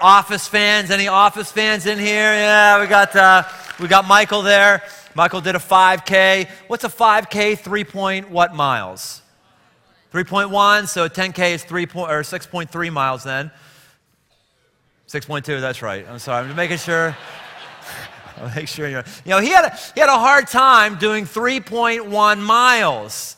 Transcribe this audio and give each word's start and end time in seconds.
Office 0.00 0.48
fans? 0.48 0.90
Any 0.90 1.08
Office 1.08 1.50
fans 1.52 1.86
in 1.86 1.98
here? 1.98 2.32
Yeah, 2.32 2.80
we 2.80 2.86
got, 2.86 3.14
uh, 3.14 3.42
we 3.80 3.88
got 3.88 4.06
Michael 4.06 4.42
there. 4.42 4.82
Michael 5.14 5.40
did 5.40 5.54
a 5.54 5.58
5K. 5.58 6.48
What's 6.68 6.84
a 6.84 6.88
5K? 6.88 7.58
Three 7.58 7.84
point 7.84 8.30
what 8.30 8.54
miles? 8.54 9.22
3.1. 10.12 10.88
So 10.88 11.08
10K 11.08 11.54
is 11.54 11.64
three 11.64 11.86
point, 11.86 12.10
or 12.10 12.22
6.3 12.22 12.92
miles 12.92 13.24
then. 13.24 13.50
6.2. 15.08 15.60
That's 15.60 15.82
right. 15.82 16.06
I'm 16.08 16.18
sorry. 16.18 16.40
I'm 16.40 16.46
just 16.46 16.56
making 16.56 16.78
sure. 16.78 17.16
I'll 18.36 18.50
make 18.54 18.68
sure 18.68 18.88
you're. 18.88 19.04
You 19.24 19.30
know, 19.30 19.40
he 19.40 19.48
had 19.48 19.64
a, 19.64 19.76
he 19.94 20.00
had 20.00 20.08
a 20.08 20.18
hard 20.18 20.46
time 20.48 20.98
doing 20.98 21.24
3.1 21.24 22.40
miles. 22.40 23.36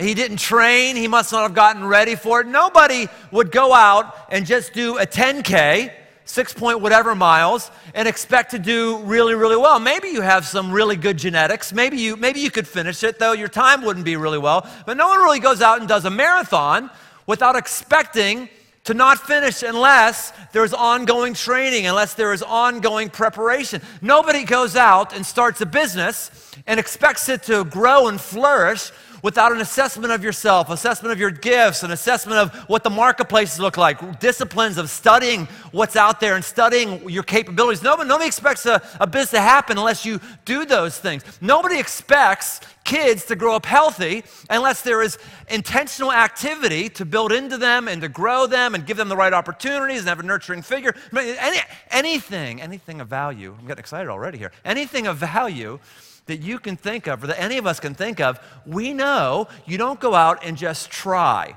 He 0.00 0.14
didn't 0.14 0.38
train. 0.38 0.96
He 0.96 1.08
must 1.08 1.32
not 1.32 1.42
have 1.42 1.54
gotten 1.54 1.84
ready 1.84 2.14
for 2.14 2.40
it. 2.40 2.46
Nobody 2.46 3.08
would 3.30 3.52
go 3.52 3.74
out 3.74 4.14
and 4.30 4.46
just 4.46 4.72
do 4.72 4.98
a 4.98 5.06
10K, 5.06 5.92
six 6.24 6.52
point 6.52 6.80
whatever 6.80 7.14
miles, 7.14 7.70
and 7.94 8.08
expect 8.08 8.52
to 8.52 8.58
do 8.58 8.98
really, 8.98 9.34
really 9.34 9.56
well. 9.56 9.78
Maybe 9.78 10.08
you 10.08 10.22
have 10.22 10.46
some 10.46 10.72
really 10.72 10.96
good 10.96 11.18
genetics. 11.18 11.72
Maybe 11.72 11.98
you, 11.98 12.16
maybe 12.16 12.40
you 12.40 12.50
could 12.50 12.66
finish 12.66 13.02
it, 13.02 13.18
though 13.18 13.32
your 13.32 13.48
time 13.48 13.82
wouldn't 13.82 14.04
be 14.04 14.16
really 14.16 14.38
well. 14.38 14.68
But 14.86 14.96
no 14.96 15.08
one 15.08 15.20
really 15.20 15.40
goes 15.40 15.60
out 15.60 15.80
and 15.80 15.88
does 15.88 16.04
a 16.04 16.10
marathon 16.10 16.90
without 17.26 17.56
expecting 17.56 18.48
to 18.84 18.94
not 18.94 19.18
finish 19.18 19.62
unless 19.62 20.32
there's 20.52 20.72
ongoing 20.72 21.34
training, 21.34 21.86
unless 21.86 22.14
there 22.14 22.32
is 22.32 22.42
ongoing 22.42 23.10
preparation. 23.10 23.82
Nobody 24.00 24.44
goes 24.44 24.74
out 24.74 25.14
and 25.14 25.24
starts 25.24 25.60
a 25.60 25.66
business 25.66 26.30
and 26.66 26.80
expects 26.80 27.28
it 27.28 27.42
to 27.44 27.64
grow 27.64 28.08
and 28.08 28.20
flourish 28.20 28.90
without 29.22 29.52
an 29.52 29.60
assessment 29.60 30.12
of 30.12 30.24
yourself, 30.24 30.70
assessment 30.70 31.12
of 31.12 31.18
your 31.18 31.30
gifts, 31.30 31.82
an 31.82 31.90
assessment 31.90 32.38
of 32.38 32.54
what 32.68 32.82
the 32.82 32.90
marketplaces 32.90 33.60
look 33.60 33.76
like, 33.76 34.20
disciplines 34.20 34.78
of 34.78 34.90
studying 34.90 35.46
what's 35.72 35.96
out 35.96 36.20
there 36.20 36.36
and 36.36 36.44
studying 36.44 37.08
your 37.08 37.22
capabilities. 37.22 37.82
Nobody, 37.82 38.08
nobody 38.08 38.26
expects 38.26 38.66
a, 38.66 38.82
a 39.00 39.06
business 39.06 39.30
to 39.30 39.40
happen 39.40 39.78
unless 39.78 40.04
you 40.04 40.20
do 40.44 40.64
those 40.64 40.98
things. 40.98 41.22
Nobody 41.40 41.78
expects 41.78 42.60
kids 42.84 43.24
to 43.26 43.36
grow 43.36 43.54
up 43.54 43.66
healthy 43.66 44.24
unless 44.48 44.82
there 44.82 45.02
is 45.02 45.18
intentional 45.48 46.12
activity 46.12 46.88
to 46.88 47.04
build 47.04 47.30
into 47.30 47.56
them 47.56 47.86
and 47.86 48.02
to 48.02 48.08
grow 48.08 48.46
them 48.46 48.74
and 48.74 48.86
give 48.86 48.96
them 48.96 49.08
the 49.08 49.16
right 49.16 49.32
opportunities 49.32 50.00
and 50.00 50.08
have 50.08 50.18
a 50.18 50.22
nurturing 50.22 50.62
figure. 50.62 50.94
Any, 51.16 51.58
anything, 51.90 52.60
anything 52.60 53.00
of 53.00 53.08
value, 53.08 53.54
I'm 53.58 53.66
getting 53.66 53.80
excited 53.80 54.08
already 54.08 54.38
here, 54.38 54.52
anything 54.64 55.06
of 55.06 55.18
value 55.18 55.78
that 56.26 56.38
you 56.38 56.58
can 56.58 56.76
think 56.76 57.06
of, 57.06 57.24
or 57.24 57.28
that 57.28 57.40
any 57.40 57.58
of 57.58 57.66
us 57.66 57.80
can 57.80 57.94
think 57.94 58.20
of, 58.20 58.38
we 58.66 58.92
know 58.92 59.48
you 59.66 59.78
don't 59.78 60.00
go 60.00 60.14
out 60.14 60.44
and 60.44 60.56
just 60.56 60.90
try. 60.90 61.56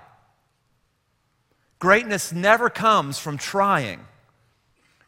Greatness 1.80 2.31
never 2.31 2.69
comes 2.69 3.19
from 3.19 3.38
trying. 3.38 4.00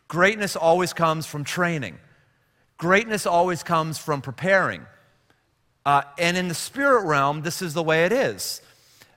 Greatness 0.07 0.55
always 0.55 0.93
comes 0.93 1.25
from 1.25 1.43
training. 1.43 1.97
Greatness 2.77 3.25
always 3.25 3.63
comes 3.63 3.97
from 3.97 4.21
preparing. 4.21 4.85
Uh, 5.85 6.01
and 6.17 6.35
in 6.35 6.47
the 6.47 6.53
spirit 6.53 7.05
realm, 7.05 7.41
this 7.41 7.61
is 7.61 7.73
the 7.73 7.83
way 7.83 8.05
it 8.05 8.11
is. 8.11 8.61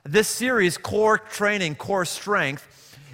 This 0.03 0.27
series, 0.27 0.77
Core 0.77 1.17
Training, 1.17 1.75
Core 1.75 2.05
Strength, 2.05 2.65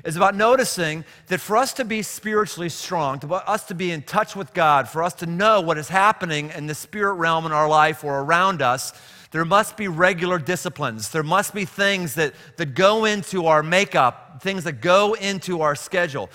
is 0.06 0.16
about 0.16 0.36
noticing 0.36 1.04
that 1.28 1.42
for 1.42 1.58
us 1.58 1.74
to 1.74 1.84
be 1.84 2.04
spiritually 2.04 2.70
strong, 2.70 3.20
for 3.20 3.42
us 3.50 3.66
to 3.66 3.76
be 3.76 3.92
in 3.92 4.04
touch 4.04 4.36
with 4.36 4.54
God, 4.54 4.88
for 4.88 5.04
us 5.04 5.16
to 5.16 5.26
know 5.26 5.62
what 5.62 5.78
is 5.78 5.90
happening 5.90 6.52
in 6.56 6.68
the 6.68 6.76
spirit 6.76 7.14
realm 7.14 7.46
in 7.46 7.52
our 7.52 7.68
life 7.68 8.04
or 8.04 8.20
around 8.20 8.62
us, 8.62 8.94
there 9.32 9.44
must 9.44 9.76
be 9.76 9.88
regular 9.88 10.38
disciplines. 10.38 11.10
There 11.10 11.24
must 11.24 11.54
be 11.54 11.66
things 11.66 12.14
that, 12.16 12.36
that 12.58 12.76
go 12.76 13.06
into 13.06 13.48
our 13.48 13.64
makeup, 13.64 14.42
things 14.42 14.64
that 14.64 14.80
go 14.80 15.14
into 15.14 15.62
our 15.62 15.76
schedule. 15.76 16.30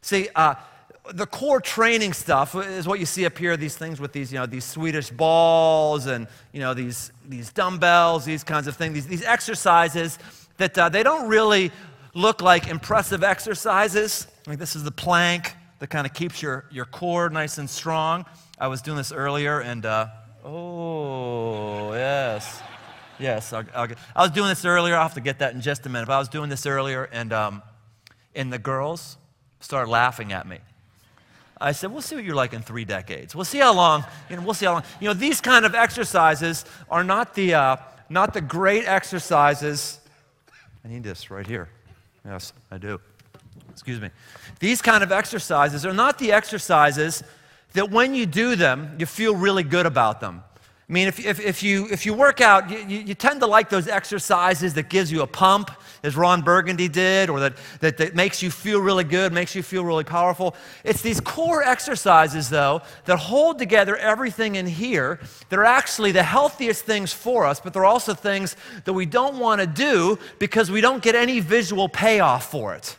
See, 0.00 0.28
uh, 0.34 0.54
the 1.12 1.26
core 1.26 1.60
training 1.60 2.12
stuff 2.12 2.54
is 2.54 2.86
what 2.86 3.00
you 3.00 3.06
see 3.06 3.26
up 3.26 3.36
here 3.36 3.56
these 3.56 3.76
things 3.76 3.98
with 3.98 4.12
these 4.12 4.30
you 4.30 4.38
know 4.38 4.44
these 4.44 4.64
swedish 4.64 5.08
balls 5.08 6.04
and 6.04 6.26
you 6.52 6.60
know 6.60 6.74
these 6.74 7.12
these 7.26 7.50
dumbbells 7.50 8.26
these 8.26 8.44
kinds 8.44 8.66
of 8.66 8.76
things 8.76 8.92
these, 8.92 9.06
these 9.06 9.24
exercises 9.24 10.18
that 10.58 10.76
uh, 10.76 10.90
they 10.90 11.02
don't 11.02 11.26
really 11.26 11.72
look 12.18 12.42
like 12.42 12.66
impressive 12.66 13.22
exercises. 13.22 14.26
Like 14.46 14.58
this 14.58 14.74
is 14.74 14.82
the 14.82 14.90
plank 14.90 15.54
that 15.78 15.88
kind 15.88 16.06
of 16.06 16.12
keeps 16.12 16.42
your, 16.42 16.64
your 16.70 16.84
core 16.84 17.30
nice 17.30 17.58
and 17.58 17.70
strong. 17.70 18.26
I 18.58 18.66
was 18.66 18.82
doing 18.82 18.96
this 18.96 19.12
earlier, 19.12 19.60
and 19.60 19.86
uh, 19.86 20.08
oh, 20.44 21.92
yes. 21.92 22.60
Yes, 23.20 23.52
I'll, 23.52 23.64
I'll 23.74 23.86
get, 23.86 23.98
I 24.14 24.22
was 24.22 24.32
doing 24.32 24.48
this 24.48 24.64
earlier. 24.64 24.96
I'll 24.96 25.02
have 25.02 25.14
to 25.14 25.20
get 25.20 25.38
that 25.38 25.54
in 25.54 25.60
just 25.60 25.86
a 25.86 25.88
minute. 25.88 26.06
But 26.06 26.14
I 26.14 26.18
was 26.18 26.28
doing 26.28 26.50
this 26.50 26.66
earlier, 26.66 27.04
and, 27.04 27.32
um, 27.32 27.62
and 28.34 28.52
the 28.52 28.58
girls 28.58 29.16
started 29.60 29.90
laughing 29.90 30.32
at 30.32 30.46
me. 30.46 30.58
I 31.60 31.72
said, 31.72 31.92
we'll 31.92 32.02
see 32.02 32.14
what 32.14 32.24
you're 32.24 32.36
like 32.36 32.52
in 32.52 32.62
three 32.62 32.84
decades. 32.84 33.34
We'll 33.34 33.44
see 33.44 33.58
how 33.58 33.74
long, 33.74 34.04
you 34.30 34.36
know, 34.36 34.42
we'll 34.42 34.54
see 34.54 34.66
how 34.66 34.74
long. 34.74 34.84
You 35.00 35.08
know, 35.08 35.14
these 35.14 35.40
kind 35.40 35.64
of 35.64 35.74
exercises 35.74 36.64
are 36.88 37.02
not 37.02 37.34
the, 37.34 37.54
uh, 37.54 37.76
not 38.08 38.34
the 38.34 38.40
great 38.40 38.86
exercises. 38.86 40.00
I 40.84 40.88
need 40.88 41.02
this 41.02 41.30
right 41.30 41.46
here. 41.46 41.68
Yes, 42.28 42.52
I 42.70 42.76
do. 42.76 43.00
Excuse 43.70 44.00
me. 44.00 44.10
These 44.60 44.82
kind 44.82 45.02
of 45.02 45.10
exercises 45.10 45.86
are 45.86 45.94
not 45.94 46.18
the 46.18 46.32
exercises 46.32 47.24
that 47.72 47.90
when 47.90 48.14
you 48.14 48.26
do 48.26 48.54
them, 48.54 48.96
you 48.98 49.06
feel 49.06 49.34
really 49.34 49.62
good 49.62 49.86
about 49.86 50.20
them. 50.20 50.42
I 50.88 50.92
mean, 50.92 51.08
if, 51.08 51.24
if, 51.24 51.40
if, 51.40 51.62
you, 51.62 51.86
if 51.90 52.04
you 52.04 52.12
work 52.14 52.40
out, 52.40 52.70
you, 52.70 52.78
you, 52.78 53.14
tend 53.14 53.40
to 53.40 53.46
like 53.46 53.70
those 53.70 53.88
exercises 53.88 54.74
that 54.74 54.88
gives 54.88 55.12
you 55.12 55.22
a 55.22 55.26
pump, 55.26 55.70
as 56.02 56.16
Ron 56.16 56.42
Burgundy 56.42 56.88
did, 56.88 57.30
or 57.30 57.40
that, 57.40 57.56
that, 57.80 57.96
that 57.98 58.14
makes 58.14 58.42
you 58.42 58.50
feel 58.50 58.80
really 58.80 59.04
good, 59.04 59.32
makes 59.32 59.54
you 59.54 59.62
feel 59.62 59.84
really 59.84 60.04
powerful. 60.04 60.54
It's 60.84 61.02
these 61.02 61.20
core 61.20 61.62
exercises, 61.62 62.50
though, 62.50 62.82
that 63.04 63.16
hold 63.18 63.58
together 63.58 63.96
everything 63.96 64.54
in 64.54 64.66
here 64.66 65.20
that 65.48 65.58
are 65.58 65.64
actually 65.64 66.12
the 66.12 66.22
healthiest 66.22 66.84
things 66.84 67.12
for 67.12 67.46
us, 67.46 67.60
but 67.60 67.72
they're 67.72 67.84
also 67.84 68.14
things 68.14 68.56
that 68.84 68.92
we 68.92 69.06
don't 69.06 69.38
want 69.38 69.60
to 69.60 69.66
do 69.66 70.18
because 70.38 70.70
we 70.70 70.80
don't 70.80 71.02
get 71.02 71.14
any 71.14 71.40
visual 71.40 71.88
payoff 71.88 72.50
for 72.50 72.74
it. 72.74 72.96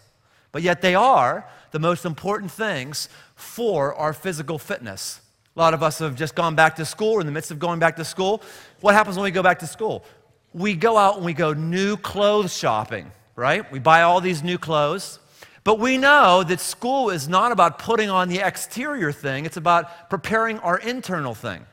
But 0.52 0.62
yet 0.62 0.82
they 0.82 0.96
are 0.96 1.48
the 1.72 1.80
most 1.80 2.06
important 2.06 2.52
things 2.52 3.10
for 3.36 3.94
our 3.96 4.14
physical 4.14 4.58
fitness. 4.58 5.22
A 5.56 5.60
lot 5.60 5.74
of 5.74 5.84
us 5.84 6.00
have 6.00 6.16
just 6.16 6.36
gone 6.36 6.56
back 6.56 6.76
to 6.78 6.86
school, 6.86 7.14
or 7.14 7.20
in 7.20 7.26
the 7.26 7.32
midst 7.32 7.52
of 7.52 7.60
going 7.60 7.80
back 7.80 7.96
to 7.98 8.06
school. 8.06 8.42
What 8.82 8.96
happens 8.96 9.18
when 9.18 9.24
we 9.24 9.32
go 9.32 9.44
back 9.44 9.60
to 9.60 9.68
school? 9.68 10.06
We 10.54 10.76
go 10.76 10.98
out 10.98 11.18
and 11.18 11.26
we 11.26 11.34
go 11.34 11.54
new 11.54 11.98
clothes 11.98 12.56
shopping, 12.56 13.12
right? 13.36 13.70
We 13.72 13.80
buy 13.80 14.02
all 14.02 14.22
these 14.22 14.44
new 14.44 14.58
clothes. 14.58 15.20
But 15.64 15.80
we 15.80 15.98
know 15.98 16.44
that 16.44 16.60
school 16.60 17.10
is 17.10 17.28
not 17.28 17.52
about 17.52 17.80
putting 17.80 18.10
on 18.10 18.30
the 18.30 18.40
exterior 18.40 19.12
thing, 19.12 19.46
it's 19.46 19.58
about 19.58 20.10
preparing 20.10 20.60
our 20.60 20.78
internal 20.78 21.36
thing. 21.36 21.66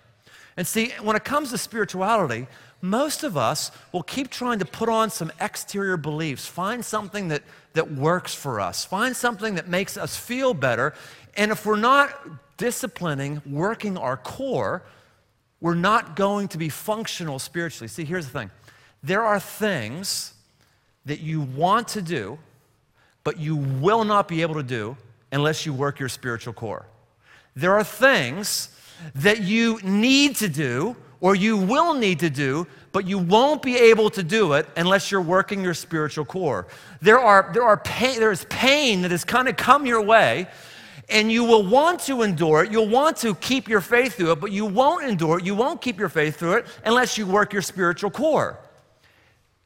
And 0.57 0.67
see, 0.67 0.93
when 1.03 1.17
it 1.17 1.25
comes 1.25 1.51
to 1.51 1.59
spirituality, 1.59 2.47
most 2.81 3.25
of 3.25 3.37
us 3.37 3.71
will 3.93 4.03
keep 4.03 4.31
trying 4.31 4.59
to 4.59 4.65
put 4.65 4.89
on 4.89 5.11
some 5.11 5.33
exterior 5.41 5.97
beliefs, 5.97 6.47
find 6.47 6.85
something 6.85 7.29
that, 7.29 7.43
that 7.73 7.93
works 7.93 8.35
for 8.35 8.61
us, 8.61 8.85
find 8.85 9.17
something 9.17 9.55
that 9.55 9.69
makes 9.69 9.97
us 9.97 10.17
feel 10.17 10.55
better. 10.55 10.95
And 11.37 11.51
if 11.51 11.65
we're 11.65 11.77
not 11.77 12.11
disciplining, 12.57 13.43
working 13.47 13.97
our 13.97 14.17
core, 14.17 14.83
we're 15.61 15.75
not 15.75 16.17
going 16.17 16.49
to 16.49 16.59
be 16.59 16.69
functional 16.69 17.39
spiritually. 17.39 17.89
See, 17.89 18.05
here's 18.05 18.27
the 18.27 18.39
thing 18.39 18.51
there 19.07 19.23
are 19.23 19.39
things 19.39 20.35
that 21.05 21.21
you 21.21 21.41
want 21.41 21.87
to 21.89 22.03
do, 22.03 22.39
but 23.23 23.39
you 23.39 23.55
will 23.57 24.03
not 24.03 24.27
be 24.27 24.43
able 24.43 24.57
to 24.57 24.65
do 24.65 24.97
unless 25.31 25.65
you 25.65 25.73
work 25.73 26.01
your 26.01 26.09
spiritual 26.09 26.53
core. 26.53 26.87
There 27.55 27.75
are 27.75 27.85
things 27.85 28.69
that 29.15 29.43
you 29.43 29.79
need 29.85 30.35
to 30.37 30.49
do 30.49 30.97
or 31.21 31.37
you 31.37 31.57
will 31.57 31.95
need 31.95 32.19
to 32.19 32.31
do, 32.31 32.67
but 32.91 33.07
you 33.07 33.19
won't 33.19 33.63
be 33.63 33.77
able 33.77 34.11
to 34.11 34.23
do 34.25 34.55
it 34.55 34.67
unless 34.77 35.11
you're 35.11 35.23
working 35.23 35.63
your 35.63 35.75
spiritual 35.75 36.25
core. 36.25 36.67
There, 37.01 37.21
are, 37.21 37.51
there, 37.55 37.63
are 37.63 37.77
pain, 37.77 38.19
there 38.19 38.33
is 38.33 38.45
pain 38.51 39.03
that 39.03 39.13
has 39.13 39.25
kind 39.25 39.49
of 39.49 39.57
come 39.57 39.87
your 39.87 40.03
way 40.03 40.49
and 41.09 41.31
you 41.31 41.45
will 41.45 41.65
want 41.65 42.01
to 42.01 42.23
endure 42.23 42.65
it. 42.65 42.73
You'll 42.73 42.89
want 42.89 43.19
to 43.19 43.37
keep 43.37 43.69
your 43.69 43.81
faith 43.81 44.15
through 44.15 44.33
it, 44.33 44.41
but 44.41 44.51
you 44.51 44.67
won't 44.67 45.05
endure 45.05 45.39
it. 45.39 45.45
You 45.45 45.55
won't 45.55 45.81
keep 45.81 46.01
your 46.01 46.09
faith 46.09 46.37
through 46.37 46.55
it 46.55 46.67
unless 46.85 47.17
you 47.17 47.25
work 47.25 47.53
your 47.53 47.63
spiritual 47.63 48.11
core. 48.11 48.59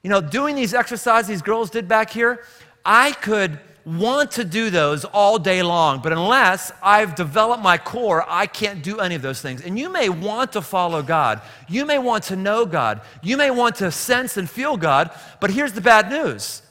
You 0.02 0.10
know, 0.10 0.20
doing 0.20 0.54
these 0.54 0.74
exercises 0.74 1.28
these 1.28 1.42
girls 1.42 1.70
did 1.70 1.88
back 1.88 2.10
here, 2.10 2.44
I 2.84 3.12
could 3.12 3.58
want 3.84 4.30
to 4.32 4.44
do 4.44 4.70
those 4.70 5.04
all 5.04 5.38
day 5.38 5.62
long, 5.62 6.00
but 6.02 6.12
unless 6.12 6.70
I've 6.82 7.14
developed 7.14 7.62
my 7.62 7.78
core, 7.78 8.24
I 8.28 8.46
can't 8.46 8.82
do 8.82 9.00
any 9.00 9.14
of 9.14 9.22
those 9.22 9.40
things. 9.40 9.62
And 9.62 9.78
you 9.78 9.88
may 9.88 10.08
want 10.08 10.52
to 10.52 10.62
follow 10.62 11.02
God. 11.02 11.40
You 11.68 11.86
may 11.86 11.98
want 11.98 12.24
to 12.24 12.36
know 12.36 12.66
God. 12.66 13.00
You 13.22 13.36
may 13.36 13.50
want 13.50 13.76
to 13.76 13.90
sense 13.90 14.36
and 14.36 14.48
feel 14.48 14.76
God, 14.76 15.10
but 15.40 15.50
here's 15.50 15.72
the 15.72 15.80
bad 15.80 16.10
news. 16.10 16.62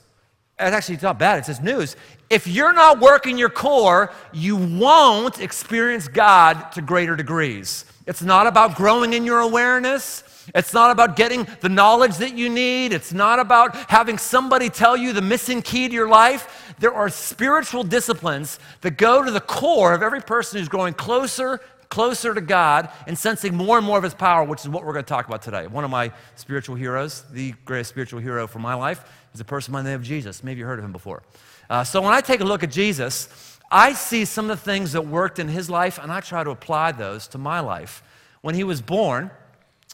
Actually, 0.57 0.95
it's 0.95 1.03
not 1.03 1.17
bad, 1.17 1.39
it's 1.39 1.47
just 1.47 1.63
news. 1.63 1.95
If 2.29 2.45
you're 2.45 2.73
not 2.73 2.99
working 2.99 3.37
your 3.37 3.49
core, 3.49 4.11
you 4.33 4.55
won't 4.55 5.39
experience 5.39 6.07
God 6.07 6.71
to 6.73 6.81
greater 6.81 7.15
degrees. 7.15 7.85
It's 8.05 8.21
not 8.21 8.45
about 8.45 8.75
growing 8.75 9.13
in 9.13 9.23
your 9.23 9.39
awareness. 9.39 10.23
It's 10.55 10.73
not 10.73 10.91
about 10.91 11.15
getting 11.15 11.47
the 11.61 11.69
knowledge 11.69 12.17
that 12.17 12.33
you 12.35 12.49
need. 12.49 12.93
It's 12.93 13.13
not 13.13 13.39
about 13.39 13.75
having 13.89 14.17
somebody 14.17 14.69
tell 14.69 14.97
you 14.97 15.13
the 15.13 15.21
missing 15.21 15.61
key 15.61 15.87
to 15.87 15.93
your 15.93 16.09
life. 16.09 16.75
There 16.79 16.93
are 16.93 17.09
spiritual 17.09 17.83
disciplines 17.83 18.59
that 18.81 18.91
go 18.91 19.23
to 19.23 19.31
the 19.31 19.41
core 19.41 19.93
of 19.93 20.01
every 20.01 20.21
person 20.21 20.59
who's 20.59 20.69
growing 20.69 20.93
closer, 20.93 21.61
closer 21.89 22.33
to 22.33 22.41
God 22.41 22.89
and 23.07 23.17
sensing 23.17 23.55
more 23.55 23.77
and 23.77 23.85
more 23.85 23.97
of 23.97 24.03
His 24.03 24.13
power, 24.13 24.43
which 24.43 24.61
is 24.61 24.69
what 24.69 24.85
we're 24.85 24.93
going 24.93 25.05
to 25.05 25.09
talk 25.09 25.27
about 25.27 25.41
today. 25.41 25.67
One 25.67 25.83
of 25.83 25.89
my 25.89 26.11
spiritual 26.35 26.75
heroes, 26.75 27.23
the 27.31 27.53
greatest 27.65 27.89
spiritual 27.89 28.19
hero 28.19 28.47
for 28.47 28.59
my 28.59 28.75
life, 28.75 29.03
is 29.33 29.41
a 29.41 29.45
person 29.45 29.73
by 29.73 29.81
the 29.81 29.89
name 29.89 29.99
of 29.99 30.03
Jesus. 30.03 30.43
Maybe 30.43 30.59
you 30.59 30.65
heard 30.65 30.79
of 30.79 30.85
him 30.85 30.91
before. 30.91 31.23
Uh, 31.69 31.83
so 31.83 32.01
when 32.01 32.13
I 32.13 32.21
take 32.21 32.41
a 32.41 32.45
look 32.45 32.63
at 32.63 32.71
Jesus, 32.71 33.59
I 33.71 33.93
see 33.93 34.25
some 34.25 34.49
of 34.49 34.57
the 34.57 34.63
things 34.63 34.93
that 34.93 35.05
worked 35.05 35.37
in 35.37 35.47
his 35.47 35.69
life, 35.69 35.99
and 36.01 36.11
I 36.11 36.21
try 36.21 36.43
to 36.43 36.49
apply 36.49 36.91
those 36.93 37.27
to 37.29 37.37
my 37.37 37.59
life. 37.59 38.01
When 38.41 38.55
he 38.55 38.63
was 38.63 38.81
born, 38.81 39.31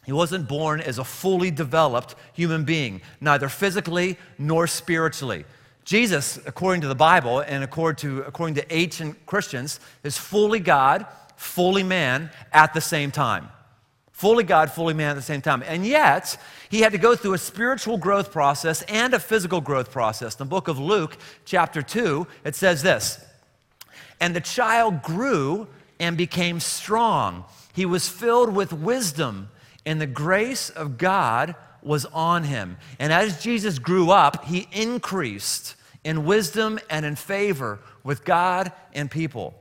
he 0.05 0.11
wasn't 0.11 0.47
born 0.47 0.81
as 0.81 0.99
a 0.99 1.03
fully 1.03 1.51
developed 1.51 2.15
human 2.33 2.63
being, 2.63 3.01
neither 3.19 3.49
physically 3.49 4.17
nor 4.37 4.67
spiritually. 4.67 5.45
Jesus, 5.83 6.39
according 6.45 6.81
to 6.81 6.87
the 6.87 6.95
Bible 6.95 7.39
and 7.39 7.63
according 7.63 7.97
to, 7.97 8.21
according 8.23 8.55
to 8.55 8.73
ancient 8.73 9.25
Christians, 9.25 9.79
is 10.03 10.17
fully 10.17 10.59
God, 10.59 11.05
fully 11.35 11.83
man 11.83 12.29
at 12.53 12.73
the 12.73 12.81
same 12.81 13.11
time. 13.11 13.49
Fully 14.11 14.43
God, 14.43 14.71
fully 14.71 14.93
man 14.93 15.11
at 15.11 15.15
the 15.15 15.21
same 15.21 15.41
time. 15.41 15.61
And 15.65 15.85
yet, 15.85 16.37
he 16.69 16.81
had 16.81 16.93
to 16.93 16.97
go 16.97 17.15
through 17.15 17.33
a 17.33 17.37
spiritual 17.37 17.97
growth 17.97 18.31
process 18.31 18.81
and 18.83 19.13
a 19.13 19.19
physical 19.19 19.59
growth 19.59 19.91
process. 19.91 20.35
In 20.35 20.39
the 20.39 20.49
book 20.49 20.67
of 20.67 20.79
Luke, 20.79 21.17
chapter 21.43 21.81
2, 21.81 22.25
it 22.45 22.55
says 22.55 22.81
this 22.81 23.23
And 24.21 24.35
the 24.35 24.41
child 24.41 25.01
grew 25.01 25.67
and 25.99 26.15
became 26.15 26.59
strong. 26.59 27.43
He 27.73 27.85
was 27.85 28.07
filled 28.07 28.55
with 28.55 28.71
wisdom 28.71 29.49
and 29.85 30.01
the 30.01 30.07
grace 30.07 30.69
of 30.69 30.97
God 30.97 31.55
was 31.81 32.05
on 32.05 32.43
him. 32.43 32.77
And 32.99 33.13
as 33.13 33.41
Jesus 33.41 33.79
grew 33.79 34.09
up, 34.09 34.45
he 34.45 34.67
increased 34.71 35.75
in 36.03 36.25
wisdom 36.25 36.79
and 36.89 37.05
in 37.05 37.15
favor 37.15 37.79
with 38.03 38.25
God 38.25 38.71
and 38.93 39.09
people. 39.09 39.53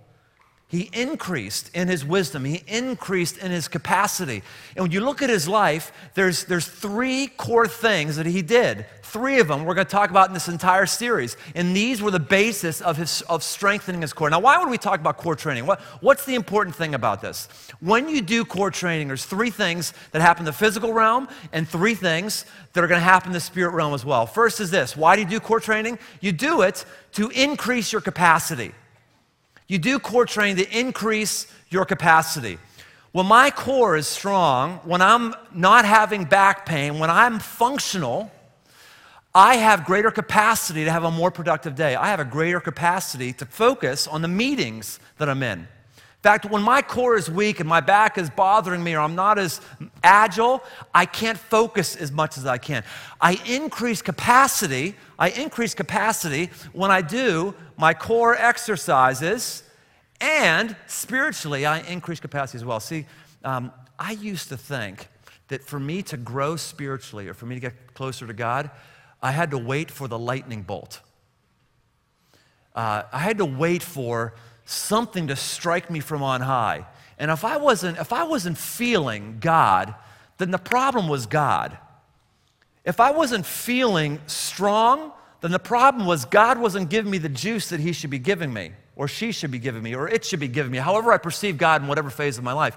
He 0.69 0.91
increased 0.93 1.71
in 1.75 1.89
his 1.89 2.05
wisdom. 2.05 2.45
He 2.45 2.65
increased 2.67 3.39
in 3.39 3.51
his 3.51 3.69
capacity. 3.69 4.43
And 4.75 4.83
when 4.83 4.91
you 4.91 5.01
look 5.01 5.23
at 5.23 5.31
his 5.31 5.47
life, 5.47 5.93
there's, 6.15 6.45
there's 6.45 6.67
three 6.67 7.29
core 7.29 7.69
things 7.69 8.17
that 8.17 8.27
he 8.27 8.43
did. 8.43 8.87
Three 9.15 9.39
of 9.39 9.47
them 9.47 9.65
we're 9.65 9.75
going 9.75 9.87
to 9.87 9.93
talk 9.93 10.11
about 10.11 10.27
in 10.27 10.35
this 10.35 10.49
entire 10.49 10.87
series. 10.87 11.37
And 11.55 11.75
these 11.75 12.03
were 12.03 12.11
the 12.11 12.19
basis 12.19 12.81
of, 12.81 12.97
his, 12.97 13.23
of 13.29 13.45
strengthening 13.45 14.03
his 14.03 14.13
core. 14.13 14.29
Now, 14.29 14.41
why 14.41 14.59
would 14.59 14.69
we 14.69 14.77
talk 14.77 14.99
about 14.99 15.19
core 15.19 15.37
training? 15.37 15.67
What, 15.67 15.81
what's 16.01 16.25
the 16.25 16.35
important 16.35 16.75
thing 16.75 16.97
about 16.97 17.23
this? 17.23 17.47
When 17.79 18.09
you 18.09 18.21
do 18.21 18.45
core 18.45 18.73
training, 18.73 19.07
there's 19.07 19.25
three 19.25 19.51
things 19.51 19.95
that 20.11 20.21
happen 20.21 20.41
in 20.41 20.47
the 20.47 20.53
physical 20.53 20.93
realm 20.93 21.29
and 21.53 21.69
three 21.69 21.95
things 21.95 22.45
that 22.73 22.83
are 22.83 22.89
going 22.89 22.99
to 22.99 23.05
happen 23.05 23.29
in 23.29 23.35
the 23.35 23.39
spirit 23.39 23.71
realm 23.71 23.95
as 23.95 24.05
well. 24.05 24.27
First 24.27 24.59
is 24.59 24.73
this 24.73 24.97
why 24.97 25.15
do 25.15 25.23
you 25.23 25.29
do 25.29 25.39
core 25.39 25.61
training? 25.61 26.01
You 26.21 26.33
do 26.33 26.63
it 26.63 26.85
to 27.13 27.29
increase 27.29 27.93
your 27.93 28.01
capacity. 28.01 28.73
You 29.69 29.79
do 29.79 30.01
core 30.01 30.27
training 30.27 30.57
to 30.57 30.77
increase 30.77 31.47
your 31.71 31.85
capacity. 31.85 32.59
When 33.13 33.27
my 33.27 33.53
core 33.53 33.97
is 33.97 34.09
strong, 34.09 34.81
when 34.83 35.01
I'm 35.01 35.37
not 35.55 35.85
having 35.85 36.25
back 36.25 36.67
pain, 36.67 36.99
when 36.99 37.11
I'm 37.11 37.39
functional, 37.39 38.33
I 39.35 39.57
have 39.57 39.85
greater 39.85 40.13
capacity 40.13 40.85
to 40.85 40.93
have 40.93 41.03
a 41.03 41.11
more 41.11 41.33
productive 41.33 41.75
day. 41.75 41.97
I 41.97 42.07
have 42.07 42.21
a 42.21 42.25
greater 42.25 42.61
capacity 42.61 43.33
to 43.35 43.47
focus 43.47 44.07
on 44.07 44.23
the 44.23 44.29
meetings 44.29 45.01
that 45.19 45.29
I'm 45.29 45.43
in. 45.43 45.61
In 45.61 45.67
fact, 46.23 46.45
when 46.47 46.63
my 46.63 46.81
core 46.81 47.17
is 47.17 47.29
weak 47.29 47.59
and 47.59 47.69
my 47.69 47.81
back 47.81 48.17
is 48.17 48.31
bothering 48.31 48.83
me 48.83 48.95
or 48.95 49.01
I'm 49.01 49.17
not 49.17 49.39
as 49.39 49.61
agile, 50.03 50.63
I 50.95 51.05
can't 51.05 51.37
focus 51.37 51.97
as 51.97 52.13
much 52.13 52.39
as 52.39 52.47
I 52.47 52.59
can. 52.59 52.85
I 53.21 53.39
increase 53.45 54.01
capacity, 54.01 54.95
I 55.19 55.31
increase 55.31 55.75
capacity 55.75 56.51
when 56.73 56.91
I 56.91 57.03
do 57.03 57.55
my 57.77 57.93
core 57.93 58.37
exercises 58.37 59.65
and 60.21 60.77
spiritually 60.87 61.67
I 61.67 61.81
increase 61.81 62.21
capacity 62.21 62.59
as 62.59 62.65
well. 62.65 62.81
See, 62.81 63.05
um, 63.43 63.73
I 63.99 64.13
used 64.13 64.49
to 64.51 64.57
think 64.57 65.09
that 65.49 65.63
for 65.63 65.81
me 65.81 66.03
to 66.05 66.17
grow 66.17 66.57
spiritually 66.57 67.29
or 67.29 67.35
for 67.35 67.47
me 67.47 67.57
to 67.57 67.61
get 67.61 67.95
closer 67.95 68.27
to 68.27 68.33
God, 68.33 68.71
I 69.25 69.31
had 69.31 69.53
to 69.53 69.59
wait 69.59 69.91
for 69.91 70.07
the 70.07 70.19
lightning 70.19 70.61
bolt. 70.61 71.01
Uh, 72.75 73.05
I 73.11 73.19
had 73.21 73.39
to 73.39 73.47
wait 73.47 73.83
for 73.83 74.35
something 74.67 75.29
to 75.29 75.37
strike 75.37 75.91
me 75.91 76.01
from 76.01 76.23
on 76.23 76.43
high. 76.43 76.85
And 77.19 77.31
if 77.31 77.43
I 77.43 77.57
wasn't, 77.57 77.97
if 77.97 78.13
I 78.13 78.25
wasn't 78.25 78.59
feeling 78.59 79.39
God, 79.41 79.95
then 80.37 80.51
the 80.51 80.59
problem 80.59 81.09
was 81.09 81.25
God. 81.25 81.79
If 82.85 83.01
I 83.01 83.13
wasn't 83.13 83.47
feeling 83.47 84.21
strong, 84.27 85.11
then 85.41 85.53
the 85.53 85.59
problem 85.59 86.05
was 86.05 86.27
God 86.27 86.59
wasn't 86.59 86.91
giving 86.91 87.11
me 87.11 87.17
the 87.17 87.31
juice 87.31 87.71
that 87.71 87.81
He 87.81 87.95
should 87.95 88.11
be 88.11 88.19
giving 88.19 88.53
me, 88.53 88.73
or 88.95 89.09
she 89.09 89.33
should 89.33 89.51
be 89.51 89.59
giving 89.59 89.83
me, 89.83 89.95
or 89.95 90.07
it 90.07 90.23
should 90.23 90.41
be 90.41 90.49
giving 90.49 90.71
me, 90.71 90.77
however 90.77 91.13
I 91.13 91.17
perceive 91.17 91.57
God 91.57 91.81
in 91.81 91.89
whatever 91.89 92.11
phase 92.11 92.37
of 92.37 92.45
my 92.45 92.53
life. 92.53 92.77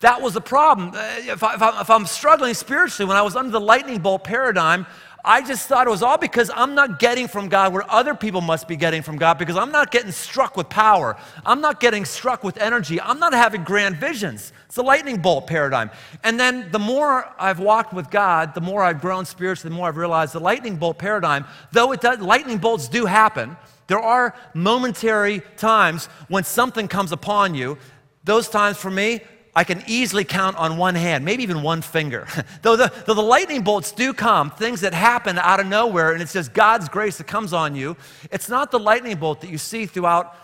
That 0.00 0.20
was 0.20 0.34
the 0.34 0.42
problem. 0.42 0.90
Uh, 0.90 1.14
if, 1.20 1.42
I, 1.42 1.80
if 1.80 1.88
I'm 1.88 2.04
struggling 2.04 2.52
spiritually, 2.52 3.08
when 3.08 3.16
I 3.16 3.22
was 3.22 3.34
under 3.34 3.50
the 3.50 3.60
lightning 3.60 4.00
bolt 4.00 4.24
paradigm, 4.24 4.86
I 5.28 5.42
just 5.42 5.66
thought 5.66 5.88
it 5.88 5.90
was 5.90 6.04
all 6.04 6.18
because 6.18 6.52
I'm 6.54 6.76
not 6.76 7.00
getting 7.00 7.26
from 7.26 7.48
God 7.48 7.72
where 7.72 7.82
other 7.90 8.14
people 8.14 8.40
must 8.40 8.68
be 8.68 8.76
getting 8.76 9.02
from 9.02 9.16
God 9.16 9.38
because 9.38 9.56
I'm 9.56 9.72
not 9.72 9.90
getting 9.90 10.12
struck 10.12 10.56
with 10.56 10.68
power. 10.68 11.16
I'm 11.44 11.60
not 11.60 11.80
getting 11.80 12.04
struck 12.04 12.44
with 12.44 12.56
energy. 12.58 13.00
I'm 13.00 13.18
not 13.18 13.32
having 13.32 13.64
grand 13.64 13.96
visions. 13.96 14.52
It's 14.66 14.76
the 14.76 14.84
lightning 14.84 15.20
bolt 15.20 15.48
paradigm. 15.48 15.90
And 16.22 16.38
then 16.38 16.70
the 16.70 16.78
more 16.78 17.28
I've 17.40 17.58
walked 17.58 17.92
with 17.92 18.08
God, 18.08 18.54
the 18.54 18.60
more 18.60 18.84
I've 18.84 19.00
grown 19.00 19.24
spiritually, 19.24 19.70
the 19.70 19.76
more 19.76 19.88
I've 19.88 19.96
realized 19.96 20.32
the 20.32 20.38
lightning 20.38 20.76
bolt 20.76 20.98
paradigm, 20.98 21.44
though 21.72 21.90
it 21.90 22.00
does, 22.00 22.20
lightning 22.20 22.58
bolts 22.58 22.86
do 22.88 23.04
happen, 23.04 23.56
there 23.88 24.00
are 24.00 24.32
momentary 24.54 25.42
times 25.56 26.06
when 26.28 26.44
something 26.44 26.86
comes 26.86 27.10
upon 27.10 27.56
you. 27.56 27.78
Those 28.22 28.48
times 28.48 28.76
for 28.76 28.92
me, 28.92 29.22
I 29.56 29.64
can 29.64 29.82
easily 29.86 30.24
count 30.24 30.58
on 30.58 30.76
one 30.76 30.94
hand, 30.94 31.24
maybe 31.24 31.42
even 31.42 31.62
one 31.62 31.80
finger. 31.80 32.28
though, 32.62 32.76
the, 32.76 32.92
though 33.06 33.14
the 33.14 33.22
lightning 33.22 33.62
bolts 33.62 33.90
do 33.90 34.12
come, 34.12 34.50
things 34.50 34.82
that 34.82 34.92
happen 34.92 35.38
out 35.38 35.60
of 35.60 35.66
nowhere, 35.66 36.12
and 36.12 36.20
it's 36.20 36.34
just 36.34 36.52
God's 36.52 36.90
grace 36.90 37.16
that 37.16 37.26
comes 37.26 37.54
on 37.54 37.74
you, 37.74 37.96
it's 38.30 38.50
not 38.50 38.70
the 38.70 38.78
lightning 38.78 39.16
bolt 39.16 39.40
that 39.40 39.48
you 39.48 39.56
see 39.56 39.86
throughout 39.86 40.36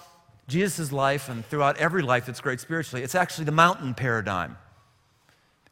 Jesus' 0.48 0.92
life 0.92 1.28
and 1.28 1.44
throughout 1.44 1.76
every 1.76 2.00
life 2.00 2.24
that's 2.24 2.40
great 2.40 2.58
spiritually. 2.58 3.04
It's 3.04 3.14
actually 3.14 3.44
the 3.44 3.52
mountain 3.52 3.92
paradigm. 3.92 4.56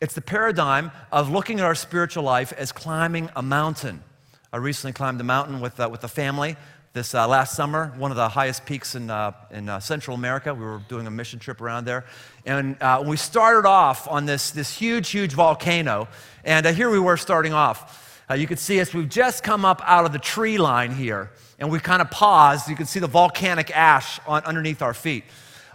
It's 0.03 0.15
the 0.15 0.21
paradigm 0.21 0.91
of 1.11 1.31
looking 1.31 1.61
at 1.61 1.65
our 1.65 1.75
spiritual 1.75 2.25
life 2.25 2.53
as 2.53 2.73
climbing 2.73 3.31
a 3.35 3.43
mountain. 3.43 4.03
I 4.53 4.59
recently 4.59 4.93
climbed 4.93 5.19
a 5.21 5.25
mountain 5.25 5.61
with, 5.61 5.81
uh, 5.81 5.89
with 5.91 6.05
a 6.05 6.09
family 6.09 6.57
this 6.93 7.15
uh, 7.15 7.29
last 7.29 7.55
summer, 7.55 7.93
one 7.99 8.11
of 8.11 8.17
the 8.17 8.29
highest 8.29 8.67
peaks 8.67 8.97
in, 8.97 9.11
uh, 9.11 9.31
in 9.53 9.69
uh, 9.69 9.79
Central 9.79 10.17
America. 10.17 10.53
We 10.53 10.65
were 10.65 10.83
doing 10.89 11.07
a 11.07 11.11
mission 11.11 11.39
trip 11.39 11.61
around 11.61 11.85
there. 11.85 12.05
And 12.45 12.77
uh, 12.83 13.05
we 13.07 13.17
started 13.17 13.65
off 13.65 14.09
on 14.09 14.27
this, 14.27 14.51
this 14.51 14.77
huge, 14.77 15.09
huge 15.11 15.33
volcano. 15.33 16.09
And 16.45 16.67
uh, 16.67 16.73
here 16.73 16.91
we 16.91 16.99
were 16.99 17.17
starting 17.17 17.53
off. 17.53 18.25
You 18.37 18.47
could 18.47 18.59
see 18.59 18.81
us, 18.81 18.93
we've 18.93 19.09
just 19.09 19.45
come 19.45 19.65
up 19.65 19.83
out 19.85 20.05
of 20.05 20.13
the 20.13 20.19
tree 20.19 20.59
line 20.59 20.93
here. 20.93 21.31
And 21.61 21.71
we 21.71 21.79
kind 21.79 22.03
of 22.03 22.11
paused. 22.11 22.69
You 22.69 22.77
can 22.77 22.87
see 22.87 22.99
the 22.99 23.07
volcanic 23.07 23.77
ash 23.77 24.19
on, 24.27 24.43
underneath 24.45 24.83
our 24.83 24.95
feet. 24.95 25.25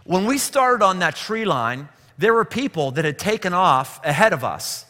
When 0.03 0.25
we 0.25 0.37
started 0.37 0.83
on 0.83 0.99
that 0.99 1.15
tree 1.15 1.45
line, 1.45 1.87
there 2.17 2.33
were 2.33 2.45
people 2.45 2.91
that 2.91 3.05
had 3.05 3.19
taken 3.19 3.53
off 3.53 4.03
ahead 4.05 4.33
of 4.33 4.43
us 4.43 4.85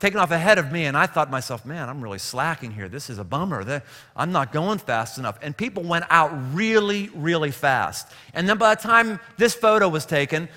taken 0.00 0.20
off 0.20 0.30
ahead 0.30 0.58
of 0.58 0.70
me, 0.70 0.84
and 0.84 0.96
I 0.96 1.06
thought 1.06 1.26
to 1.26 1.30
myself, 1.30 1.66
man, 1.66 1.88
I'm 1.88 2.00
really 2.00 2.18
slacking 2.18 2.70
here. 2.70 2.88
This 2.88 3.10
is 3.10 3.18
a 3.18 3.24
bummer. 3.24 3.82
I'm 4.14 4.30
not 4.30 4.52
going 4.52 4.78
fast 4.78 5.18
enough. 5.18 5.38
And 5.42 5.56
people 5.56 5.82
went 5.82 6.04
out 6.08 6.30
really, 6.54 7.10
really 7.14 7.50
fast. 7.50 8.06
And 8.32 8.48
then 8.48 8.58
by 8.58 8.74
the 8.74 8.80
time 8.80 9.18
this 9.36 9.54
photo 9.54 9.88
was 9.88 10.06
taken, 10.06 10.48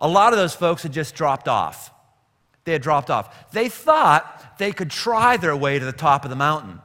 a 0.00 0.08
lot 0.08 0.32
of 0.32 0.38
those 0.38 0.54
folks 0.54 0.82
had 0.82 0.92
just 0.92 1.14
dropped 1.14 1.46
off. 1.46 1.92
They 2.64 2.72
had 2.72 2.82
dropped 2.82 3.10
off. 3.10 3.52
They 3.52 3.68
thought 3.68 4.58
they 4.58 4.72
could 4.72 4.90
try 4.90 5.36
their 5.36 5.56
way 5.56 5.78
to 5.78 5.84
the 5.84 5.92
top 5.92 6.24
of 6.24 6.30
the 6.30 6.36
mountain, 6.36 6.80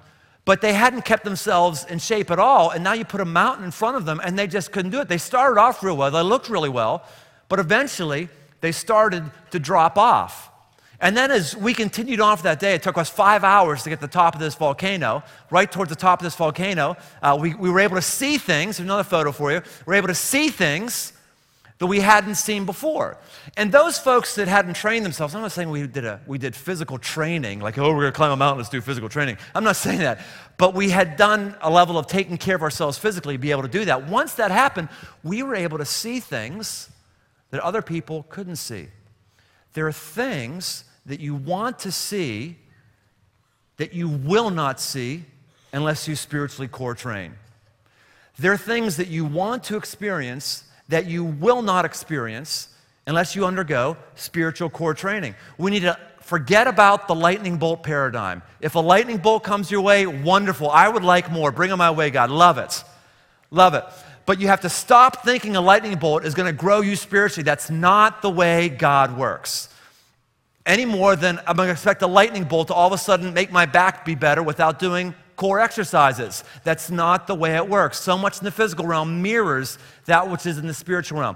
but 0.46 0.62
they 0.62 0.74
hadn't 0.74 1.06
kept 1.06 1.24
themselves 1.24 1.86
in 1.86 1.98
shape 1.98 2.30
at 2.30 2.40
all. 2.40 2.70
And 2.70 2.84
now 2.84 2.94
you 2.94 3.04
put 3.04 3.20
a 3.20 3.26
mountain 3.26 3.66
in 3.66 3.72
front 3.72 3.98
of 3.98 4.06
them, 4.06 4.22
and 4.24 4.38
they 4.38 4.48
just 4.48 4.72
couldn't 4.72 4.92
do 4.92 5.02
it. 5.02 5.08
They 5.08 5.18
started 5.18 5.60
off 5.60 5.84
real 5.84 5.98
well, 5.98 6.12
they 6.12 6.22
looked 6.22 6.50
really 6.50 6.70
well, 6.70 7.04
but 7.50 7.60
eventually 7.60 8.30
they 8.62 8.72
started 8.72 9.24
to 9.52 9.60
drop 9.60 9.98
off. 9.98 10.52
And 11.02 11.16
then 11.16 11.32
as 11.32 11.56
we 11.56 11.74
continued 11.74 12.20
on 12.20 12.38
for 12.38 12.44
that 12.44 12.60
day, 12.60 12.74
it 12.74 12.84
took 12.84 12.98
us 12.98 13.10
five 13.10 13.44
hours 13.44 13.84
to 13.84 13.90
get 13.90 14.00
to 14.00 14.08
the 14.08 14.12
top 14.12 14.34
of 14.34 14.42
this 14.42 14.56
volcano. 14.56 15.24
Right 15.52 15.72
towards 15.72 15.90
the 15.90 15.96
top 15.96 16.20
of 16.20 16.24
this 16.24 16.36
volcano, 16.36 16.98
uh, 17.22 17.38
we, 17.40 17.54
we 17.54 17.70
were 17.70 17.80
able 17.80 17.96
to 17.96 18.02
see 18.02 18.38
things. 18.38 18.80
Another 18.80 19.04
photo 19.04 19.32
for 19.32 19.52
you. 19.52 19.62
We 19.86 19.92
were 19.92 19.96
able 19.96 20.08
to 20.08 20.16
see 20.16 20.50
things 20.50 21.14
that 21.78 21.88
we 21.88 22.00
hadn't 22.00 22.36
seen 22.36 22.66
before. 22.66 23.18
And 23.58 23.72
those 23.72 24.00
folks 24.00 24.36
that 24.36 24.48
hadn't 24.48 24.76
trained 24.76 25.04
themselves, 25.04 25.36
I'm 25.36 25.42
not 25.42 25.52
saying 25.52 25.70
we 25.70 25.86
did, 25.88 26.06
a, 26.06 26.22
we 26.26 26.38
did 26.38 26.56
physical 26.56 26.98
training, 26.98 27.60
like, 27.60 27.78
oh, 27.78 27.90
we're 27.94 28.02
going 28.02 28.14
to 28.14 28.16
climb 28.16 28.32
a 28.32 28.38
mountain, 28.38 28.60
let's 28.60 28.70
do 28.70 28.80
physical 28.80 29.10
training. 29.10 29.38
I'm 29.54 29.64
not 29.66 29.76
saying 29.76 30.00
that. 30.00 30.20
But 30.58 30.74
we 30.74 30.90
had 30.90 31.18
done 31.18 31.56
a 31.62 31.70
level 31.70 31.98
of 31.98 32.08
taking 32.08 32.38
care 32.38 32.56
of 32.56 32.62
ourselves 32.62 32.98
physically 32.98 33.36
to 33.36 33.38
be 33.38 33.52
able 33.52 33.64
to 33.64 33.68
do 33.68 33.84
that. 33.86 34.08
Once 34.08 34.36
that 34.36 34.52
happened, 34.52 34.88
we 35.22 35.44
were 35.44 35.56
able 35.56 35.78
to 35.78 35.86
see 35.86 36.22
things 36.22 36.90
that 37.52 37.60
other 37.62 37.82
people 37.82 38.26
couldn't 38.30 38.56
see. 38.56 38.88
There 39.76 39.88
are 39.88 39.92
things 39.92 40.86
that 41.06 41.20
you 41.20 41.36
want 41.36 41.80
to 41.80 41.92
see 41.92 42.56
that 43.78 43.94
you 43.94 44.08
will 44.08 44.50
not 44.50 44.80
see 44.80 45.26
unless 45.74 46.08
you 46.08 46.16
spiritually 46.16 46.70
core 46.70 46.96
train. 46.96 47.34
There 48.40 48.54
are 48.54 48.58
things 48.58 48.98
that 48.98 49.10
you 49.10 49.26
want 49.26 49.66
to 49.66 49.76
experience 49.76 50.64
that 50.88 51.08
you 51.08 51.26
will 51.26 51.62
not 51.62 51.84
experience 51.84 52.70
unless 53.06 53.36
you 53.36 53.46
undergo 53.46 53.98
spiritual 54.16 54.70
core 54.70 54.94
training. 54.94 55.36
We 55.58 55.72
need 55.72 55.82
to 55.82 56.00
forget 56.22 56.68
about 56.68 57.10
the 57.10 57.16
lightning 57.16 57.58
bolt 57.58 57.84
paradigm. 57.84 58.44
If 58.62 58.76
a 58.76 58.80
lightning 58.80 59.18
bolt 59.18 59.44
comes 59.44 59.70
your 59.70 59.82
way, 59.82 60.06
wonderful. 60.08 60.70
I 60.70 60.88
would 60.88 61.04
like 61.04 61.30
more. 61.30 61.52
Bring 61.52 61.72
it 61.72 61.76
my 61.76 61.92
way, 61.92 62.12
God. 62.12 62.30
Love 62.30 62.58
it. 62.58 62.82
Love 63.52 63.74
it. 63.74 63.84
But 64.26 64.40
you 64.40 64.48
have 64.48 64.62
to 64.62 64.70
stop 64.70 65.24
thinking 65.24 65.56
a 65.56 65.62
lightning 65.62 65.96
bolt 65.98 66.26
is 66.26 66.34
going 66.34 66.48
to 66.48 66.58
grow 66.58 66.82
you 66.82 66.96
spiritually. 66.96 67.44
That's 67.44 67.70
not 67.70 68.22
the 68.22 68.30
way 68.30 68.70
God 68.70 69.18
works. 69.18 69.70
Any 70.66 70.86
more 70.86 71.16
than 71.16 71.40
I'm 71.46 71.56
going 71.56 71.68
to 71.68 71.74
expect 71.74 72.02
a 72.02 72.08
lightning 72.08 72.46
bolt 72.46 72.70
to 72.70 72.74
all 72.74 72.88
of 72.88 72.94
a 72.94 72.98
sudden 72.98 73.34
make 73.34 73.52
my 73.52 73.68
back 73.68 74.04
be 74.04 74.16
better 74.16 74.42
without 74.42 74.80
doing 74.80 75.14
core 75.36 75.60
exercises. 75.60 76.44
That's 76.64 76.90
not 76.90 77.28
the 77.28 77.36
way 77.36 77.56
it 77.56 77.70
works. 77.70 78.00
So 78.00 78.18
much 78.18 78.40
in 78.40 78.46
the 78.46 78.52
physical 78.52 78.88
realm 78.88 79.22
mirrors 79.22 79.78
that 80.06 80.30
which 80.30 80.46
is 80.46 80.58
in 80.58 80.66
the 80.66 80.74
spiritual 80.74 81.20
realm. 81.20 81.36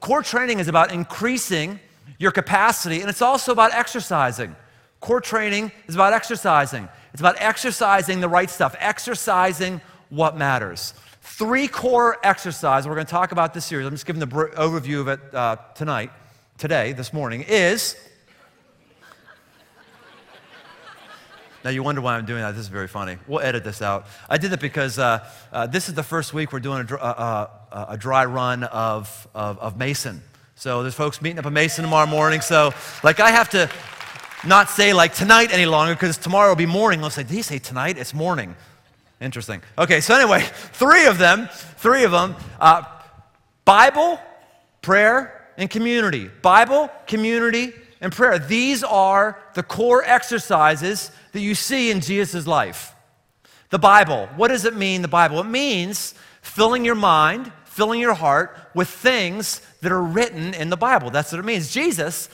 Core 0.00 0.22
training 0.22 0.58
is 0.58 0.68
about 0.68 0.92
increasing 0.92 1.80
your 2.18 2.32
capacity, 2.32 3.00
and 3.00 3.08
it's 3.08 3.22
also 3.22 3.52
about 3.52 3.72
exercising. 3.72 4.54
Core 5.00 5.20
training 5.20 5.70
is 5.86 5.94
about 5.94 6.12
exercising. 6.12 6.88
It's 7.12 7.20
about 7.20 7.36
exercising 7.38 8.20
the 8.20 8.28
right 8.28 8.50
stuff, 8.50 8.74
exercising 8.78 9.80
what 10.10 10.36
matters. 10.36 10.94
Three 11.30 11.68
core 11.68 12.16
exercises 12.24 12.88
we're 12.88 12.94
going 12.94 13.06
to 13.06 13.10
talk 13.10 13.32
about 13.32 13.54
this 13.54 13.66
series. 13.66 13.86
I'm 13.86 13.92
just 13.92 14.06
giving 14.06 14.18
the 14.18 14.26
overview 14.26 15.00
of 15.00 15.08
it 15.08 15.20
uh, 15.32 15.56
tonight, 15.74 16.10
today, 16.56 16.92
this 16.92 17.12
morning, 17.12 17.44
is 17.46 17.96
Now, 21.64 21.70
you 21.70 21.82
wonder 21.82 22.00
why 22.00 22.16
I'm 22.16 22.24
doing 22.24 22.40
that. 22.40 22.52
This 22.52 22.62
is 22.62 22.68
very 22.68 22.88
funny. 22.88 23.18
We'll 23.28 23.40
edit 23.40 23.62
this 23.62 23.82
out. 23.82 24.06
I 24.28 24.38
did 24.38 24.52
it 24.52 24.58
because 24.58 24.98
uh, 24.98 25.30
uh, 25.52 25.66
this 25.66 25.88
is 25.88 25.94
the 25.94 26.02
first 26.02 26.32
week 26.32 26.50
we're 26.50 26.60
doing 26.60 26.88
a, 26.90 26.96
uh, 26.96 27.50
uh, 27.70 27.86
a 27.90 27.98
dry 27.98 28.24
run 28.24 28.64
of, 28.64 29.28
of, 29.34 29.58
of, 29.58 29.78
Mason. 29.78 30.22
So 30.56 30.82
there's 30.82 30.94
folks 30.94 31.20
meeting 31.20 31.38
up 31.38 31.46
at 31.46 31.52
Mason 31.52 31.84
tomorrow 31.84 32.08
morning. 32.08 32.40
So, 32.40 32.72
like, 33.04 33.20
I 33.20 33.30
have 33.30 33.50
to 33.50 33.70
not 34.46 34.70
say, 34.70 34.94
like, 34.94 35.14
tonight 35.14 35.52
any 35.52 35.66
longer 35.66 35.94
because 35.94 36.16
tomorrow 36.16 36.48
will 36.48 36.56
be 36.56 36.66
morning. 36.66 37.04
I'll 37.04 37.10
say, 37.10 37.22
did 37.22 37.32
he 37.32 37.42
say 37.42 37.58
tonight? 37.58 37.98
It's 37.98 38.14
morning. 38.14 38.56
Interesting. 39.20 39.62
Okay, 39.76 40.00
so 40.00 40.14
anyway, 40.14 40.42
three 40.72 41.06
of 41.06 41.18
them, 41.18 41.48
three 41.76 42.04
of 42.04 42.12
them 42.12 42.36
uh, 42.60 42.84
Bible, 43.64 44.20
prayer, 44.80 45.50
and 45.56 45.68
community. 45.68 46.30
Bible, 46.40 46.90
community, 47.06 47.72
and 48.00 48.12
prayer. 48.12 48.38
These 48.38 48.84
are 48.84 49.38
the 49.54 49.62
core 49.62 50.02
exercises 50.04 51.10
that 51.32 51.40
you 51.40 51.54
see 51.54 51.90
in 51.90 52.00
Jesus' 52.00 52.46
life. 52.46 52.94
The 53.70 53.78
Bible, 53.78 54.28
what 54.36 54.48
does 54.48 54.64
it 54.64 54.76
mean, 54.76 55.02
the 55.02 55.08
Bible? 55.08 55.40
It 55.40 55.46
means 55.46 56.14
filling 56.40 56.84
your 56.84 56.94
mind, 56.94 57.52
filling 57.64 58.00
your 58.00 58.14
heart 58.14 58.56
with 58.74 58.88
things 58.88 59.60
that 59.82 59.92
are 59.92 60.02
written 60.02 60.54
in 60.54 60.70
the 60.70 60.76
Bible. 60.76 61.10
That's 61.10 61.32
what 61.32 61.40
it 61.40 61.44
means. 61.44 61.72
Jesus 61.72 62.30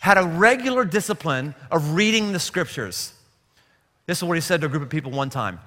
had 0.00 0.18
a 0.18 0.22
regular 0.22 0.84
discipline 0.84 1.54
of 1.70 1.94
reading 1.94 2.32
the 2.32 2.38
scriptures. 2.38 3.12
This 4.06 4.18
is 4.18 4.24
what 4.24 4.34
he 4.34 4.40
said 4.40 4.60
to 4.60 4.66
a 4.66 4.70
group 4.70 4.82
of 4.82 4.90
people 4.90 5.10
one 5.10 5.30
time. 5.30 5.58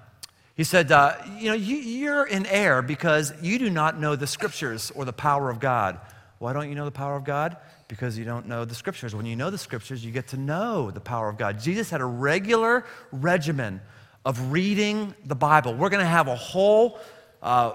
He 0.60 0.66
said, 0.66 0.92
uh, 0.92 1.16
You 1.38 1.52
know, 1.52 1.54
you, 1.54 2.12
are 2.12 2.28
in 2.28 2.46
error 2.46 2.82
because 2.82 3.32
you 3.42 3.58
do 3.58 3.70
not 3.70 3.98
know 3.98 4.18
the 4.18 4.28
scriptures 4.28 4.92
or 4.94 5.06
the 5.06 5.14
power 5.14 5.50
of 5.50 5.62
God. 5.62 5.98
Why 6.38 6.52
don't 6.52 6.68
you 6.68 6.76
know 6.76 6.84
the 6.84 6.92
power 6.92 7.16
of 7.16 7.24
God? 7.24 7.56
because 7.90 8.18
you 8.18 8.24
don't 8.24 8.48
know 8.48 8.66
the 8.66 8.76
scriptures. 8.76 9.16
When 9.16 9.26
you 9.26 9.36
know 9.36 9.50
the 9.50 9.58
scriptures, 9.58 10.06
you 10.06 10.12
get 10.12 10.28
to 10.28 10.38
know 10.38 10.92
the 10.92 11.00
power 11.00 11.28
of 11.28 11.38
God. 11.38 11.60
Jesus 11.60 11.90
had 11.90 12.02
a 12.02 12.06
regular 12.06 12.86
regimen 13.12 13.82
of 14.24 14.52
reading 14.52 15.16
the 15.26 15.36
Bible. 15.36 15.74
We're 15.74 15.90
going 15.90 16.04
to 16.04 16.10
have 16.10 16.28
a 16.28 16.36
whole 16.36 17.00
uh, 17.42 17.72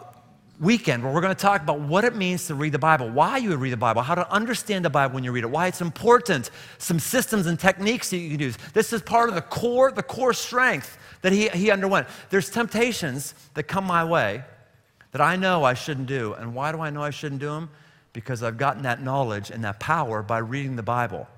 weekend 0.60 1.02
where 1.02 1.12
we're 1.12 1.20
going 1.20 1.34
to 1.34 1.40
talk 1.40 1.62
about 1.62 1.80
what 1.80 2.04
it 2.04 2.14
means 2.14 2.46
to 2.46 2.54
read 2.54 2.72
the 2.72 2.78
Bible, 2.78 3.08
why 3.08 3.38
you 3.38 3.50
would 3.50 3.60
read 3.60 3.72
the 3.72 3.76
Bible, 3.76 4.02
how 4.02 4.14
to 4.14 4.30
understand 4.30 4.84
the 4.84 4.90
Bible 4.90 5.14
when 5.14 5.24
you 5.24 5.32
read 5.32 5.44
it, 5.44 5.50
why 5.50 5.66
it's 5.66 5.80
important, 5.80 6.50
some 6.78 6.98
systems 6.98 7.46
and 7.46 7.58
techniques 7.58 8.10
that 8.10 8.18
you 8.18 8.30
can 8.30 8.40
use. 8.40 8.56
This 8.72 8.92
is 8.92 9.02
part 9.02 9.28
of 9.28 9.34
the 9.34 9.42
core, 9.42 9.90
the 9.90 10.02
core 10.02 10.32
strength 10.32 10.98
that 11.22 11.32
he, 11.32 11.48
he 11.48 11.70
underwent. 11.70 12.06
There's 12.30 12.50
temptations 12.50 13.34
that 13.54 13.64
come 13.64 13.84
my 13.84 14.04
way 14.04 14.44
that 15.12 15.20
I 15.20 15.36
know 15.36 15.64
I 15.64 15.74
shouldn't 15.74 16.06
do. 16.06 16.34
And 16.34 16.54
why 16.54 16.72
do 16.72 16.80
I 16.80 16.90
know 16.90 17.02
I 17.02 17.10
shouldn't 17.10 17.40
do 17.40 17.48
them? 17.48 17.70
because 18.14 18.42
I've 18.42 18.56
gotten 18.56 18.84
that 18.84 19.02
knowledge 19.02 19.50
and 19.50 19.62
that 19.64 19.78
power 19.78 20.22
by 20.22 20.38
reading 20.38 20.76
the 20.76 20.82
Bible. 20.82 21.28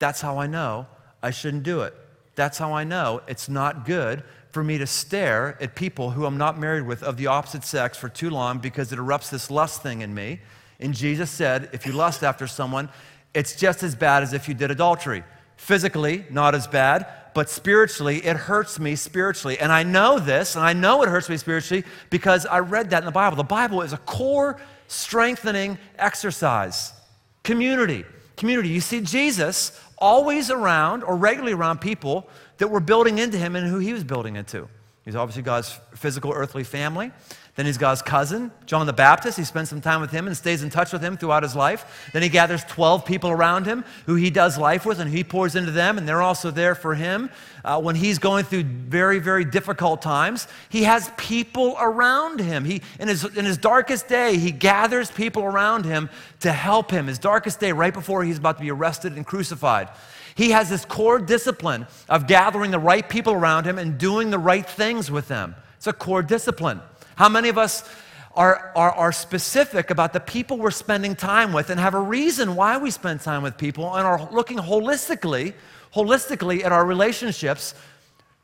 That's 0.00 0.20
how 0.20 0.38
I 0.38 0.48
know 0.48 0.88
I 1.22 1.30
shouldn't 1.30 1.62
do 1.62 1.82
it. 1.82 1.94
That's 2.40 2.56
how 2.56 2.72
I 2.72 2.84
know 2.84 3.20
it's 3.28 3.50
not 3.50 3.84
good 3.84 4.24
for 4.50 4.64
me 4.64 4.78
to 4.78 4.86
stare 4.86 5.58
at 5.60 5.74
people 5.74 6.12
who 6.12 6.24
I'm 6.24 6.38
not 6.38 6.58
married 6.58 6.86
with 6.86 7.02
of 7.02 7.18
the 7.18 7.26
opposite 7.26 7.64
sex 7.64 7.98
for 7.98 8.08
too 8.08 8.30
long 8.30 8.60
because 8.60 8.94
it 8.94 8.98
erupts 8.98 9.28
this 9.28 9.50
lust 9.50 9.82
thing 9.82 10.00
in 10.00 10.14
me. 10.14 10.40
And 10.78 10.94
Jesus 10.94 11.30
said, 11.30 11.68
if 11.74 11.84
you 11.84 11.92
lust 11.92 12.24
after 12.24 12.46
someone, 12.46 12.88
it's 13.34 13.56
just 13.56 13.82
as 13.82 13.94
bad 13.94 14.22
as 14.22 14.32
if 14.32 14.48
you 14.48 14.54
did 14.54 14.70
adultery. 14.70 15.22
Physically, 15.58 16.24
not 16.30 16.54
as 16.54 16.66
bad, 16.66 17.06
but 17.34 17.50
spiritually, 17.50 18.24
it 18.24 18.36
hurts 18.36 18.80
me 18.80 18.96
spiritually. 18.96 19.58
And 19.58 19.70
I 19.70 19.82
know 19.82 20.18
this, 20.18 20.56
and 20.56 20.64
I 20.64 20.72
know 20.72 21.02
it 21.02 21.10
hurts 21.10 21.28
me 21.28 21.36
spiritually 21.36 21.84
because 22.08 22.46
I 22.46 22.60
read 22.60 22.88
that 22.88 23.00
in 23.00 23.04
the 23.04 23.12
Bible. 23.12 23.36
The 23.36 23.42
Bible 23.42 23.82
is 23.82 23.92
a 23.92 23.98
core 23.98 24.58
strengthening 24.88 25.76
exercise. 25.98 26.94
Community. 27.42 28.06
Community. 28.38 28.70
You 28.70 28.80
see 28.80 29.02
Jesus 29.02 29.78
always 30.00 30.50
around 30.50 31.04
or 31.04 31.16
regularly 31.16 31.52
around 31.52 31.80
people 31.80 32.28
that 32.58 32.68
were 32.68 32.80
building 32.80 33.18
into 33.18 33.38
him 33.38 33.56
and 33.56 33.66
who 33.66 33.78
he 33.78 33.92
was 33.92 34.04
building 34.04 34.36
into. 34.36 34.68
He's 35.04 35.16
obviously 35.16 35.42
God's 35.42 35.78
physical 35.94 36.32
earthly 36.32 36.64
family. 36.64 37.10
Then 37.56 37.66
he's 37.66 37.78
God's 37.78 38.00
cousin, 38.00 38.52
John 38.64 38.86
the 38.86 38.92
Baptist. 38.92 39.36
He 39.36 39.44
spends 39.44 39.68
some 39.68 39.80
time 39.80 40.00
with 40.00 40.10
him 40.10 40.26
and 40.26 40.36
stays 40.36 40.62
in 40.62 40.70
touch 40.70 40.92
with 40.92 41.02
him 41.02 41.16
throughout 41.16 41.42
his 41.42 41.56
life. 41.56 42.10
Then 42.12 42.22
he 42.22 42.28
gathers 42.28 42.64
12 42.64 43.04
people 43.04 43.30
around 43.30 43.66
him 43.66 43.84
who 44.06 44.14
he 44.14 44.30
does 44.30 44.56
life 44.56 44.86
with 44.86 45.00
and 45.00 45.10
he 45.10 45.24
pours 45.24 45.56
into 45.56 45.70
them, 45.70 45.98
and 45.98 46.08
they're 46.08 46.22
also 46.22 46.50
there 46.50 46.74
for 46.74 46.94
him. 46.94 47.28
Uh, 47.64 47.80
when 47.80 47.94
he's 47.94 48.18
going 48.18 48.44
through 48.44 48.64
very, 48.64 49.18
very 49.18 49.44
difficult 49.44 50.02
times, 50.02 50.48
he 50.68 50.84
has 50.84 51.10
people 51.16 51.76
around 51.78 52.40
him. 52.40 52.64
He, 52.64 52.82
in, 52.98 53.08
his, 53.08 53.24
in 53.36 53.44
his 53.44 53.58
darkest 53.58 54.08
day, 54.08 54.36
he 54.36 54.50
gathers 54.50 55.10
people 55.10 55.42
around 55.44 55.84
him 55.84 56.10
to 56.40 56.52
help 56.52 56.90
him. 56.90 57.06
His 57.06 57.18
darkest 57.18 57.60
day, 57.60 57.72
right 57.72 57.92
before 57.92 58.24
he's 58.24 58.38
about 58.38 58.56
to 58.56 58.62
be 58.62 58.70
arrested 58.70 59.14
and 59.14 59.26
crucified. 59.26 59.88
He 60.34 60.50
has 60.50 60.70
this 60.70 60.84
core 60.84 61.18
discipline 61.18 61.86
of 62.08 62.26
gathering 62.26 62.70
the 62.70 62.78
right 62.78 63.06
people 63.06 63.34
around 63.34 63.66
him 63.66 63.78
and 63.78 63.98
doing 63.98 64.30
the 64.30 64.38
right 64.38 64.66
things 64.66 65.10
with 65.10 65.28
them. 65.28 65.54
It's 65.76 65.86
a 65.86 65.92
core 65.92 66.22
discipline. 66.22 66.80
How 67.16 67.28
many 67.28 67.48
of 67.48 67.58
us 67.58 67.88
are, 68.36 68.72
are, 68.76 68.92
are 68.92 69.12
specific 69.12 69.90
about 69.90 70.12
the 70.12 70.20
people 70.20 70.56
we're 70.56 70.70
spending 70.70 71.16
time 71.16 71.52
with 71.52 71.70
and 71.70 71.80
have 71.80 71.94
a 71.94 72.00
reason 72.00 72.54
why 72.54 72.78
we 72.78 72.90
spend 72.90 73.20
time 73.20 73.42
with 73.42 73.56
people 73.56 73.94
and 73.96 74.06
are 74.06 74.28
looking 74.32 74.58
holistically, 74.58 75.54
holistically 75.94 76.64
at 76.64 76.70
our 76.70 76.84
relationships 76.84 77.74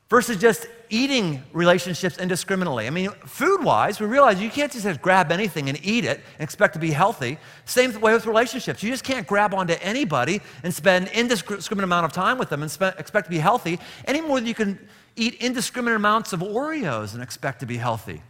versus 0.09 0.37
just 0.37 0.67
eating 0.89 1.43
relationships 1.51 2.17
indiscriminately. 2.17 2.87
I 2.87 2.89
mean, 2.89 3.09
food 3.25 3.63
wise, 3.63 3.99
we 3.99 4.07
realize 4.07 4.41
you 4.41 4.49
can't 4.49 4.71
just 4.71 5.01
grab 5.01 5.31
anything 5.31 5.67
and 5.69 5.77
eat 5.85 6.05
it 6.05 6.21
and 6.37 6.43
expect 6.43 6.73
to 6.73 6.79
be 6.79 6.91
healthy. 6.91 7.37
Same 7.65 7.99
way 7.99 8.13
with 8.13 8.25
relationships. 8.25 8.81
You 8.83 8.91
just 8.91 9.03
can't 9.03 9.27
grab 9.27 9.53
onto 9.53 9.75
anybody 9.81 10.41
and 10.63 10.73
spend 10.73 11.09
indiscriminate 11.09 11.83
amount 11.83 12.05
of 12.05 12.13
time 12.13 12.37
with 12.37 12.49
them 12.49 12.61
and 12.61 12.71
expect 12.97 13.25
to 13.25 13.29
be 13.29 13.39
healthy 13.39 13.79
any 14.05 14.21
more 14.21 14.37
than 14.37 14.47
you 14.47 14.55
can 14.55 14.79
eat 15.15 15.35
indiscriminate 15.35 15.95
amounts 15.95 16.31
of 16.31 16.41
Oreos 16.41 17.13
and 17.13 17.23
expect 17.23 17.59
to 17.61 17.65
be 17.65 17.77
healthy. 17.77 18.21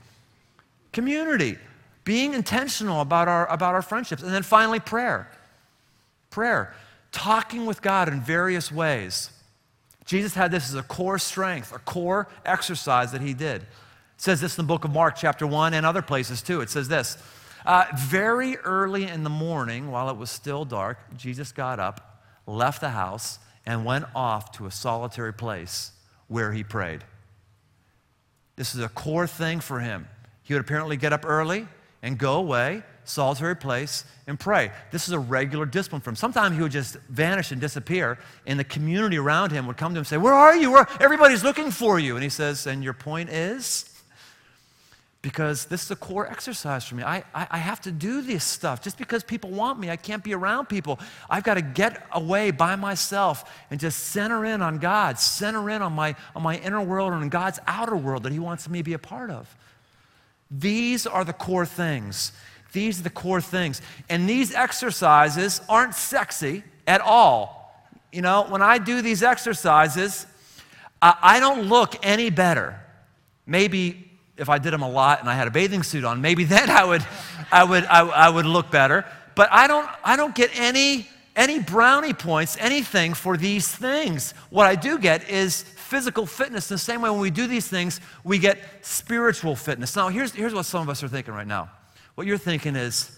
Community, 0.97 1.59
being 2.05 2.33
intentional 2.33 3.01
about 3.01 3.27
our, 3.27 3.45
about 3.51 3.75
our 3.75 3.83
friendships. 3.83 4.23
And 4.23 4.33
then 4.33 4.41
finally, 4.41 4.79
prayer. 4.79 5.29
Prayer, 6.31 6.73
talking 7.11 7.67
with 7.67 7.83
God 7.83 8.09
in 8.09 8.19
various 8.19 8.71
ways. 8.71 9.29
Jesus 10.05 10.33
had 10.33 10.49
this 10.49 10.69
as 10.69 10.73
a 10.73 10.81
core 10.81 11.19
strength, 11.19 11.71
a 11.71 11.77
core 11.77 12.27
exercise 12.43 13.11
that 13.11 13.21
he 13.21 13.35
did. 13.35 13.61
It 13.61 13.67
says 14.17 14.41
this 14.41 14.57
in 14.57 14.65
the 14.65 14.67
book 14.67 14.85
of 14.85 14.91
Mark, 14.91 15.15
chapter 15.15 15.45
1, 15.45 15.75
and 15.75 15.85
other 15.85 16.01
places 16.01 16.41
too. 16.41 16.61
It 16.61 16.71
says 16.71 16.87
this 16.87 17.15
uh, 17.63 17.85
Very 17.95 18.57
early 18.57 19.03
in 19.03 19.23
the 19.23 19.29
morning, 19.29 19.91
while 19.91 20.09
it 20.09 20.17
was 20.17 20.31
still 20.31 20.65
dark, 20.65 20.97
Jesus 21.15 21.51
got 21.51 21.79
up, 21.79 22.23
left 22.47 22.81
the 22.81 22.89
house, 22.89 23.37
and 23.67 23.85
went 23.85 24.05
off 24.15 24.51
to 24.53 24.65
a 24.65 24.71
solitary 24.71 25.31
place 25.31 25.91
where 26.27 26.53
he 26.53 26.63
prayed. 26.63 27.03
This 28.55 28.73
is 28.73 28.81
a 28.81 28.89
core 28.89 29.27
thing 29.27 29.59
for 29.59 29.79
him. 29.79 30.07
He 30.47 30.53
would 30.53 30.61
apparently 30.61 30.95
get 30.95 31.11
up 31.11 31.25
early 31.25 31.67
and 32.01 32.17
go 32.17 32.35
away, 32.35 32.83
solitary 33.03 33.57
place, 33.57 34.05
and 34.27 34.39
pray. 34.39 34.71
This 34.91 35.09
is 35.09 35.13
a 35.13 35.19
regular 35.19 35.65
discipline 35.65 35.99
for 35.99 36.11
him. 36.11 36.15
Sometimes 36.15 36.55
he 36.55 36.61
would 36.61 36.71
just 36.71 36.95
vanish 37.09 37.51
and 37.51 37.59
disappear, 37.59 38.17
and 38.45 38.57
the 38.57 38.63
community 38.63 39.17
around 39.17 39.51
him 39.51 39.67
would 39.67 39.75
come 39.75 39.93
to 39.93 39.97
him 39.97 40.01
and 40.01 40.07
say, 40.07 40.15
Where 40.15 40.33
are 40.33 40.55
you? 40.55 40.71
Where? 40.71 40.87
Everybody's 41.01 41.43
looking 41.43 41.69
for 41.69 41.99
you. 41.99 42.15
And 42.15 42.23
he 42.23 42.29
says, 42.29 42.65
And 42.65 42.81
your 42.81 42.93
point 42.93 43.29
is? 43.29 43.93
because 45.21 45.65
this 45.65 45.83
is 45.83 45.91
a 45.91 45.95
core 45.97 46.25
exercise 46.25 46.85
for 46.85 46.95
me. 46.95 47.03
I, 47.03 47.17
I, 47.35 47.47
I, 47.51 47.57
have 47.57 47.81
to 47.81 47.91
do 47.91 48.21
this 48.21 48.45
stuff. 48.45 48.81
Just 48.81 48.97
because 48.97 49.25
people 49.25 49.49
want 49.49 49.77
me, 49.77 49.89
I 49.89 49.97
can't 49.97 50.23
be 50.23 50.33
around 50.33 50.67
people. 50.67 50.99
I've 51.29 51.43
got 51.43 51.55
to 51.55 51.61
get 51.61 52.07
away 52.13 52.51
by 52.51 52.77
myself 52.77 53.51
and 53.69 53.77
just 53.77 53.99
center 53.99 54.45
in 54.45 54.61
on 54.61 54.77
God, 54.77 55.19
center 55.19 55.69
in 55.69 55.81
on 55.81 55.91
my, 55.91 56.15
on 56.33 56.43
my 56.43 56.57
inner 56.59 56.81
world 56.81 57.11
and 57.11 57.23
on 57.23 57.29
God's 57.29 57.59
outer 57.67 57.97
world 57.97 58.23
that 58.23 58.31
He 58.31 58.39
wants 58.39 58.69
me 58.69 58.79
to 58.79 58.83
be 58.83 58.93
a 58.93 58.99
part 58.99 59.29
of. 59.29 59.53
These 60.49 61.05
are 61.05 61.23
the 61.23 61.33
core 61.33 61.65
things. 61.65 62.31
These 62.71 62.99
are 62.99 63.03
the 63.03 63.09
core 63.09 63.41
things. 63.41 63.81
And 64.09 64.29
these 64.29 64.53
exercises 64.53 65.61
aren't 65.67 65.95
sexy 65.95 66.63
at 66.85 67.01
all. 67.01 67.57
You 68.11 68.21
know, 68.21 68.45
when 68.47 68.61
I 68.61 68.77
do 68.77 69.01
these 69.01 69.23
exercises, 69.23 70.25
I 71.01 71.39
don't 71.39 71.67
look 71.67 71.95
any 72.05 72.29
better. 72.29 72.79
Maybe 73.45 74.09
if 74.37 74.49
I 74.49 74.57
did 74.57 74.73
them 74.73 74.81
a 74.81 74.89
lot 74.89 75.19
and 75.19 75.29
I 75.29 75.35
had 75.35 75.47
a 75.47 75.51
bathing 75.51 75.83
suit 75.83 76.03
on, 76.03 76.21
maybe 76.21 76.43
then 76.55 76.69
I 76.69 76.83
would, 76.85 77.05
I 77.51 77.63
would, 77.63 77.85
I, 77.85 78.07
I 78.07 78.29
would 78.29 78.45
look 78.45 78.71
better. 78.71 79.05
But 79.35 79.49
I 79.51 79.67
don't, 79.67 79.87
I 80.03 80.15
don't 80.15 80.33
get 80.33 80.51
any, 80.55 81.07
any 81.35 81.59
brownie 81.59 82.13
points, 82.13 82.57
anything 82.59 83.13
for 83.13 83.37
these 83.37 83.67
things. 83.67 84.33
What 84.49 84.65
I 84.65 84.75
do 84.75 84.97
get 84.97 85.29
is 85.29 85.63
physical 85.87 86.25
fitness. 86.25 86.69
In 86.69 86.75
the 86.75 86.79
same 86.79 87.01
way, 87.01 87.09
when 87.09 87.19
we 87.19 87.31
do 87.31 87.47
these 87.47 87.67
things, 87.67 87.99
we 88.23 88.39
get 88.39 88.59
spiritual 88.81 89.55
fitness. 89.55 89.95
Now, 89.95 90.09
here's, 90.09 90.33
here's 90.33 90.53
what 90.53 90.65
some 90.65 90.81
of 90.81 90.89
us 90.89 91.03
are 91.03 91.07
thinking 91.07 91.33
right 91.33 91.47
now. 91.47 91.69
What 92.15 92.27
you're 92.27 92.37
thinking 92.37 92.75
is, 92.75 93.17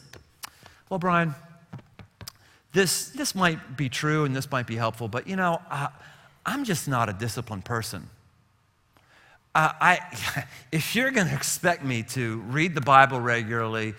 well, 0.90 1.00
Brian, 1.00 1.36
this, 2.74 3.10
this 3.10 3.34
might 3.34 3.78
be 3.78 3.90
true 3.90 4.26
and 4.26 4.36
this 4.36 4.52
might 4.52 4.68
be 4.68 4.76
helpful, 4.76 5.08
but 5.08 5.28
you 5.28 5.36
know, 5.36 5.62
uh, 5.70 5.88
I'm 6.46 6.64
just 6.64 6.88
not 6.88 7.10
a 7.10 7.14
disciplined 7.14 7.66
person 7.66 8.10
uh, 9.56 9.74
I, 9.82 10.46
if 10.72 10.96
you're 10.96 11.12
going 11.12 11.28
to 11.28 11.34
expect 11.34 11.84
me 11.84 12.04
to 12.04 12.38
read 12.48 12.76
the 12.76 12.82
Bible 12.82 13.20
regularly, 13.20 13.94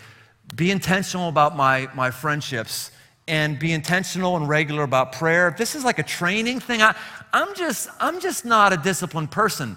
be 0.54 0.70
intentional 0.70 1.28
about 1.28 1.56
my, 1.56 1.88
my 1.94 2.10
friendships, 2.10 2.90
and 3.30 3.60
be 3.60 3.72
intentional 3.72 4.36
and 4.36 4.48
regular 4.48 4.82
about 4.82 5.12
prayer, 5.12 5.46
if 5.46 5.56
this 5.56 5.76
is 5.76 5.84
like 5.84 6.00
a 6.00 6.02
training 6.02 6.58
thing, 6.58 6.82
I, 6.82 6.96
I'm, 7.32 7.54
just, 7.54 7.88
I'm 8.00 8.20
just 8.20 8.44
not 8.44 8.72
a 8.72 8.76
disciplined 8.76 9.30
person. 9.30 9.76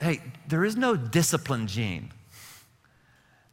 Hey, 0.00 0.22
there 0.48 0.64
is 0.64 0.74
no 0.74 0.96
discipline 0.96 1.66
gene. 1.66 2.10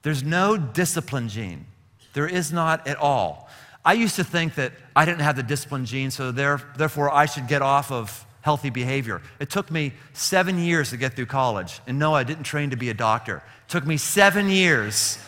There's 0.03 0.23
no 0.23 0.55
discipline 0.55 1.27
gene. 1.27 1.65
There 2.13 2.27
is 2.27 2.53
not 2.53 2.87
at 2.87 2.97
all. 2.97 3.49
I 3.83 3.93
used 3.93 4.15
to 4.15 4.23
think 4.23 4.55
that 4.55 4.71
I 4.95 5.03
didn't 5.03 5.21
have 5.21 5.35
the 5.35 5.43
discipline 5.43 5.85
gene, 5.85 6.09
so 6.09 6.31
there, 6.31 6.61
therefore 6.77 7.13
I 7.13 7.25
should 7.25 7.47
get 7.49 7.61
off 7.61 7.91
of 7.91 8.25
healthy 8.39 8.69
behavior. 8.69 9.21
It 9.41 9.49
took 9.49 9.69
me 9.69 9.91
seven 10.13 10.57
years 10.57 10.91
to 10.91 10.97
get 10.97 11.13
through 11.13 11.25
college. 11.25 11.81
And 11.87 11.99
no, 11.99 12.13
I 12.13 12.23
didn't 12.23 12.43
train 12.43 12.69
to 12.69 12.77
be 12.77 12.89
a 12.89 12.93
doctor. 12.93 13.37
It 13.37 13.69
took 13.69 13.85
me 13.85 13.97
seven 13.97 14.49
years. 14.49 15.19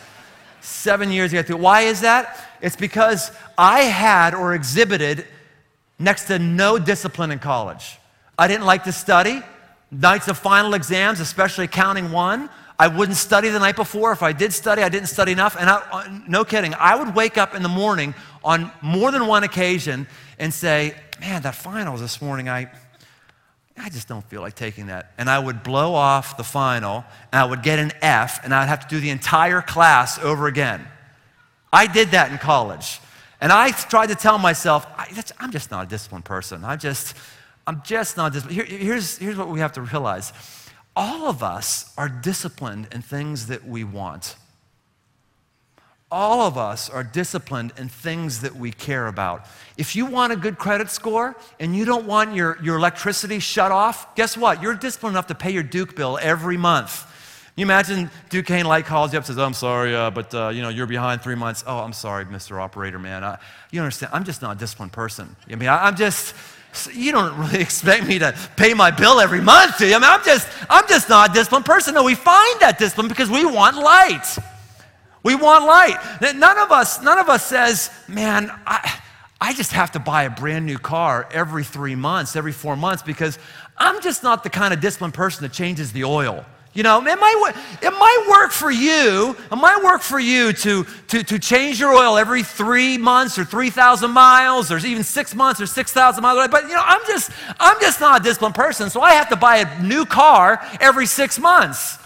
Seven 0.62 1.10
years 1.10 1.32
get 1.32 1.48
through. 1.48 1.56
Why 1.56 1.82
is 1.82 2.02
that? 2.02 2.48
It's 2.60 2.76
because 2.76 3.32
I 3.58 3.80
had 3.80 4.32
or 4.32 4.54
exhibited 4.54 5.26
next 5.98 6.26
to 6.26 6.38
no 6.38 6.78
discipline 6.78 7.32
in 7.32 7.40
college. 7.40 7.98
I 8.38 8.46
didn't 8.46 8.64
like 8.64 8.84
to 8.84 8.92
study. 8.92 9.42
Nights 9.90 10.28
of 10.28 10.38
final 10.38 10.74
exams, 10.74 11.18
especially 11.18 11.66
counting 11.66 12.12
one, 12.12 12.48
I 12.78 12.88
wouldn't 12.88 13.18
study 13.18 13.48
the 13.48 13.58
night 13.58 13.76
before. 13.76 14.12
If 14.12 14.22
I 14.22 14.32
did 14.32 14.52
study, 14.52 14.82
I 14.82 14.88
didn't 14.88 15.08
study 15.08 15.32
enough. 15.32 15.56
And 15.58 15.68
I, 15.68 15.76
uh, 15.92 16.08
no 16.28 16.44
kidding, 16.44 16.74
I 16.78 16.94
would 16.96 17.14
wake 17.14 17.36
up 17.36 17.54
in 17.54 17.62
the 17.62 17.68
morning 17.68 18.14
on 18.44 18.70
more 18.80 19.10
than 19.10 19.26
one 19.26 19.42
occasion 19.42 20.06
and 20.38 20.54
say, 20.54 20.94
Man, 21.20 21.42
that 21.42 21.54
finals 21.54 22.00
this 22.00 22.22
morning, 22.22 22.48
I, 22.48 22.70
I 23.78 23.88
just 23.88 24.08
don't 24.08 24.24
feel 24.24 24.40
like 24.40 24.54
taking 24.54 24.86
that. 24.86 25.12
And 25.18 25.28
I 25.30 25.38
would 25.38 25.62
blow 25.62 25.94
off 25.94 26.36
the 26.36 26.44
final, 26.44 27.04
and 27.32 27.40
I 27.40 27.44
would 27.44 27.62
get 27.62 27.78
an 27.78 27.92
F, 28.00 28.44
and 28.44 28.54
I'd 28.54 28.66
have 28.66 28.86
to 28.86 28.94
do 28.94 29.00
the 29.00 29.10
entire 29.10 29.62
class 29.62 30.18
over 30.18 30.46
again. 30.46 30.86
I 31.72 31.86
did 31.86 32.10
that 32.10 32.30
in 32.30 32.38
college. 32.38 33.00
And 33.40 33.50
I 33.50 33.70
tried 33.70 34.08
to 34.08 34.14
tell 34.14 34.38
myself, 34.38 34.86
I, 34.96 35.08
am 35.40 35.50
just 35.50 35.70
not 35.70 35.86
a 35.86 35.88
disciplined 35.88 36.24
person. 36.24 36.64
I'm 36.64 36.78
just, 36.78 37.16
I'm 37.66 37.82
just 37.82 38.16
not 38.16 38.32
disciplined. 38.32 38.68
Here, 38.68 38.78
here's, 38.78 39.18
here's 39.18 39.36
what 39.36 39.48
we 39.48 39.60
have 39.60 39.72
to 39.72 39.82
realize 39.82 40.32
all 40.94 41.28
of 41.28 41.42
us 41.42 41.92
are 41.96 42.08
disciplined 42.08 42.88
in 42.92 43.02
things 43.02 43.46
that 43.46 43.66
we 43.66 43.82
want 43.82 44.36
all 46.12 46.46
of 46.46 46.58
us 46.58 46.90
are 46.90 47.02
disciplined 47.02 47.72
in 47.78 47.88
things 47.88 48.42
that 48.42 48.54
we 48.54 48.70
care 48.70 49.06
about. 49.06 49.46
If 49.78 49.96
you 49.96 50.04
want 50.04 50.32
a 50.32 50.36
good 50.36 50.58
credit 50.58 50.90
score 50.90 51.34
and 51.58 51.74
you 51.74 51.86
don't 51.86 52.06
want 52.06 52.36
your, 52.36 52.58
your 52.62 52.76
electricity 52.76 53.38
shut 53.38 53.72
off, 53.72 54.14
guess 54.14 54.36
what? 54.36 54.62
You're 54.62 54.74
disciplined 54.74 55.14
enough 55.14 55.28
to 55.28 55.34
pay 55.34 55.50
your 55.50 55.62
Duke 55.62 55.96
bill 55.96 56.18
every 56.20 56.58
month. 56.58 57.08
You 57.56 57.64
imagine 57.64 58.10
Duquesne 58.28 58.66
Light 58.66 58.84
calls 58.84 59.12
you 59.12 59.18
up 59.18 59.22
and 59.22 59.26
says, 59.26 59.38
oh, 59.38 59.44
I'm 59.44 59.54
sorry, 59.54 59.94
uh, 59.94 60.10
but 60.10 60.34
uh, 60.34 60.48
you 60.48 60.62
know, 60.62 60.68
you're 60.68 60.86
behind 60.86 61.22
three 61.22 61.34
months. 61.34 61.64
Oh, 61.66 61.78
I'm 61.78 61.92
sorry, 61.94 62.26
Mr. 62.26 62.60
Operator, 62.60 62.98
man. 62.98 63.24
I, 63.24 63.38
you 63.70 63.80
understand, 63.80 64.12
I'm 64.14 64.24
just 64.24 64.42
not 64.42 64.56
a 64.56 64.58
disciplined 64.58 64.92
person. 64.92 65.34
I 65.50 65.56
mean, 65.56 65.68
I, 65.68 65.86
I'm 65.86 65.96
just, 65.96 66.34
you 66.92 67.12
don't 67.12 67.38
really 67.38 67.60
expect 67.60 68.06
me 68.06 68.18
to 68.18 68.34
pay 68.56 68.74
my 68.74 68.90
bill 68.90 69.18
every 69.18 69.40
month, 69.40 69.78
do 69.78 69.86
you? 69.86 69.94
I 69.94 69.98
mean, 69.98 70.10
I'm 70.10 70.24
just, 70.24 70.48
I'm 70.68 70.86
just 70.88 71.08
not 71.08 71.30
a 71.30 71.32
disciplined 71.32 71.64
person. 71.64 71.94
No, 71.94 72.04
we 72.04 72.14
find 72.14 72.60
that 72.60 72.78
discipline 72.78 73.08
because 73.08 73.30
we 73.30 73.46
want 73.46 73.76
light. 73.76 74.38
We 75.22 75.34
want 75.34 75.64
light. 75.64 75.98
None 76.20 76.58
of 76.58 76.72
us, 76.72 77.00
none 77.02 77.18
of 77.18 77.28
us 77.28 77.46
says, 77.46 77.90
man, 78.08 78.50
I, 78.66 79.00
I 79.40 79.52
just 79.54 79.72
have 79.72 79.92
to 79.92 79.98
buy 79.98 80.24
a 80.24 80.30
brand 80.30 80.66
new 80.66 80.78
car 80.78 81.28
every 81.32 81.64
three 81.64 81.94
months, 81.94 82.36
every 82.36 82.52
four 82.52 82.76
months, 82.76 83.02
because 83.02 83.38
I'm 83.76 84.00
just 84.02 84.22
not 84.22 84.42
the 84.42 84.50
kind 84.50 84.74
of 84.74 84.80
disciplined 84.80 85.14
person 85.14 85.42
that 85.42 85.52
changes 85.52 85.92
the 85.92 86.04
oil. 86.04 86.44
You 86.74 86.82
know, 86.82 86.98
it 87.00 87.04
might, 87.04 87.52
it 87.82 87.90
might 87.90 88.26
work 88.30 88.50
for 88.50 88.70
you. 88.70 89.36
It 89.50 89.56
might 89.56 89.82
work 89.84 90.00
for 90.00 90.18
you 90.18 90.54
to, 90.54 90.84
to, 91.08 91.22
to 91.22 91.38
change 91.38 91.78
your 91.78 91.92
oil 91.92 92.16
every 92.16 92.42
three 92.42 92.96
months 92.96 93.38
or 93.38 93.44
3,000 93.44 94.10
miles 94.10 94.72
or 94.72 94.78
even 94.78 95.04
six 95.04 95.34
months 95.34 95.60
or 95.60 95.66
6,000 95.66 96.22
miles. 96.22 96.48
But, 96.48 96.62
you 96.62 96.74
know, 96.74 96.82
I'm 96.82 97.02
just, 97.06 97.30
I'm 97.60 97.78
just 97.80 98.00
not 98.00 98.20
a 98.20 98.24
disciplined 98.24 98.54
person, 98.54 98.88
so 98.88 99.02
I 99.02 99.12
have 99.12 99.28
to 99.28 99.36
buy 99.36 99.58
a 99.58 99.82
new 99.82 100.06
car 100.06 100.66
every 100.80 101.06
six 101.06 101.38
months. 101.38 101.98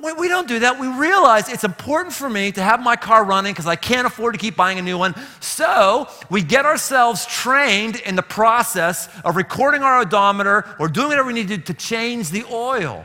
We 0.00 0.28
don't 0.28 0.48
do 0.48 0.60
that. 0.60 0.80
We 0.80 0.86
realize 0.88 1.50
it's 1.50 1.64
important 1.64 2.14
for 2.14 2.30
me 2.30 2.50
to 2.52 2.62
have 2.62 2.80
my 2.80 2.96
car 2.96 3.24
running 3.24 3.52
because 3.52 3.66
I 3.66 3.76
can't 3.76 4.06
afford 4.06 4.32
to 4.32 4.38
keep 4.38 4.56
buying 4.56 4.78
a 4.78 4.82
new 4.82 4.96
one. 4.96 5.14
So 5.40 6.08
we 6.30 6.42
get 6.42 6.64
ourselves 6.64 7.26
trained 7.26 7.96
in 7.96 8.16
the 8.16 8.22
process 8.22 9.08
of 9.22 9.36
recording 9.36 9.82
our 9.82 10.00
odometer 10.00 10.64
or 10.78 10.88
doing 10.88 11.08
whatever 11.08 11.26
we 11.26 11.34
need 11.34 11.48
to 11.48 11.58
to 11.58 11.74
change 11.74 12.30
the 12.30 12.44
oil. 12.50 13.04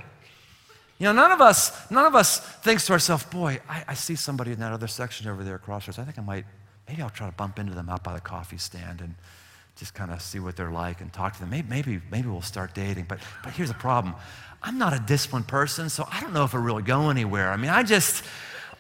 You 0.98 1.06
know, 1.06 1.12
none 1.12 1.32
of 1.32 1.42
us, 1.42 1.92
none 1.92 2.06
of 2.06 2.16
us 2.16 2.40
thinks 2.40 2.86
to 2.88 2.94
ourselves, 2.94 3.24
boy, 3.26 3.60
I, 3.70 3.84
I 3.90 3.94
see 3.94 4.16
somebody 4.16 4.52
in 4.52 4.60
that 4.60 4.72
other 4.72 4.88
section 4.88 5.28
over 5.28 5.44
there 5.44 5.56
across 5.56 5.88
us. 5.88 6.00
I 6.00 6.04
think 6.04 6.18
I 6.18 6.22
might, 6.22 6.46
maybe 6.88 7.02
I'll 7.02 7.10
try 7.10 7.28
to 7.28 7.36
bump 7.36 7.60
into 7.60 7.74
them 7.74 7.90
out 7.90 8.04
by 8.04 8.14
the 8.14 8.22
coffee 8.22 8.58
stand 8.58 9.02
and 9.02 9.14
just 9.76 9.94
kind 9.94 10.10
of 10.10 10.22
see 10.24 10.40
what 10.40 10.56
they're 10.56 10.72
like 10.72 11.02
and 11.02 11.14
talk 11.14 11.34
to 11.34 11.40
them. 11.40 11.52
Maybe, 11.52 11.68
maybe, 11.70 12.02
maybe 12.10 12.28
we'll 12.28 12.42
start 12.42 12.74
dating. 12.74 13.06
But, 13.08 13.20
but 13.44 13.54
here's 13.54 13.70
the 13.70 13.76
problem. 13.76 14.16
I'm 14.62 14.78
not 14.78 14.94
a 14.94 15.00
disciplined 15.00 15.48
person, 15.48 15.90
so 15.90 16.08
I 16.12 16.20
don't 16.22 16.34
know 16.34 16.44
if 16.44 16.54
it'll 16.54 16.66
really 16.66 16.84
go 16.84 17.10
anywhere. 17.10 17.52
I 17.52 17.58
mean, 17.58 17.70
I 17.70 17.84
just, 17.84 18.24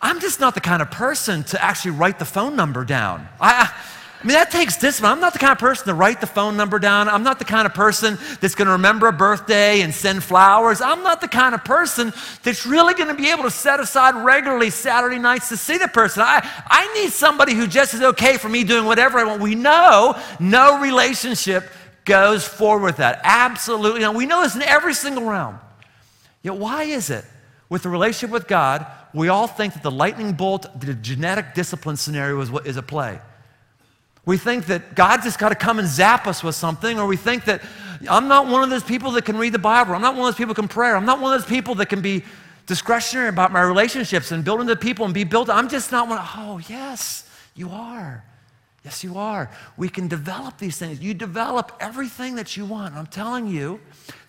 I'm 0.01 0.19
just 0.19 0.39
not 0.39 0.55
the 0.55 0.61
kind 0.61 0.81
of 0.81 0.91
person 0.91 1.43
to 1.45 1.63
actually 1.63 1.91
write 1.91 2.19
the 2.19 2.25
phone 2.25 2.55
number 2.55 2.83
down. 2.83 3.27
I, 3.39 3.71
I 4.19 4.25
mean, 4.25 4.33
that 4.33 4.49
takes 4.49 4.77
discipline. 4.77 5.11
I'm 5.11 5.19
not 5.19 5.33
the 5.33 5.39
kind 5.39 5.51
of 5.51 5.59
person 5.59 5.85
to 5.87 5.93
write 5.93 6.21
the 6.21 6.27
phone 6.27 6.57
number 6.57 6.79
down. 6.79 7.07
I'm 7.07 7.21
not 7.21 7.37
the 7.37 7.45
kind 7.45 7.67
of 7.67 7.75
person 7.75 8.17
that's 8.41 8.55
going 8.55 8.65
to 8.65 8.71
remember 8.71 9.07
a 9.07 9.13
birthday 9.13 9.81
and 9.81 9.93
send 9.93 10.23
flowers. 10.23 10.81
I'm 10.81 11.03
not 11.03 11.21
the 11.21 11.27
kind 11.27 11.53
of 11.53 11.63
person 11.63 12.11
that's 12.41 12.65
really 12.65 12.95
going 12.95 13.09
to 13.09 13.13
be 13.13 13.29
able 13.29 13.43
to 13.43 13.51
set 13.51 13.79
aside 13.79 14.15
regularly 14.15 14.71
Saturday 14.71 15.19
nights 15.19 15.49
to 15.49 15.57
see 15.57 15.77
the 15.77 15.87
person. 15.87 16.23
I, 16.25 16.41
I 16.65 16.91
need 16.99 17.11
somebody 17.11 17.53
who 17.53 17.67
just 17.67 17.93
is 17.93 18.01
okay 18.01 18.37
for 18.37 18.49
me 18.49 18.63
doing 18.63 18.85
whatever 18.85 19.19
I 19.19 19.23
want. 19.23 19.39
We 19.39 19.53
know 19.53 20.19
no 20.39 20.81
relationship 20.81 21.69
goes 22.03 22.47
forward 22.47 22.85
with 22.85 22.97
that. 22.97 23.19
Absolutely. 23.23 23.99
Now, 23.99 24.13
we 24.13 24.25
know 24.25 24.41
this 24.41 24.55
in 24.55 24.63
every 24.63 24.95
single 24.95 25.25
realm. 25.25 25.59
Yet, 26.47 26.55
why 26.55 26.83
is 26.83 27.09
it 27.09 27.25
with 27.67 27.83
the 27.83 27.89
relationship 27.89 28.29
with 28.29 28.47
God, 28.47 28.87
we 29.13 29.27
all 29.27 29.47
think 29.47 29.73
that 29.73 29.83
the 29.83 29.91
lightning 29.91 30.31
bolt, 30.31 30.65
the 30.79 30.93
genetic 30.93 31.53
discipline 31.53 31.97
scenario 31.97 32.39
is, 32.39 32.49
what 32.49 32.65
is 32.65 32.77
at 32.77 32.87
play? 32.87 33.19
We 34.25 34.37
think 34.37 34.67
that 34.67 34.95
God 34.95 35.23
just 35.23 35.39
got 35.39 35.49
to 35.49 35.55
come 35.55 35.77
and 35.77 35.85
zap 35.85 36.25
us 36.25 36.45
with 36.45 36.55
something, 36.55 36.99
or 36.99 37.05
we 37.05 37.17
think 37.17 37.43
that 37.45 37.61
I'm 38.09 38.29
not 38.29 38.47
one 38.47 38.63
of 38.63 38.69
those 38.69 38.85
people 38.85 39.11
that 39.11 39.25
can 39.25 39.35
read 39.35 39.51
the 39.51 39.59
Bible. 39.59 39.93
I'm 39.93 40.01
not 40.01 40.15
one 40.15 40.29
of 40.29 40.35
those 40.35 40.37
people 40.37 40.53
that 40.53 40.61
can 40.61 40.69
pray. 40.69 40.89
I'm 40.91 41.05
not 41.05 41.19
one 41.19 41.33
of 41.33 41.41
those 41.41 41.49
people 41.49 41.75
that 41.75 41.89
can 41.89 41.99
be 41.99 42.23
discretionary 42.65 43.27
about 43.27 43.51
my 43.51 43.61
relationships 43.61 44.31
and 44.31 44.45
building 44.45 44.67
the 44.67 44.77
people 44.77 45.03
and 45.03 45.13
be 45.13 45.25
built. 45.25 45.49
I'm 45.49 45.67
just 45.67 45.91
not 45.91 46.07
one. 46.07 46.19
Oh, 46.21 46.61
yes, 46.69 47.29
you 47.55 47.71
are. 47.71 48.23
Yes, 48.87 49.03
you 49.03 49.17
are. 49.17 49.51
We 49.75 49.89
can 49.89 50.07
develop 50.07 50.59
these 50.59 50.77
things. 50.77 51.01
You 51.01 51.13
develop 51.13 51.75
everything 51.81 52.35
that 52.35 52.55
you 52.55 52.63
want. 52.63 52.95
I'm 52.95 53.05
telling 53.05 53.45
you, 53.45 53.81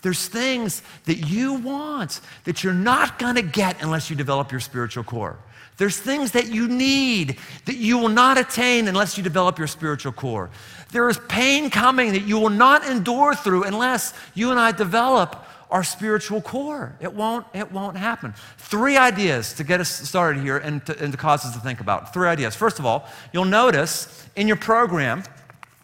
there's 0.02 0.26
things 0.26 0.82
that 1.04 1.28
you 1.28 1.54
want 1.54 2.20
that 2.42 2.64
you're 2.64 2.74
not 2.74 3.20
going 3.20 3.36
to 3.36 3.42
get 3.42 3.80
unless 3.80 4.10
you 4.10 4.16
develop 4.16 4.50
your 4.50 4.58
spiritual 4.58 5.04
core. 5.04 5.38
There's 5.76 5.96
things 5.96 6.32
that 6.32 6.48
you 6.48 6.66
need 6.66 7.38
that 7.66 7.76
you 7.76 7.98
will 7.98 8.08
not 8.08 8.36
attain 8.36 8.88
unless 8.88 9.16
you 9.16 9.22
develop 9.22 9.58
your 9.58 9.68
spiritual 9.68 10.10
core. 10.10 10.50
There 10.90 11.08
is 11.08 11.20
pain 11.28 11.70
coming 11.70 12.10
that 12.14 12.22
you 12.22 12.40
will 12.40 12.50
not 12.50 12.84
endure 12.84 13.36
through 13.36 13.62
unless 13.62 14.12
you 14.34 14.50
and 14.50 14.58
I 14.58 14.72
develop 14.72 15.46
our 15.70 15.84
spiritual 15.84 16.40
core. 16.40 16.96
It 17.00 17.12
won't, 17.12 17.46
it 17.52 17.70
won't 17.72 17.96
happen. 17.96 18.34
Three 18.56 18.96
ideas 18.96 19.52
to 19.54 19.64
get 19.64 19.80
us 19.80 19.88
started 19.88 20.42
here 20.42 20.58
and 20.58 20.84
to, 20.86 20.98
and 21.02 21.12
to 21.12 21.18
cause 21.18 21.44
us 21.44 21.54
to 21.54 21.60
think 21.60 21.80
about. 21.80 22.14
Three 22.14 22.28
ideas. 22.28 22.54
First 22.54 22.78
of 22.78 22.86
all, 22.86 23.06
you'll 23.32 23.44
notice 23.44 24.26
in 24.36 24.46
your 24.46 24.56
program, 24.56 25.18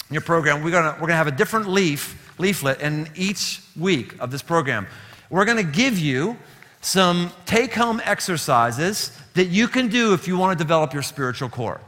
in 0.09 0.15
your 0.15 0.23
program, 0.23 0.63
we're 0.63 0.71
gonna, 0.71 0.93
we're 0.95 1.07
gonna 1.07 1.17
have 1.17 1.27
a 1.27 1.33
different 1.33 1.69
leaf, 1.69 2.35
leaflet 2.39 2.81
in 2.81 3.09
each 3.15 3.61
week 3.77 4.19
of 4.21 4.31
this 4.31 4.43
program. 4.43 4.87
We're 5.31 5.45
gonna 5.45 5.63
give 5.63 5.99
you 5.99 6.37
some 6.81 7.31
take 7.47 7.75
home 7.75 8.01
exercises 8.05 9.11
that 9.35 9.47
you 9.47 9.69
can 9.69 9.89
do 9.89 10.15
if 10.15 10.29
you 10.29 10.37
wanna 10.39 10.57
develop 10.57 10.93
your 10.93 11.03
spiritual 11.03 11.49
core. 11.49 11.81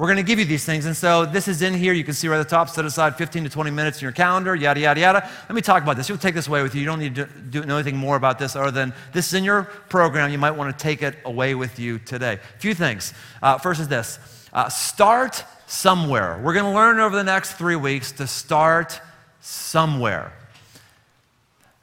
We're 0.00 0.06
going 0.06 0.16
to 0.16 0.22
give 0.22 0.38
you 0.38 0.46
these 0.46 0.64
things. 0.64 0.86
And 0.86 0.96
so 0.96 1.26
this 1.26 1.46
is 1.46 1.60
in 1.60 1.74
here. 1.74 1.92
You 1.92 2.04
can 2.04 2.14
see 2.14 2.26
right 2.26 2.40
at 2.40 2.48
the 2.48 2.48
top, 2.48 2.70
set 2.70 2.86
aside 2.86 3.16
15 3.16 3.44
to 3.44 3.50
20 3.50 3.70
minutes 3.70 3.98
in 3.98 4.04
your 4.04 4.12
calendar, 4.12 4.54
yada, 4.54 4.80
yada, 4.80 4.98
yada. 4.98 5.30
Let 5.46 5.54
me 5.54 5.60
talk 5.60 5.82
about 5.82 5.98
this. 5.98 6.08
You'll 6.08 6.16
take 6.16 6.34
this 6.34 6.48
away 6.48 6.62
with 6.62 6.74
you. 6.74 6.80
You 6.80 6.86
don't 6.86 7.00
need 7.00 7.16
to 7.16 7.26
do, 7.26 7.62
know 7.66 7.76
anything 7.76 7.98
more 7.98 8.16
about 8.16 8.38
this 8.38 8.56
other 8.56 8.70
than 8.70 8.94
this 9.12 9.26
is 9.26 9.34
in 9.34 9.44
your 9.44 9.64
program. 9.90 10.30
You 10.30 10.38
might 10.38 10.52
want 10.52 10.74
to 10.74 10.82
take 10.82 11.02
it 11.02 11.16
away 11.26 11.54
with 11.54 11.78
you 11.78 11.98
today. 11.98 12.38
A 12.56 12.58
few 12.60 12.72
things. 12.72 13.12
Uh, 13.42 13.58
first 13.58 13.78
is 13.78 13.88
this 13.88 14.18
uh, 14.54 14.70
start 14.70 15.44
somewhere. 15.66 16.40
We're 16.42 16.54
going 16.54 16.72
to 16.72 16.74
learn 16.74 16.98
over 16.98 17.14
the 17.14 17.22
next 17.22 17.58
three 17.58 17.76
weeks 17.76 18.12
to 18.12 18.26
start 18.26 18.98
somewhere. 19.42 20.32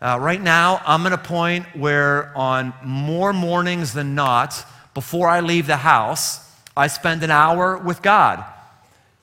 Uh, 0.01 0.17
right 0.19 0.41
now, 0.41 0.81
I'm 0.87 1.05
at 1.05 1.13
a 1.13 1.19
point 1.19 1.67
where, 1.75 2.35
on 2.35 2.73
more 2.83 3.31
mornings 3.31 3.93
than 3.93 4.15
not, 4.15 4.65
before 4.95 5.27
I 5.27 5.41
leave 5.41 5.67
the 5.67 5.77
house, 5.77 6.46
I 6.77 6.87
spend 6.87 7.23
an 7.23 7.31
hour 7.31 7.75
with 7.75 8.03
God, 8.03 8.45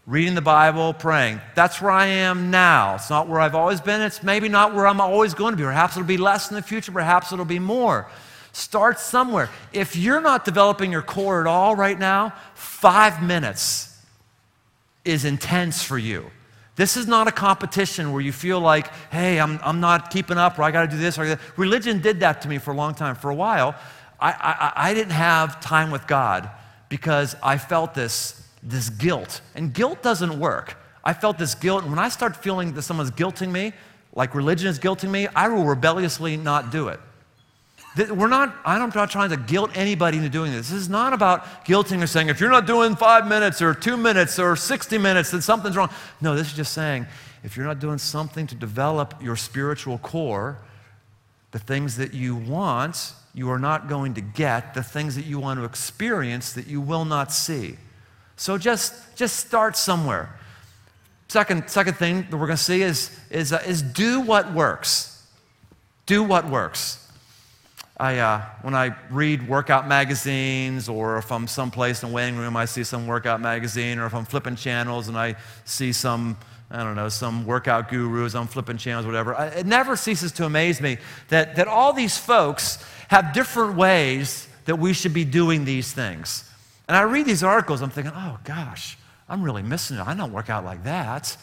reading 0.06 0.34
the 0.34 0.42
Bible, 0.42 0.92
praying. 0.92 1.40
That's 1.54 1.80
where 1.80 1.92
I 1.92 2.06
am 2.06 2.50
now. 2.50 2.96
It's 2.96 3.08
not 3.08 3.28
where 3.28 3.38
I've 3.38 3.54
always 3.54 3.80
been. 3.80 4.02
It's 4.02 4.24
maybe 4.24 4.48
not 4.48 4.74
where 4.74 4.88
I'm 4.88 5.00
always 5.00 5.34
going 5.34 5.52
to 5.52 5.56
be. 5.56 5.62
Perhaps 5.62 5.96
it'll 5.96 6.06
be 6.06 6.16
less 6.16 6.50
in 6.50 6.56
the 6.56 6.62
future. 6.62 6.90
Perhaps 6.90 7.32
it'll 7.32 7.44
be 7.44 7.60
more. 7.60 8.10
Start 8.52 8.98
somewhere. 8.98 9.50
If 9.72 9.94
you're 9.94 10.20
not 10.20 10.44
developing 10.44 10.90
your 10.90 11.02
core 11.02 11.40
at 11.40 11.46
all 11.46 11.76
right 11.76 11.98
now, 11.98 12.34
five 12.54 13.22
minutes 13.22 13.96
is 15.04 15.24
intense 15.24 15.80
for 15.82 15.96
you. 15.96 16.30
This 16.74 16.96
is 16.96 17.06
not 17.06 17.28
a 17.28 17.32
competition 17.32 18.10
where 18.10 18.20
you 18.20 18.32
feel 18.32 18.58
like, 18.58 18.92
hey, 19.12 19.38
I'm, 19.38 19.60
I'm 19.62 19.78
not 19.78 20.10
keeping 20.10 20.38
up, 20.38 20.58
or 20.58 20.64
I 20.64 20.72
got 20.72 20.82
to 20.82 20.88
do 20.88 20.98
this 20.98 21.16
or 21.18 21.26
that. 21.26 21.40
Religion 21.56 22.00
did 22.00 22.18
that 22.20 22.42
to 22.42 22.48
me 22.48 22.58
for 22.58 22.72
a 22.72 22.76
long 22.76 22.96
time. 22.96 23.14
For 23.14 23.30
a 23.30 23.34
while, 23.34 23.76
I, 24.18 24.32
I, 24.32 24.72
I 24.90 24.94
didn't 24.94 25.12
have 25.12 25.60
time 25.60 25.92
with 25.92 26.08
God 26.08 26.50
because 26.94 27.35
I 27.42 27.59
felt 27.59 27.92
this, 27.92 28.40
this 28.62 28.88
guilt. 28.88 29.40
And 29.57 29.74
guilt 29.74 30.00
doesn't 30.00 30.38
work. 30.38 30.76
I 31.02 31.12
felt 31.12 31.38
this 31.38 31.57
guilt, 31.57 31.83
and 31.83 31.90
when 31.90 31.98
I 31.98 32.09
start 32.09 32.37
feeling 32.37 32.72
that 32.74 32.83
someone's 32.83 33.11
guilting 33.11 33.50
me, 33.50 33.72
like 34.14 34.33
religion 34.33 34.68
is 34.68 34.78
guilting 34.78 35.11
me, 35.11 35.26
I 35.35 35.48
will 35.48 35.64
rebelliously 35.64 36.37
not 36.37 36.70
do 36.70 36.87
it. 36.87 37.00
We're 37.96 38.28
not, 38.28 38.54
I'm 38.64 38.92
not 38.94 39.11
trying 39.11 39.30
to 39.30 39.37
guilt 39.37 39.72
anybody 39.74 40.18
into 40.18 40.28
doing 40.30 40.52
this. 40.52 40.70
This 40.70 40.83
is 40.83 40.88
not 40.88 41.12
about 41.12 41.64
guilting 41.64 42.00
or 42.00 42.07
saying, 42.07 42.28
if 42.28 42.38
you're 42.38 42.48
not 42.48 42.64
doing 42.64 42.94
five 42.94 43.26
minutes 43.26 43.61
or 43.61 43.74
two 43.74 43.96
minutes 43.96 44.38
or 44.38 44.54
60 44.54 44.96
minutes, 44.96 45.33
then 45.33 45.42
something's 45.42 45.76
wrong. 45.76 45.90
No, 46.20 46.37
this 46.37 46.46
is 46.46 46.52
just 46.52 46.74
saying, 46.74 47.07
if 47.42 47.57
you're 47.57 47.66
not 47.66 47.80
doing 47.80 47.98
something 47.98 48.46
to 48.46 48.54
develop 48.54 49.20
your 49.20 49.35
spiritual 49.35 49.98
core, 49.98 50.59
the 51.54 51.60
things 51.60 51.98
that 51.98 52.12
you 52.12 52.34
want, 52.34 53.12
you 53.32 53.48
are 53.48 53.60
not 53.60 53.88
going 53.88 54.12
to 54.14 54.20
get 54.20 54.74
the 54.74 54.82
things 54.82 55.14
that 55.14 55.24
you 55.24 55.38
want 55.38 55.60
to 55.60 55.64
experience 55.64 56.52
that 56.54 56.66
you 56.66 56.80
will 56.80 57.04
not 57.04 57.30
see. 57.30 57.76
So 58.34 58.58
just, 58.58 59.16
just 59.16 59.36
start 59.36 59.76
somewhere. 59.76 60.36
Second, 61.28 61.70
second 61.70 61.94
thing 61.94 62.26
that 62.28 62.36
we're 62.36 62.48
going 62.48 62.56
to 62.56 62.62
see 62.62 62.82
is, 62.82 63.16
is, 63.30 63.52
uh, 63.52 63.62
is 63.64 63.82
do 63.82 64.20
what 64.20 64.52
works. 64.52 65.24
Do 66.06 66.24
what 66.24 66.50
works. 66.50 67.08
I, 67.98 68.18
uh, 68.18 68.42
when 68.62 68.74
I 68.74 68.96
read 69.08 69.46
workout 69.46 69.86
magazines, 69.86 70.88
or 70.88 71.18
if 71.18 71.30
I'm 71.30 71.46
someplace 71.46 72.02
in 72.02 72.08
the 72.08 72.14
waiting 72.16 72.36
room, 72.36 72.56
I 72.56 72.64
see 72.64 72.82
some 72.82 73.06
workout 73.06 73.40
magazine, 73.40 74.00
or 74.00 74.06
if 74.06 74.14
I'm 74.14 74.24
flipping 74.24 74.56
channels 74.56 75.06
and 75.06 75.16
I 75.16 75.36
see 75.64 75.92
some 75.92 76.36
I 76.70 76.83
don't 76.83 76.96
know, 76.96 77.09
some 77.09 77.46
workout 77.46 77.88
gurus 77.88 78.35
on 78.35 78.46
flipping 78.46 78.79
channels, 78.79 79.07
whatever. 79.07 79.35
It 79.55 79.66
never 79.66 79.96
ceases 79.96 80.33
to 80.33 80.46
amaze 80.46 80.81
me 80.81 80.98
that, 81.29 81.57
that 81.57 81.68
all 81.68 81.92
these 81.92 82.18
folks 82.18 82.85
have 83.09 83.33
different 83.33 83.77
ways 83.77 84.48
that 84.64 84.77
we 84.77 84.92
should 84.92 85.12
be 85.12 85.24
doing 85.24 85.64
these 85.64 85.92
things. 85.92 86.50
And 86.88 86.96
I 86.96 87.03
read 87.03 87.27
these 87.27 87.42
articles, 87.42 87.83
I'm 87.83 87.90
thinking, 87.90 88.12
oh 88.14 88.38
gosh, 88.44 88.98
I'm 89.29 89.42
really 89.42 89.62
missing 89.62 89.98
it. 89.98 90.07
I 90.07 90.14
don't 90.14 90.33
work 90.33 90.50
out 90.50 90.64
like 90.64 90.85
that. 90.85 91.37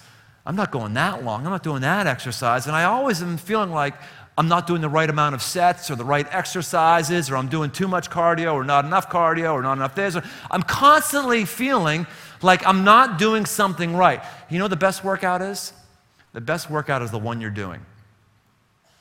I'm 0.46 0.56
not 0.56 0.72
going 0.72 0.94
that 0.96 1.24
long. 1.24 1.46
I'm 1.46 1.52
not 1.52 1.64
doing 1.64 1.82
that 1.82 2.08
exercise. 2.08 2.66
And 2.66 2.76
I 2.76 2.86
always 2.86 3.22
am 3.22 3.38
feeling 3.38 3.72
like 3.72 3.94
I'm 4.38 4.48
not 4.48 4.66
doing 4.66 4.82
the 4.82 4.90
right 4.90 5.10
amount 5.10 5.36
of 5.36 5.42
sets 5.42 5.92
or 5.92 5.96
the 5.96 6.06
right 6.06 6.26
exercises, 6.32 7.30
or 7.30 7.38
I'm 7.38 7.50
doing 7.50 7.70
too 7.70 7.88
much 7.88 8.10
cardio, 8.10 8.54
or 8.54 8.64
not 8.64 8.86
enough 8.86 9.10
cardio, 9.10 9.54
or 9.54 9.62
not 9.62 9.74
enough 9.74 9.94
this. 9.94 10.18
I'm 10.50 10.64
constantly 10.64 11.46
feeling 11.46 12.08
like 12.42 12.66
I'm 12.66 12.84
not 12.84 13.20
doing 13.20 13.46
something 13.46 13.96
right. 13.96 14.24
You 14.50 14.60
know 14.60 14.68
the 14.68 14.76
best 14.76 15.04
workout 15.04 15.42
is? 15.42 15.74
The 16.34 16.42
best 16.42 16.70
workout 16.70 17.02
is 17.02 17.12
the 17.12 17.20
one 17.20 17.42
you're 17.42 17.50
doing. 17.50 17.82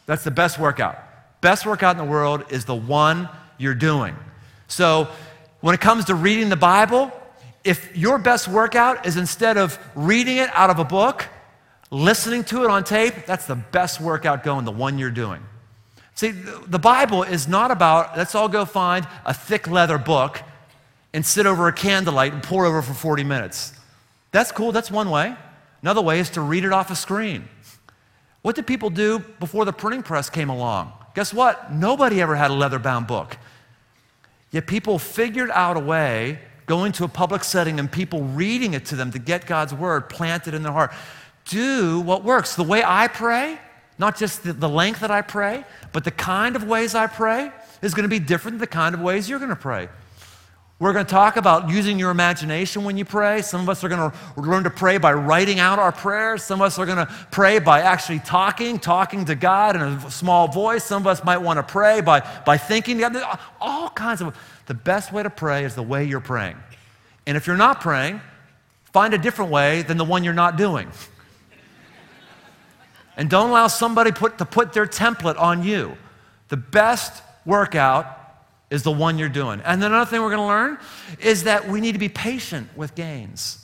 That's 0.07 0.25
the 0.25 0.33
best 0.33 0.59
workout. 0.59 0.99
Best 1.41 1.65
workout 1.65 1.97
in 1.97 2.05
the 2.05 2.11
world 2.11 2.45
is 2.51 2.65
the 2.65 2.75
one 2.75 3.29
you're 3.57 3.75
doing. 3.75 4.17
So, 4.67 5.09
when 5.61 5.75
it 5.75 5.81
comes 5.81 6.07
to 6.07 6.15
reading 6.15 6.49
the 6.49 6.57
Bible, 6.57 7.13
if 7.65 7.97
your 7.97 8.19
best 8.19 8.49
workout 8.49 9.07
is 9.07 9.17
instead 9.17 9.59
of 9.59 9.79
reading 9.95 10.39
it 10.39 10.51
out 10.53 10.71
of 10.71 10.79
a 10.79 10.85
book, 10.85 11.27
listening 11.91 12.45
to 12.45 12.65
it 12.65 12.71
on 12.71 12.85
tape, 12.85 13.27
that's 13.27 13.47
the 13.47 13.57
best 13.57 14.01
workout 14.01 14.43
going, 14.45 14.65
the 14.65 14.71
one 14.71 14.99
you're 14.99 15.11
doing. 15.11 15.43
See, 16.15 16.31
the 16.31 16.79
Bible 16.79 17.23
is 17.23 17.49
not 17.49 17.71
about, 17.71 18.17
let's 18.17 18.35
all 18.35 18.49
go 18.49 18.65
find 18.65 19.07
a 19.25 19.33
thick 19.33 19.67
leather 19.69 19.99
book 19.99 20.43
and 21.13 21.25
sit 21.25 21.47
over 21.47 21.67
a 21.69 21.73
candlelight 21.73 22.33
and 22.33 22.43
pour 22.43 22.67
over 22.67 22.83
for 22.83 22.95
40 22.95 23.25
minutes. 23.25 23.75
That's 24.33 24.53
cool, 24.53 24.71
that's 24.71 24.91
one 24.91 25.11
way. 25.11 25.35
Another 25.83 26.03
way 26.03 26.21
is 26.21 26.31
to 26.31 26.41
read 26.41 26.65
it 26.65 26.73
off 26.73 26.91
a 26.91 26.97
screen. 26.97 27.49
What 28.43 28.55
did 28.55 28.67
people 28.67 28.91
do 28.91 29.19
before 29.19 29.65
the 29.65 29.73
printing 29.73 30.03
press 30.03 30.31
came 30.31 30.49
along? 30.51 30.93
Guess 31.15 31.35
what? 31.35 31.73
Nobody 31.73 32.21
ever 32.21 32.37
had 32.37 32.51
a 32.51 32.55
leather 32.55 32.79
bound 32.79 33.07
book. 33.07 33.37
Yet 34.51 34.67
people 34.67 34.99
figured 34.99 35.51
out 35.51 35.77
a 35.77 35.81
way, 35.81 36.39
going 36.67 36.93
to 36.93 37.05
a 37.05 37.09
public 37.09 37.45
setting 37.45 37.79
and 37.81 37.91
people 37.91 38.23
reading 38.23 38.75
it 38.75 38.87
to 38.87 38.97
them 38.97 39.11
to 39.11 39.19
get 39.19 39.47
God's 39.47 39.75
word 39.75 40.09
planted 40.09 40.55
in 40.55 40.63
their 40.63 40.73
heart. 40.73 40.93
Do 41.51 42.01
what 42.01 42.23
works. 42.23 42.55
The 42.55 42.63
way 42.63 42.83
I 42.85 43.09
pray, 43.09 43.59
not 43.99 44.17
just 44.17 44.45
the, 44.45 44.53
the 44.53 44.69
length 44.69 45.01
that 45.01 45.11
I 45.11 45.21
pray, 45.21 45.65
but 45.93 46.05
the 46.05 46.13
kind 46.13 46.55
of 46.55 46.63
ways 46.63 46.95
I 46.95 47.09
pray 47.09 47.51
is 47.83 47.93
going 47.93 48.05
to 48.05 48.09
be 48.09 48.21
different 48.21 48.55
than 48.55 48.61
the 48.61 48.67
kind 48.69 48.95
of 48.95 49.01
ways 49.01 49.29
you're 49.29 49.41
going 49.41 49.51
to 49.51 49.57
pray. 49.57 49.89
We're 50.79 50.93
going 50.93 51.05
to 51.05 51.11
talk 51.11 51.37
about 51.37 51.69
using 51.69 51.99
your 51.99 52.11
imagination 52.11 52.85
when 52.85 52.97
you 52.97 53.05
pray. 53.05 53.43
Some 53.43 53.61
of 53.61 53.69
us 53.69 53.83
are 53.83 53.89
going 53.89 54.13
to 54.13 54.17
learn 54.41 54.63
to 54.63 54.71
pray 54.71 54.97
by 54.97 55.13
writing 55.13 55.59
out 55.59 55.81
our 55.81 55.91
prayers. 55.91 56.45
Some 56.45 56.61
of 56.61 56.67
us 56.67 56.79
are 56.79 56.87
going 56.87 57.05
to 57.05 57.13
pray 57.33 57.59
by 57.59 57.81
actually 57.81 58.21
talking, 58.21 58.79
talking 58.79 59.25
to 59.25 59.35
God 59.35 59.75
in 59.75 59.83
a 59.83 60.11
small 60.11 60.47
voice. 60.47 60.85
Some 60.85 61.03
of 61.03 61.09
us 61.09 61.25
might 61.25 61.39
want 61.39 61.57
to 61.59 61.65
pray 61.65 62.01
by, 62.01 62.21
by 62.47 62.57
thinking. 62.59 63.03
All 63.61 63.91
kinds 63.91 64.23
of. 64.23 64.39
The 64.67 64.75
best 64.75 65.13
way 65.13 65.25
to 65.25 65.31
pray 65.31 65.65
is 65.65 65.75
the 65.75 65.83
way 65.83 66.05
you're 66.05 66.21
praying. 66.21 66.57
And 67.27 67.37
if 67.37 67.49
you're 67.49 67.57
not 67.57 67.81
praying, 67.81 68.21
find 68.85 69.13
a 69.15 69.19
different 69.19 69.51
way 69.51 69.83
than 69.83 69.97
the 69.97 70.05
one 70.05 70.23
you're 70.23 70.33
not 70.33 70.57
doing. 70.57 70.91
And 73.21 73.29
don't 73.29 73.51
allow 73.51 73.67
somebody 73.67 74.13
put, 74.13 74.39
to 74.39 74.47
put 74.47 74.73
their 74.73 74.87
template 74.87 75.39
on 75.39 75.63
you. 75.63 75.95
The 76.49 76.57
best 76.57 77.23
workout 77.45 78.07
is 78.71 78.83
the 78.83 78.91
one 78.91 79.19
you're 79.19 79.29
doing. 79.29 79.61
And 79.63 79.83
then 79.83 79.93
another 79.93 80.11
thing 80.11 80.23
we're 80.23 80.35
going 80.35 80.41
to 80.41 80.47
learn 80.47 80.79
is 81.19 81.45
that 81.45 81.69
we 81.69 81.83
need 81.83 81.93
to 81.93 81.99
be 81.99 82.09
patient 82.09 82.75
with 82.75 82.95
gains. 82.95 83.63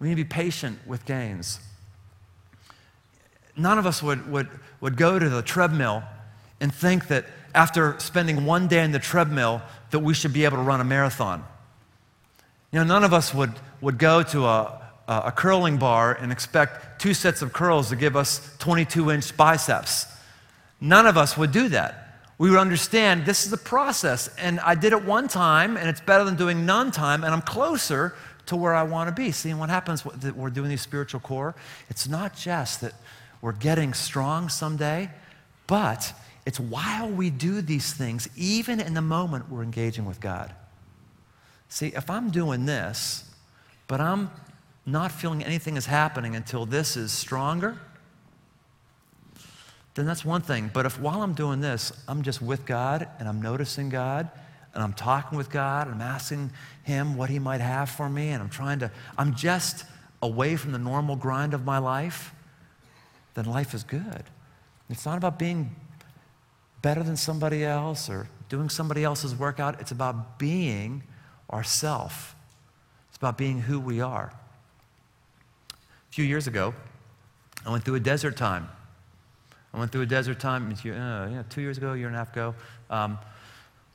We 0.00 0.08
need 0.08 0.16
to 0.16 0.24
be 0.24 0.28
patient 0.28 0.80
with 0.88 1.04
gains. 1.04 1.60
None 3.56 3.78
of 3.78 3.86
us 3.86 4.02
would, 4.02 4.28
would, 4.28 4.48
would 4.80 4.96
go 4.96 5.20
to 5.20 5.28
the 5.28 5.40
treadmill 5.40 6.02
and 6.60 6.74
think 6.74 7.06
that 7.06 7.26
after 7.54 7.94
spending 8.00 8.44
one 8.44 8.66
day 8.66 8.82
in 8.82 8.90
the 8.90 8.98
treadmill 8.98 9.62
that 9.90 10.00
we 10.00 10.14
should 10.14 10.32
be 10.32 10.44
able 10.44 10.56
to 10.56 10.64
run 10.64 10.80
a 10.80 10.84
marathon. 10.84 11.44
You 12.72 12.80
know, 12.80 12.84
none 12.86 13.04
of 13.04 13.14
us 13.14 13.32
would, 13.32 13.52
would 13.80 13.98
go 13.98 14.24
to 14.24 14.46
a, 14.46 14.87
Uh, 15.08 15.22
a 15.24 15.32
curling 15.32 15.78
bar 15.78 16.12
and 16.12 16.30
expect 16.30 17.00
two 17.00 17.14
sets 17.14 17.42
of 17.42 17.52
curls 17.52 17.88
to 17.88 17.96
give 17.96 18.14
us 18.14 18.54
22 18.58 19.10
inch 19.10 19.36
biceps. 19.36 20.06
None 20.80 21.06
of 21.06 21.16
us 21.16 21.36
would 21.36 21.50
do 21.50 21.70
that 21.70 22.08
we 22.38 22.50
would 22.50 22.58
understand 22.58 23.26
this 23.26 23.46
is 23.46 23.52
a 23.52 23.58
process. 23.58 24.28
And 24.38 24.60
I 24.60 24.76
did 24.76 24.92
it 24.92 25.04
one 25.04 25.28
time, 25.28 25.76
and 25.76 25.88
it's 25.88 26.00
better 26.00 26.24
than 26.24 26.36
doing 26.36 26.64
none 26.64 26.92
time, 26.92 27.24
and 27.24 27.34
I'm 27.34 27.42
closer 27.42 28.14
to 28.46 28.56
where 28.56 28.74
I 28.74 28.84
want 28.84 29.08
to 29.08 29.14
be. 29.14 29.32
Seeing 29.32 29.58
what 29.58 29.68
happens 29.68 30.04
that 30.04 30.36
we're 30.36 30.50
doing 30.50 30.70
these 30.70 30.80
spiritual 30.80 31.20
core, 31.20 31.54
it's 31.90 32.08
not 32.08 32.36
just 32.36 32.80
that 32.80 32.94
we're 33.42 33.52
getting 33.52 33.92
strong 33.92 34.48
someday, 34.48 35.10
but 35.66 36.12
it's 36.46 36.58
while 36.58 37.10
we 37.10 37.28
do 37.28 37.60
these 37.60 37.92
things, 37.92 38.28
even 38.36 38.80
in 38.80 38.94
the 38.94 39.02
moment 39.02 39.50
we're 39.50 39.64
engaging 39.64 40.06
with 40.06 40.20
God. 40.20 40.54
See, 41.68 41.88
if 41.88 42.08
I'm 42.08 42.30
doing 42.30 42.64
this, 42.64 43.24
but 43.88 44.00
I'm 44.00 44.30
not 44.92 45.12
feeling 45.12 45.42
anything 45.44 45.76
is 45.76 45.86
happening 45.86 46.34
until 46.36 46.66
this 46.66 46.96
is 46.96 47.12
stronger, 47.12 47.78
then 49.94 50.06
that's 50.06 50.24
one 50.24 50.42
thing. 50.42 50.70
But 50.72 50.86
if 50.86 51.00
while 51.00 51.22
I'm 51.22 51.34
doing 51.34 51.60
this, 51.60 51.92
I'm 52.06 52.22
just 52.22 52.40
with 52.40 52.64
God 52.66 53.08
and 53.18 53.28
I'm 53.28 53.42
noticing 53.42 53.88
God 53.88 54.30
and 54.72 54.82
I'm 54.82 54.92
talking 54.92 55.36
with 55.36 55.50
God 55.50 55.88
and 55.88 55.96
I'm 55.96 56.02
asking 56.02 56.52
Him 56.84 57.16
what 57.16 57.30
He 57.30 57.38
might 57.38 57.60
have 57.60 57.90
for 57.90 58.08
me 58.08 58.28
and 58.28 58.42
I'm 58.42 58.48
trying 58.48 58.78
to, 58.78 58.90
I'm 59.16 59.34
just 59.34 59.84
away 60.22 60.56
from 60.56 60.72
the 60.72 60.78
normal 60.78 61.16
grind 61.16 61.54
of 61.54 61.64
my 61.64 61.78
life, 61.78 62.32
then 63.34 63.44
life 63.44 63.74
is 63.74 63.82
good. 63.82 64.24
It's 64.88 65.04
not 65.04 65.18
about 65.18 65.38
being 65.38 65.74
better 66.80 67.02
than 67.02 67.16
somebody 67.16 67.64
else 67.64 68.08
or 68.08 68.28
doing 68.48 68.68
somebody 68.68 69.04
else's 69.04 69.34
workout. 69.34 69.80
It's 69.80 69.90
about 69.90 70.38
being 70.38 71.02
ourself. 71.52 72.34
It's 73.08 73.16
about 73.16 73.36
being 73.36 73.60
who 73.62 73.80
we 73.80 74.00
are. 74.00 74.32
A 76.10 76.14
few 76.14 76.24
years 76.24 76.46
ago, 76.46 76.74
I 77.66 77.70
went 77.70 77.84
through 77.84 77.96
a 77.96 78.00
desert 78.00 78.36
time. 78.36 78.68
I 79.74 79.78
went 79.78 79.92
through 79.92 80.02
a 80.02 80.06
desert 80.06 80.40
time, 80.40 80.72
uh, 80.72 80.78
yeah, 80.86 81.42
two 81.50 81.60
years 81.60 81.76
ago, 81.76 81.92
a 81.92 81.96
year 81.96 82.06
and 82.06 82.16
a 82.16 82.18
half 82.18 82.32
ago, 82.32 82.54
um, 82.88 83.18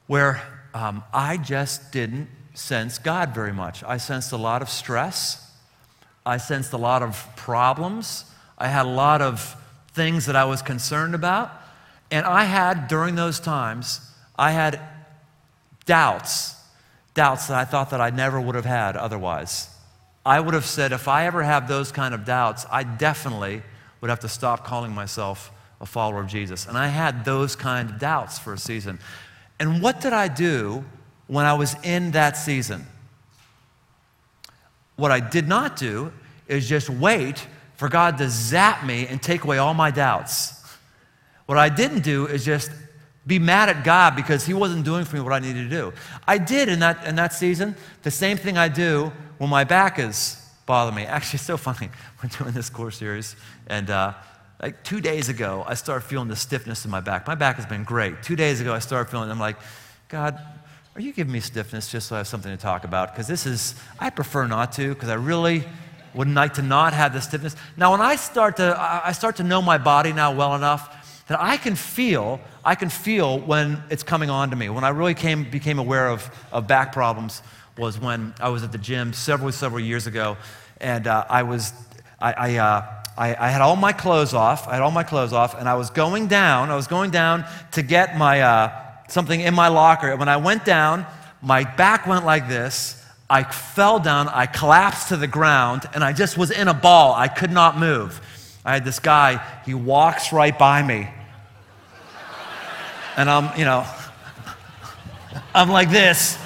where 0.08 0.41
um, 0.73 1.04
I 1.12 1.38
just 1.38 1.91
didn't 1.91 2.30
sense 2.54 2.99
God 2.99 3.34
very 3.34 3.52
much. 3.52 3.84
I 3.84 3.97
sensed 3.97 4.32
a 4.32 4.38
lot 4.38 4.62
of 4.62 4.69
stress. 4.69 5.52
I 6.26 6.38
sensed 6.38 6.73
a 6.73 6.78
lot 6.78 7.02
of 7.02 7.28
problems. 7.36 8.26
I 8.58 8.67
had 8.67 8.86
a 8.86 8.89
lot 8.89 9.21
of 9.21 9.56
things 9.93 10.28
that 10.28 10.36
I 10.36 10.45
was 10.45 10.62
concerned 10.62 11.15
about. 11.15 11.52
And 12.12 12.26
I 12.26 12.43
had, 12.43 12.88
during 12.88 13.15
those 13.15 13.39
times, 13.39 13.99
I 14.38 14.52
had 14.52 14.80
doubts, 15.86 16.56
doubts 17.15 17.47
that 17.47 17.58
I 17.58 17.65
thought 17.65 17.89
that 17.89 18.02
I 18.02 18.12
never 18.12 18.39
would 18.39 18.56
have 18.56 18.65
had 18.65 18.95
otherwise. 18.95 19.72
I 20.25 20.39
would 20.39 20.53
have 20.53 20.65
said, 20.65 20.91
if 20.91 21.07
I 21.07 21.25
ever 21.25 21.43
have 21.43 21.67
those 21.67 21.91
kind 21.91 22.13
of 22.13 22.25
doubts, 22.25 22.65
I 22.71 22.83
definitely 22.83 23.62
would 24.01 24.09
have 24.09 24.21
to 24.21 24.29
stop 24.29 24.65
calling 24.65 24.93
myself 24.93 25.51
a 25.81 25.86
follower 25.86 26.21
of 26.21 26.27
Jesus. 26.27 26.65
And 26.65 26.77
I 26.77 26.88
had 26.88 27.25
those 27.25 27.55
kind 27.55 27.89
of 27.89 27.99
doubts 27.99 28.39
for 28.39 28.53
a 28.53 28.57
season. 28.57 28.99
And 29.59 29.81
what 29.81 29.99
did 29.99 30.13
I 30.13 30.29
do 30.29 30.86
when 31.27 31.45
I 31.45 31.53
was 31.53 31.75
in 31.83 32.12
that 32.12 32.38
season? 32.38 32.86
What 34.95 35.12
I 35.12 35.19
did 35.19 35.47
not 35.47 35.75
do 35.75 36.13
is 36.47 36.69
just 36.69 36.89
wait 36.89 37.45
for 37.75 37.89
God 37.89 38.17
to 38.19 38.29
zap 38.29 38.86
me 38.86 39.07
and 39.07 39.21
take 39.21 39.43
away 39.43 39.57
all 39.57 39.73
my 39.73 39.91
doubts. 39.91 40.63
What 41.47 41.57
I 41.57 41.67
didn't 41.69 42.01
do 42.01 42.27
is 42.27 42.45
just 42.45 42.71
be 43.25 43.39
mad 43.39 43.69
at 43.69 43.83
God 43.83 44.15
because 44.15 44.45
He 44.45 44.53
wasn't 44.53 44.86
doing 44.86 45.05
for 45.05 45.15
me 45.15 45.21
what 45.21 45.33
I 45.33 45.39
needed 45.39 45.69
to 45.69 45.75
do. 45.75 45.93
I 46.27 46.38
did 46.38 46.69
in 46.69 46.79
that, 46.79 47.05
in 47.05 47.15
that 47.15 47.33
season 47.33 47.75
the 48.03 48.12
same 48.12 48.38
thing 48.38 48.57
I 48.57 48.67
do 48.67 49.12
when 49.38 49.49
my 49.49 49.63
back 49.63 49.99
is 49.99 50.41
bothering 50.65 50.95
me. 50.95 51.03
Actually, 51.05 51.38
it's 51.38 51.45
so 51.45 51.57
funny. 51.57 51.89
We're 52.23 52.29
doing 52.29 52.51
this 52.51 52.69
course 52.69 52.97
series, 52.97 53.36
and 53.67 53.89
uh, 53.89 54.13
like 54.62 54.83
two 54.83 55.01
days 55.01 55.29
ago, 55.29 55.63
I 55.67 55.73
started 55.73 56.05
feeling 56.05 56.27
the 56.27 56.36
stiffness 56.36 56.86
in 56.86 56.91
my 56.91 57.01
back. 57.01 57.27
My 57.27 57.36
back 57.36 57.57
has 57.57 57.65
been 57.65 57.83
great. 57.83 58.23
Two 58.23 58.36
days 58.36 58.62
ago, 58.62 58.73
I 58.73 58.79
started 58.79 59.12
feeling, 59.12 59.29
I'm 59.29 59.39
like, 59.39 59.57
God, 60.07 60.39
are 60.95 61.01
you 61.01 61.12
giving 61.12 61.33
me 61.33 61.39
stiffness 61.39 61.91
just 61.91 62.07
so 62.07 62.15
I 62.15 62.19
have 62.19 62.27
something 62.27 62.55
to 62.55 62.62
talk 62.62 62.83
about? 62.83 63.12
Because 63.12 63.27
this 63.27 63.45
is, 63.45 63.75
I 63.99 64.09
prefer 64.09 64.47
not 64.47 64.71
to, 64.73 64.93
because 64.93 65.09
I 65.09 65.15
really 65.15 65.65
wouldn't 66.13 66.36
like 66.36 66.53
to 66.53 66.62
not 66.62 66.93
have 66.93 67.13
the 67.13 67.19
stiffness. 67.19 67.55
Now, 67.75 67.91
when 67.91 68.01
I 68.01 68.15
start 68.15 68.57
to, 68.57 68.77
I 68.79 69.12
start 69.12 69.38
to 69.38 69.43
know 69.43 69.62
my 69.62 69.77
body 69.77 70.13
now 70.13 70.31
well 70.31 70.55
enough 70.55 71.02
that 71.27 71.39
I 71.39 71.57
can 71.57 71.75
feel, 71.75 72.39
I 72.65 72.75
can 72.75 72.89
feel 72.89 73.39
when 73.39 73.81
it's 73.89 74.03
coming 74.03 74.29
on 74.29 74.49
to 74.49 74.55
me. 74.55 74.69
When 74.69 74.83
I 74.83 74.89
really 74.89 75.13
came, 75.13 75.49
became 75.49 75.79
aware 75.79 76.09
of, 76.09 76.29
of 76.51 76.67
back 76.67 76.91
problems 76.91 77.41
was 77.77 77.99
when 77.99 78.33
I 78.39 78.49
was 78.49 78.63
at 78.63 78.71
the 78.71 78.77
gym 78.77 79.13
several, 79.13 79.51
several 79.51 79.79
years 79.79 80.05
ago, 80.05 80.38
and 80.79 81.07
uh, 81.07 81.25
I 81.29 81.43
was, 81.43 81.73
I, 82.19 82.33
I, 82.33 82.55
uh, 82.57 82.86
I, 83.17 83.36
I, 83.36 83.49
had 83.49 83.62
all 83.62 83.75
my 83.75 83.93
clothes 83.93 84.33
off, 84.33 84.67
I 84.67 84.73
had 84.73 84.81
all 84.81 84.91
my 84.91 85.03
clothes 85.03 85.33
off, 85.33 85.55
and 85.57 85.67
I 85.67 85.75
was 85.75 85.89
going 85.89 86.27
down, 86.27 86.69
I 86.69 86.75
was 86.75 86.88
going 86.88 87.09
down 87.09 87.45
to 87.71 87.81
get 87.81 88.17
my, 88.17 88.41
uh, 88.41 88.83
something 89.07 89.39
in 89.39 89.53
my 89.53 89.69
locker. 89.69 90.09
And 90.09 90.19
when 90.19 90.29
I 90.29 90.38
went 90.38 90.65
down, 90.65 91.05
my 91.41 91.63
back 91.63 92.05
went 92.05 92.25
like 92.25 92.47
this, 92.47 93.03
I 93.29 93.43
fell 93.43 93.99
down, 93.99 94.27
I 94.27 94.45
collapsed 94.45 95.09
to 95.09 95.17
the 95.17 95.27
ground, 95.27 95.83
and 95.93 96.03
I 96.03 96.13
just 96.13 96.38
was 96.38 96.51
in 96.51 96.67
a 96.67 96.73
ball. 96.73 97.13
I 97.13 97.27
could 97.27 97.51
not 97.51 97.77
move. 97.77 98.21
I 98.65 98.73
had 98.73 98.86
this 98.86 98.99
guy, 98.99 99.45
he 99.65 99.73
walks 99.73 100.32
right 100.32 100.58
by 100.58 100.82
me. 100.82 101.10
And 103.15 103.30
I'm, 103.30 103.58
you 103.58 103.65
know, 103.65 103.86
I'm 105.54 105.69
like 105.69 105.89
this. 105.89 106.38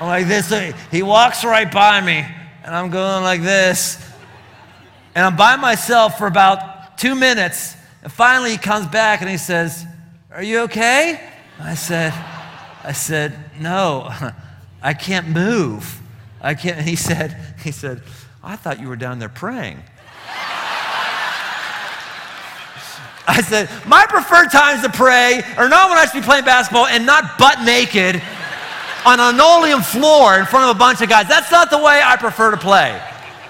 I'm 0.00 0.08
like 0.08 0.26
this. 0.26 0.52
He 0.90 1.02
walks 1.02 1.44
right 1.44 1.70
by 1.70 2.00
me, 2.00 2.26
and 2.64 2.74
I'm 2.74 2.90
going 2.90 3.22
like 3.22 3.42
this. 3.42 4.04
And 5.14 5.24
I'm 5.24 5.36
by 5.36 5.56
myself 5.56 6.18
for 6.18 6.26
about 6.26 6.98
two 6.98 7.14
minutes. 7.14 7.76
And 8.02 8.12
finally, 8.12 8.50
he 8.50 8.58
comes 8.58 8.86
back 8.86 9.20
and 9.20 9.30
he 9.30 9.36
says, 9.36 9.86
Are 10.32 10.42
you 10.42 10.60
okay? 10.60 11.20
I 11.60 11.74
said, 11.74 12.12
I 12.82 12.92
said, 12.92 13.38
No, 13.60 14.10
I 14.82 14.94
can't 14.94 15.28
move. 15.28 16.00
I 16.40 16.54
can't. 16.54 16.78
And 16.78 16.88
he 16.88 16.96
said, 16.96 17.38
he 17.62 17.70
said, 17.70 18.02
I 18.42 18.56
thought 18.56 18.80
you 18.80 18.88
were 18.88 18.96
down 18.96 19.20
there 19.20 19.28
praying. 19.28 19.82
I 23.26 23.40
said, 23.40 23.70
my 23.86 24.06
preferred 24.06 24.50
times 24.50 24.82
to 24.82 24.90
pray 24.90 25.42
are 25.56 25.68
not 25.68 25.90
when 25.90 25.98
I 25.98 26.06
should 26.06 26.20
be 26.20 26.26
playing 26.26 26.44
basketball 26.44 26.86
and 26.86 27.06
not 27.06 27.38
butt 27.38 27.62
naked 27.62 28.20
on 29.04 29.20
an 29.20 29.36
linoleum 29.36 29.82
floor 29.82 30.38
in 30.38 30.46
front 30.46 30.70
of 30.70 30.76
a 30.76 30.78
bunch 30.78 31.00
of 31.02 31.08
guys. 31.08 31.28
That's 31.28 31.50
not 31.50 31.70
the 31.70 31.78
way 31.78 32.00
I 32.04 32.16
prefer 32.16 32.50
to 32.50 32.56
play. 32.56 33.00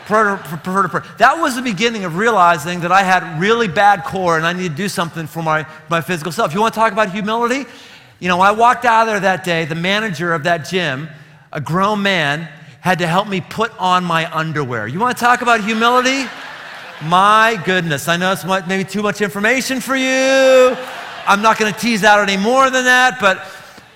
Prefer 0.07 0.37
to, 0.37 0.43
prefer 0.43 0.83
to 0.83 0.89
pray. 0.89 1.01
That 1.19 1.39
was 1.39 1.57
the 1.57 1.63
beginning 1.63 2.05
of 2.05 2.17
realizing 2.17 2.81
that 2.81 2.93
I 2.93 3.03
had 3.03 3.41
really 3.41 3.69
bad 3.69 4.05
core 4.05 4.37
and 4.37 4.47
I 4.47 4.53
need 4.53 4.71
to 4.71 4.75
do 4.75 4.89
something 4.89 5.27
for 5.27 5.43
my, 5.43 5.67
my 5.89 6.01
physical 6.01 6.33
self. 6.33 6.53
You 6.53 6.61
want 6.61 6.75
to 6.75 6.81
talk 6.81 6.93
about 6.93 7.11
humility? 7.11 7.65
You 8.19 8.29
know, 8.29 8.37
when 8.37 8.49
I 8.49 8.53
walked 8.53 8.85
out 8.85 9.03
of 9.03 9.09
there 9.09 9.21
that 9.21 9.45
day, 9.45 9.65
the 9.65 9.75
manager 9.75 10.33
of 10.33 10.45
that 10.45 10.69
gym, 10.69 11.09
a 11.51 11.61
grown 11.61 12.03
man, 12.03 12.49
had 12.81 12.99
to 12.99 13.07
help 13.07 13.29
me 13.29 13.41
put 13.41 13.73
on 13.79 14.05
my 14.05 14.33
underwear. 14.37 14.87
You 14.87 14.99
want 14.99 15.17
to 15.17 15.25
talk 15.25 15.41
about 15.41 15.63
humility? 15.63 16.29
My 17.03 17.61
goodness, 17.65 18.07
I 18.09 18.17
know 18.17 18.33
it's 18.33 18.45
maybe 18.45 18.85
too 18.85 19.03
much 19.03 19.21
information 19.21 19.81
for 19.81 19.97
you. 19.97 20.77
I'm 21.27 21.43
not 21.43 21.59
going 21.59 21.73
to 21.73 21.79
tease 21.79 22.05
out 22.05 22.29
any 22.29 22.41
more 22.41 22.71
than 22.71 22.85
that, 22.85 23.19
but 23.21 23.45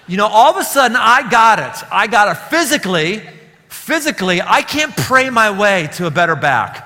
you 0.09 0.17
know, 0.17 0.27
all 0.27 0.53
of 0.53 0.57
a 0.57 0.65
sudden 0.65 0.97
I 0.97 1.29
got 1.29 1.59
it. 1.59 1.87
I 1.91 2.07
got 2.07 2.29
it 2.29 2.41
physically. 2.49 3.23
Physically, 3.69 4.41
I 4.43 4.63
can't 4.63 4.97
pray 4.97 5.31
my 5.31 5.57
way 5.57 5.89
to 5.95 6.07
a 6.07 6.11
better 6.11 6.35
back. 6.35 6.83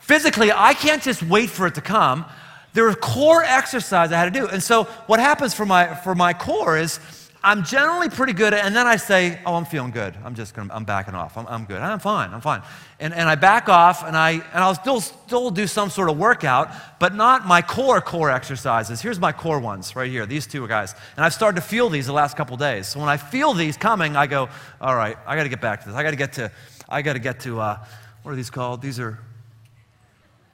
Physically, 0.00 0.50
I 0.50 0.74
can't 0.74 1.02
just 1.02 1.22
wait 1.22 1.50
for 1.50 1.66
it 1.66 1.74
to 1.76 1.80
come. 1.80 2.24
There 2.72 2.88
are 2.88 2.94
core 2.94 3.44
exercises 3.44 4.12
I 4.12 4.18
had 4.18 4.32
to 4.32 4.40
do. 4.40 4.46
And 4.46 4.62
so 4.62 4.84
what 5.06 5.20
happens 5.20 5.54
for 5.54 5.66
my 5.66 5.94
for 5.94 6.14
my 6.14 6.32
core 6.32 6.78
is 6.78 6.98
I'm 7.42 7.64
generally 7.64 8.10
pretty 8.10 8.34
good, 8.34 8.52
and 8.52 8.76
then 8.76 8.86
I 8.86 8.96
say, 8.96 9.40
oh, 9.46 9.54
I'm 9.54 9.64
feeling 9.64 9.92
good. 9.92 10.14
I'm 10.24 10.34
just 10.34 10.52
gonna, 10.54 10.72
I'm 10.74 10.84
backing 10.84 11.14
off. 11.14 11.38
I'm, 11.38 11.46
I'm 11.46 11.64
good. 11.64 11.80
I'm 11.80 11.98
fine. 11.98 12.34
I'm 12.34 12.42
fine. 12.42 12.60
And, 12.98 13.14
and 13.14 13.30
I 13.30 13.34
back 13.34 13.70
off, 13.70 14.04
and, 14.04 14.14
I, 14.14 14.32
and 14.32 14.44
I'll 14.52 14.74
still, 14.74 15.00
still 15.00 15.50
do 15.50 15.66
some 15.66 15.88
sort 15.88 16.10
of 16.10 16.18
workout, 16.18 16.70
but 16.98 17.14
not 17.14 17.46
my 17.46 17.62
core 17.62 18.02
core 18.02 18.30
exercises. 18.30 19.00
Here's 19.00 19.18
my 19.18 19.32
core 19.32 19.58
ones 19.58 19.96
right 19.96 20.10
here, 20.10 20.26
these 20.26 20.46
two 20.46 20.68
guys. 20.68 20.94
And 21.16 21.24
I've 21.24 21.32
started 21.32 21.56
to 21.62 21.66
feel 21.66 21.88
these 21.88 22.06
the 22.06 22.12
last 22.12 22.36
couple 22.36 22.58
days. 22.58 22.88
So 22.88 23.00
when 23.00 23.08
I 23.08 23.16
feel 23.16 23.54
these 23.54 23.78
coming, 23.78 24.16
I 24.16 24.26
go, 24.26 24.50
all 24.78 24.94
right, 24.94 25.16
I 25.26 25.34
got 25.34 25.44
to 25.44 25.48
get 25.48 25.62
back 25.62 25.80
to 25.80 25.88
this. 25.88 25.96
I 25.96 26.02
got 26.02 26.10
to 26.10 26.16
get 26.16 26.34
to, 26.34 26.52
I 26.90 27.00
got 27.00 27.14
to 27.14 27.20
get 27.20 27.40
to, 27.40 27.58
uh, 27.58 27.84
what 28.22 28.32
are 28.32 28.36
these 28.36 28.50
called? 28.50 28.82
These 28.82 29.00
are, 29.00 29.18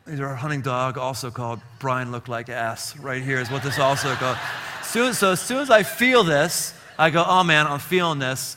these 0.07 0.21
are 0.21 0.31
a 0.31 0.37
hunting 0.37 0.61
dog, 0.61 0.99
also 0.99 1.33
called 1.33 1.61
Brian 1.81 2.13
Look 2.13 2.29
Like 2.29 2.49
Ass. 2.49 2.97
Right 2.97 3.23
here 3.23 3.41
is 3.41 3.51
what 3.51 3.65
this 3.65 3.79
also 3.79 4.15
called. 4.15 4.39
Soon, 4.85 5.15
so 5.15 5.33
as 5.33 5.41
soon 5.41 5.59
as 5.59 5.69
I 5.69 5.83
feel 5.83 6.23
this, 6.23 6.75
I 6.97 7.11
go, 7.11 7.25
oh 7.27 7.43
man, 7.43 7.67
I'm 7.67 7.81
feeling 7.81 8.21
this. 8.21 8.57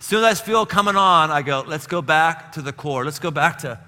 As 0.00 0.04
soon 0.06 0.24
as 0.24 0.40
I 0.40 0.44
feel 0.44 0.66
coming 0.66 0.96
on, 0.96 1.30
I 1.30 1.42
go, 1.42 1.62
let's 1.64 1.86
go 1.86 2.02
back 2.02 2.52
to 2.52 2.62
the 2.62 2.72
core. 2.72 3.04
Let's 3.04 3.20
go 3.20 3.30
back 3.30 3.58
to, 3.58 3.78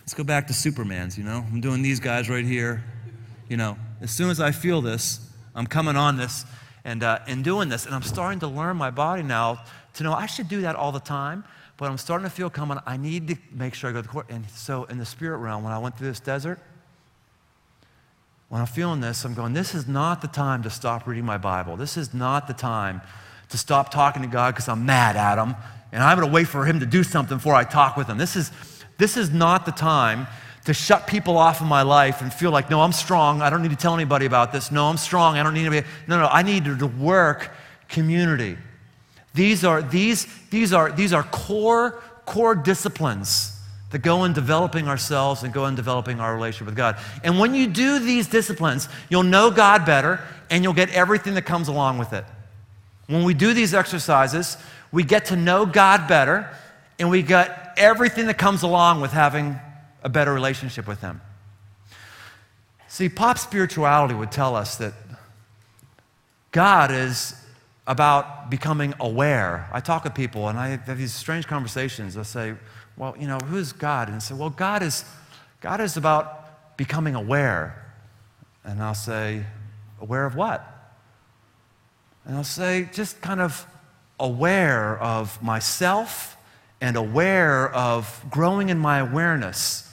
let's 0.00 0.14
go 0.14 0.24
back 0.24 0.46
to 0.46 0.54
Superman's, 0.54 1.18
you 1.18 1.24
know? 1.24 1.44
I'm 1.52 1.60
doing 1.60 1.82
these 1.82 2.00
guys 2.00 2.30
right 2.30 2.44
here. 2.44 2.82
You 3.50 3.58
know, 3.58 3.76
as 4.00 4.10
soon 4.10 4.30
as 4.30 4.40
I 4.40 4.52
feel 4.52 4.80
this, 4.80 5.20
I'm 5.54 5.66
coming 5.66 5.96
on 5.96 6.16
this 6.16 6.46
and, 6.82 7.02
uh, 7.02 7.18
and 7.26 7.44
doing 7.44 7.68
this. 7.68 7.84
And 7.84 7.94
I'm 7.94 8.02
starting 8.02 8.40
to 8.40 8.48
learn 8.48 8.78
my 8.78 8.90
body 8.90 9.22
now 9.22 9.64
to 9.94 10.02
know 10.02 10.14
I 10.14 10.26
should 10.26 10.48
do 10.48 10.62
that 10.62 10.76
all 10.76 10.92
the 10.92 11.00
time. 11.00 11.44
But 11.78 11.90
I'm 11.90 11.96
starting 11.96 12.24
to 12.24 12.30
feel 12.30 12.50
coming, 12.50 12.78
I 12.86 12.96
need 12.96 13.28
to 13.28 13.36
make 13.52 13.72
sure 13.72 13.88
I 13.88 13.92
go 13.92 14.02
to 14.02 14.02
the 14.02 14.12
core. 14.12 14.26
And 14.28 14.48
so 14.50 14.84
in 14.84 14.98
the 14.98 15.06
spirit 15.06 15.38
realm, 15.38 15.62
when 15.62 15.72
I 15.72 15.78
went 15.78 15.96
through 15.96 16.08
this 16.08 16.20
desert, 16.20 16.58
when 18.48 18.60
I'm 18.60 18.66
feeling 18.66 19.00
this, 19.00 19.24
I'm 19.24 19.32
going, 19.32 19.52
this 19.52 19.74
is 19.74 19.86
not 19.86 20.20
the 20.20 20.28
time 20.28 20.62
to 20.64 20.70
stop 20.70 21.06
reading 21.06 21.24
my 21.24 21.38
Bible. 21.38 21.76
This 21.76 21.96
is 21.96 22.12
not 22.12 22.48
the 22.48 22.52
time 22.52 23.00
to 23.50 23.56
stop 23.56 23.90
talking 23.90 24.22
to 24.22 24.28
God 24.28 24.54
because 24.54 24.68
I'm 24.68 24.84
mad 24.86 25.16
at 25.16 25.38
him. 25.38 25.54
And 25.92 26.02
I'm 26.02 26.18
going 26.18 26.28
to 26.28 26.34
wait 26.34 26.48
for 26.48 26.64
him 26.64 26.80
to 26.80 26.86
do 26.86 27.04
something 27.04 27.36
before 27.36 27.54
I 27.54 27.64
talk 27.64 27.96
with 27.96 28.08
him. 28.08 28.18
This 28.18 28.36
is, 28.36 28.50
this 28.98 29.16
is 29.16 29.30
not 29.30 29.64
the 29.64 29.72
time 29.72 30.26
to 30.64 30.74
shut 30.74 31.06
people 31.06 31.38
off 31.38 31.60
in 31.60 31.66
my 31.66 31.82
life 31.82 32.20
and 32.20 32.32
feel 32.32 32.50
like, 32.50 32.70
no, 32.70 32.80
I'm 32.80 32.92
strong. 32.92 33.40
I 33.40 33.50
don't 33.50 33.62
need 33.62 33.70
to 33.70 33.76
tell 33.76 33.94
anybody 33.94 34.26
about 34.26 34.52
this. 34.52 34.72
No, 34.72 34.86
I'm 34.86 34.96
strong. 34.96 35.38
I 35.38 35.42
don't 35.42 35.54
need 35.54 35.70
be. 35.70 35.82
No, 36.08 36.18
no, 36.18 36.26
I 36.26 36.42
need 36.42 36.64
to 36.64 36.86
work 36.86 37.52
community. 37.88 38.58
These 39.34 39.64
are, 39.64 39.82
these, 39.82 40.26
these 40.50 40.72
are, 40.72 40.90
these 40.90 41.12
are 41.12 41.22
core, 41.22 42.02
core 42.26 42.54
disciplines 42.54 43.54
that 43.90 44.00
go 44.00 44.24
in 44.24 44.32
developing 44.32 44.88
ourselves 44.88 45.42
and 45.42 45.52
go 45.52 45.66
in 45.66 45.74
developing 45.74 46.20
our 46.20 46.34
relationship 46.34 46.66
with 46.66 46.76
God. 46.76 46.98
And 47.24 47.38
when 47.38 47.54
you 47.54 47.66
do 47.66 47.98
these 47.98 48.26
disciplines, 48.26 48.88
you'll 49.08 49.22
know 49.22 49.50
God 49.50 49.86
better 49.86 50.20
and 50.50 50.62
you'll 50.62 50.74
get 50.74 50.90
everything 50.90 51.34
that 51.34 51.42
comes 51.42 51.68
along 51.68 51.98
with 51.98 52.12
it. 52.12 52.24
When 53.06 53.24
we 53.24 53.32
do 53.32 53.54
these 53.54 53.72
exercises, 53.72 54.58
we 54.92 55.04
get 55.04 55.26
to 55.26 55.36
know 55.36 55.64
God 55.64 56.06
better 56.08 56.50
and 56.98 57.10
we 57.10 57.22
get 57.22 57.74
everything 57.76 58.26
that 58.26 58.38
comes 58.38 58.62
along 58.62 59.00
with 59.00 59.12
having 59.12 59.58
a 60.02 60.08
better 60.08 60.32
relationship 60.32 60.86
with 60.86 61.00
Him. 61.00 61.20
See, 62.88 63.08
pop 63.08 63.38
spirituality 63.38 64.14
would 64.14 64.32
tell 64.32 64.56
us 64.56 64.76
that 64.76 64.94
God 66.50 66.90
is 66.90 67.34
about 67.88 68.50
becoming 68.50 68.92
aware. 69.00 69.66
I 69.72 69.80
talk 69.80 70.04
to 70.04 70.10
people 70.10 70.48
and 70.48 70.58
I 70.58 70.76
have 70.76 70.98
these 70.98 71.14
strange 71.14 71.46
conversations. 71.46 72.18
I 72.18 72.22
say, 72.22 72.54
well, 72.98 73.16
you 73.18 73.26
know, 73.26 73.38
who's 73.38 73.72
God? 73.72 74.08
And 74.08 74.16
I 74.16 74.18
say, 74.18 74.34
well, 74.34 74.50
God 74.50 74.82
is, 74.82 75.06
God 75.62 75.80
is 75.80 75.96
about 75.96 76.76
becoming 76.76 77.14
aware. 77.14 77.90
And 78.62 78.82
I'll 78.82 78.94
say, 78.94 79.42
aware 80.02 80.26
of 80.26 80.36
what? 80.36 80.62
And 82.26 82.36
I'll 82.36 82.44
say, 82.44 82.90
just 82.92 83.22
kind 83.22 83.40
of 83.40 83.66
aware 84.20 84.98
of 84.98 85.42
myself 85.42 86.36
and 86.82 86.94
aware 86.94 87.72
of 87.74 88.22
growing 88.28 88.68
in 88.68 88.78
my 88.78 88.98
awareness. 88.98 89.90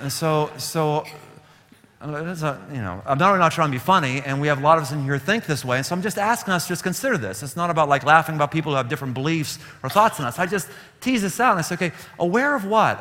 and 0.00 0.12
so, 0.12 0.50
so 0.56 1.04
a, 2.00 2.60
you 2.72 2.80
know, 2.80 3.02
I'm 3.04 3.18
not, 3.18 3.36
not 3.38 3.50
trying 3.50 3.68
to 3.68 3.72
be 3.72 3.78
funny, 3.78 4.22
and 4.24 4.40
we 4.40 4.46
have 4.46 4.58
a 4.58 4.62
lot 4.62 4.78
of 4.78 4.84
us 4.84 4.92
in 4.92 5.02
here 5.02 5.18
think 5.18 5.46
this 5.46 5.64
way, 5.64 5.78
and 5.78 5.86
so 5.86 5.96
I'm 5.96 6.02
just 6.02 6.16
asking 6.16 6.54
us 6.54 6.64
to 6.64 6.68
just 6.68 6.84
consider 6.84 7.18
this. 7.18 7.42
It's 7.42 7.56
not 7.56 7.70
about 7.70 7.88
like 7.88 8.04
laughing 8.04 8.36
about 8.36 8.52
people 8.52 8.70
who 8.70 8.76
have 8.76 8.88
different 8.88 9.14
beliefs 9.14 9.58
or 9.82 9.90
thoughts 9.90 10.18
than 10.18 10.26
us. 10.26 10.38
I 10.38 10.46
just 10.46 10.68
tease 11.00 11.22
this 11.22 11.40
out, 11.40 11.52
and 11.52 11.58
I 11.58 11.62
say, 11.62 11.74
okay, 11.74 11.92
aware 12.20 12.54
of 12.54 12.64
what? 12.64 13.00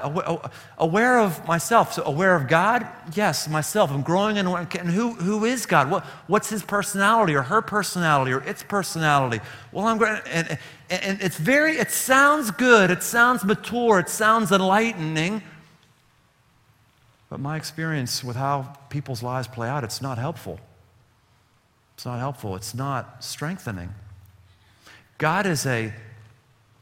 Aware 0.80 1.20
of 1.20 1.48
myself. 1.48 1.94
So 1.94 2.04
aware 2.06 2.36
of 2.36 2.48
God? 2.48 2.88
Yes, 3.14 3.48
myself. 3.48 3.92
I'm 3.92 4.02
growing 4.02 4.38
in, 4.38 4.48
and 4.48 4.90
who, 4.90 5.14
who 5.14 5.46
is 5.46 5.68
God? 5.68 5.92
What, 5.92 6.04
what's 6.26 6.50
his 6.50 6.64
personality 6.64 7.36
or 7.36 7.44
her 7.44 7.62
personality 7.62 8.32
or 8.34 8.42
its 8.42 8.64
personality? 8.64 9.42
Well, 9.72 9.86
I'm 9.86 10.00
going, 10.00 10.20
and, 10.26 10.58
and 10.90 11.22
it's 11.22 11.38
very, 11.38 11.78
it 11.78 11.92
sounds 11.92 12.50
good, 12.50 12.90
it 12.90 13.04
sounds 13.04 13.44
mature, 13.44 14.00
it 14.00 14.10
sounds 14.10 14.52
enlightening, 14.52 15.44
but 17.30 17.40
my 17.40 17.58
experience 17.58 18.24
with 18.24 18.36
how 18.36 18.74
people's 18.90 19.22
lives 19.22 19.48
play 19.48 19.68
out, 19.68 19.84
it's 19.84 20.02
not 20.02 20.18
helpful. 20.18 20.60
It's 21.96 22.06
not 22.06 22.20
helpful. 22.20 22.56
It's 22.56 22.74
not 22.74 23.24
strengthening. 23.24 23.94
God 25.18 25.46
is 25.46 25.66
a, 25.66 25.92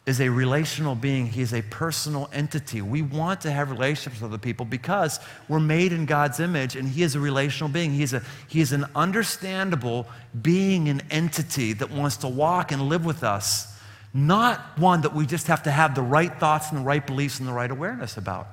is 0.06 0.20
a 0.20 0.30
relational 0.30 0.94
being, 0.94 1.28
He 1.28 1.42
is 1.42 1.54
a 1.54 1.64
personal 1.64 2.30
entity. 2.32 2.82
We 2.82 3.02
want 3.02 3.42
to 3.42 3.52
have 3.52 3.72
relationships 3.72 4.22
with 4.22 4.30
other 4.30 4.38
people 4.38 4.66
because 4.66 5.20
we're 5.48 5.60
made 5.62 5.94
in 5.94 6.06
God's 6.06 6.40
image 6.40 6.76
and 6.76 6.88
He 6.88 7.02
is 7.02 7.16
a 7.16 7.20
relational 7.20 7.72
being. 7.72 7.92
He 7.92 8.04
is, 8.04 8.14
a, 8.14 8.22
he 8.48 8.60
is 8.62 8.72
an 8.72 8.86
understandable 8.94 10.06
being, 10.42 10.90
an 10.90 11.02
entity 11.10 11.74
that 11.74 11.90
wants 11.92 12.18
to 12.18 12.28
walk 12.28 12.72
and 12.72 12.84
live 12.84 13.06
with 13.06 13.24
us, 13.24 13.74
not 14.14 14.78
one 14.78 15.02
that 15.02 15.16
we 15.16 15.26
just 15.26 15.48
have 15.48 15.64
to 15.64 15.72
have 15.72 15.96
the 15.96 16.04
right 16.04 16.40
thoughts 16.40 16.70
and 16.70 16.82
the 16.82 16.84
right 16.84 17.06
beliefs 17.06 17.40
and 17.40 17.48
the 17.48 17.54
right 17.54 17.72
awareness 17.72 18.18
about. 18.18 18.48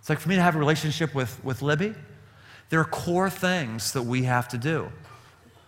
It's 0.00 0.08
like 0.08 0.18
for 0.18 0.28
me 0.28 0.36
to 0.36 0.42
have 0.42 0.56
a 0.56 0.58
relationship 0.58 1.14
with, 1.14 1.42
with 1.44 1.62
Libby, 1.62 1.94
there 2.70 2.80
are 2.80 2.84
core 2.84 3.30
things 3.30 3.92
that 3.92 4.02
we 4.02 4.24
have 4.24 4.48
to 4.48 4.58
do. 4.58 4.90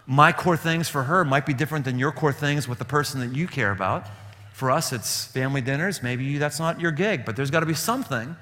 My 0.06 0.32
core 0.32 0.56
things 0.56 0.88
for 0.88 1.04
her 1.04 1.24
might 1.24 1.46
be 1.46 1.54
different 1.54 1.84
than 1.84 1.98
your 1.98 2.12
core 2.12 2.32
things 2.32 2.66
with 2.66 2.78
the 2.78 2.84
person 2.84 3.20
that 3.20 3.36
you 3.36 3.46
care 3.46 3.70
about. 3.70 4.06
For 4.52 4.70
us, 4.70 4.92
it's 4.92 5.24
family 5.26 5.60
dinners. 5.60 6.02
Maybe 6.02 6.38
that's 6.38 6.58
not 6.58 6.80
your 6.80 6.92
gig, 6.92 7.24
but 7.24 7.36
there's 7.36 7.50
got 7.50 7.60
to 7.60 7.66
be 7.66 7.74
something 7.74 8.36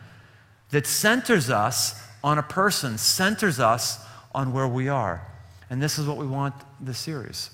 that 0.70 0.86
centers 0.86 1.50
us 1.50 2.00
on 2.22 2.38
a 2.38 2.42
person, 2.42 2.98
centers 2.98 3.58
us 3.58 4.04
on 4.34 4.52
where 4.52 4.68
we 4.68 4.88
are. 4.88 5.26
And 5.68 5.82
this 5.82 5.98
is 5.98 6.06
what 6.06 6.16
we 6.16 6.26
want 6.26 6.54
this 6.80 6.98
series. 6.98 7.50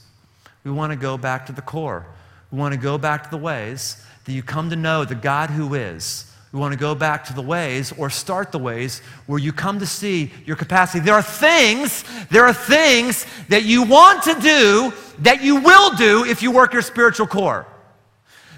We 0.64 0.70
want 0.70 0.92
to 0.92 0.96
go 0.96 1.16
back 1.16 1.46
to 1.46 1.52
the 1.52 1.62
core. 1.62 2.06
We 2.50 2.58
want 2.58 2.74
to 2.74 2.80
go 2.80 2.98
back 2.98 3.24
to 3.24 3.30
the 3.30 3.36
ways 3.36 4.04
that 4.24 4.32
you 4.32 4.42
come 4.42 4.70
to 4.70 4.76
know 4.76 5.04
the 5.04 5.14
God 5.14 5.50
who 5.50 5.74
is 5.74 6.32
we 6.52 6.60
want 6.60 6.72
to 6.72 6.78
go 6.78 6.94
back 6.94 7.24
to 7.24 7.34
the 7.34 7.42
ways 7.42 7.92
or 7.98 8.08
start 8.08 8.52
the 8.52 8.58
ways 8.58 9.00
where 9.26 9.38
you 9.38 9.52
come 9.52 9.78
to 9.80 9.86
see 9.86 10.30
your 10.44 10.56
capacity. 10.56 11.04
There 11.04 11.14
are 11.14 11.22
things, 11.22 12.04
there 12.30 12.44
are 12.44 12.54
things 12.54 13.26
that 13.48 13.64
you 13.64 13.82
want 13.82 14.22
to 14.24 14.34
do 14.40 14.92
that 15.20 15.42
you 15.42 15.56
will 15.56 15.94
do 15.96 16.24
if 16.24 16.42
you 16.42 16.50
work 16.50 16.72
your 16.72 16.82
spiritual 16.82 17.26
core. 17.26 17.66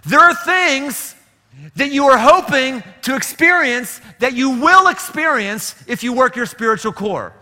There 0.05 0.21
are 0.21 0.35
things 0.35 1.15
that 1.77 1.91
you 1.91 2.05
are 2.05 2.19
hoping 2.19 2.83
to 3.03 3.17
experience 3.17 4.01
that 4.19 4.35
you 4.35 4.51
will 4.61 4.89
experience 4.89 5.75
if 5.87 6.03
you 6.03 6.13
work 6.13 6.37
your 6.37 6.47
spiritual 6.47 6.93
core. 6.93 7.33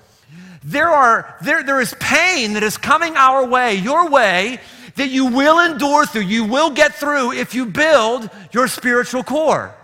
There, 0.64 0.88
are, 0.88 1.36
there, 1.42 1.62
there 1.62 1.80
is 1.80 1.94
pain 2.00 2.54
that 2.54 2.62
is 2.62 2.76
coming 2.76 3.16
our 3.16 3.46
way, 3.46 3.74
your 3.74 4.10
way, 4.10 4.58
that 4.96 5.08
you 5.08 5.26
will 5.26 5.60
endure 5.60 6.06
through, 6.06 6.22
you 6.22 6.44
will 6.44 6.70
get 6.70 6.94
through 6.94 7.32
if 7.32 7.54
you 7.54 7.66
build 7.66 8.30
your 8.52 8.66
spiritual 8.66 9.22
core. 9.22 9.74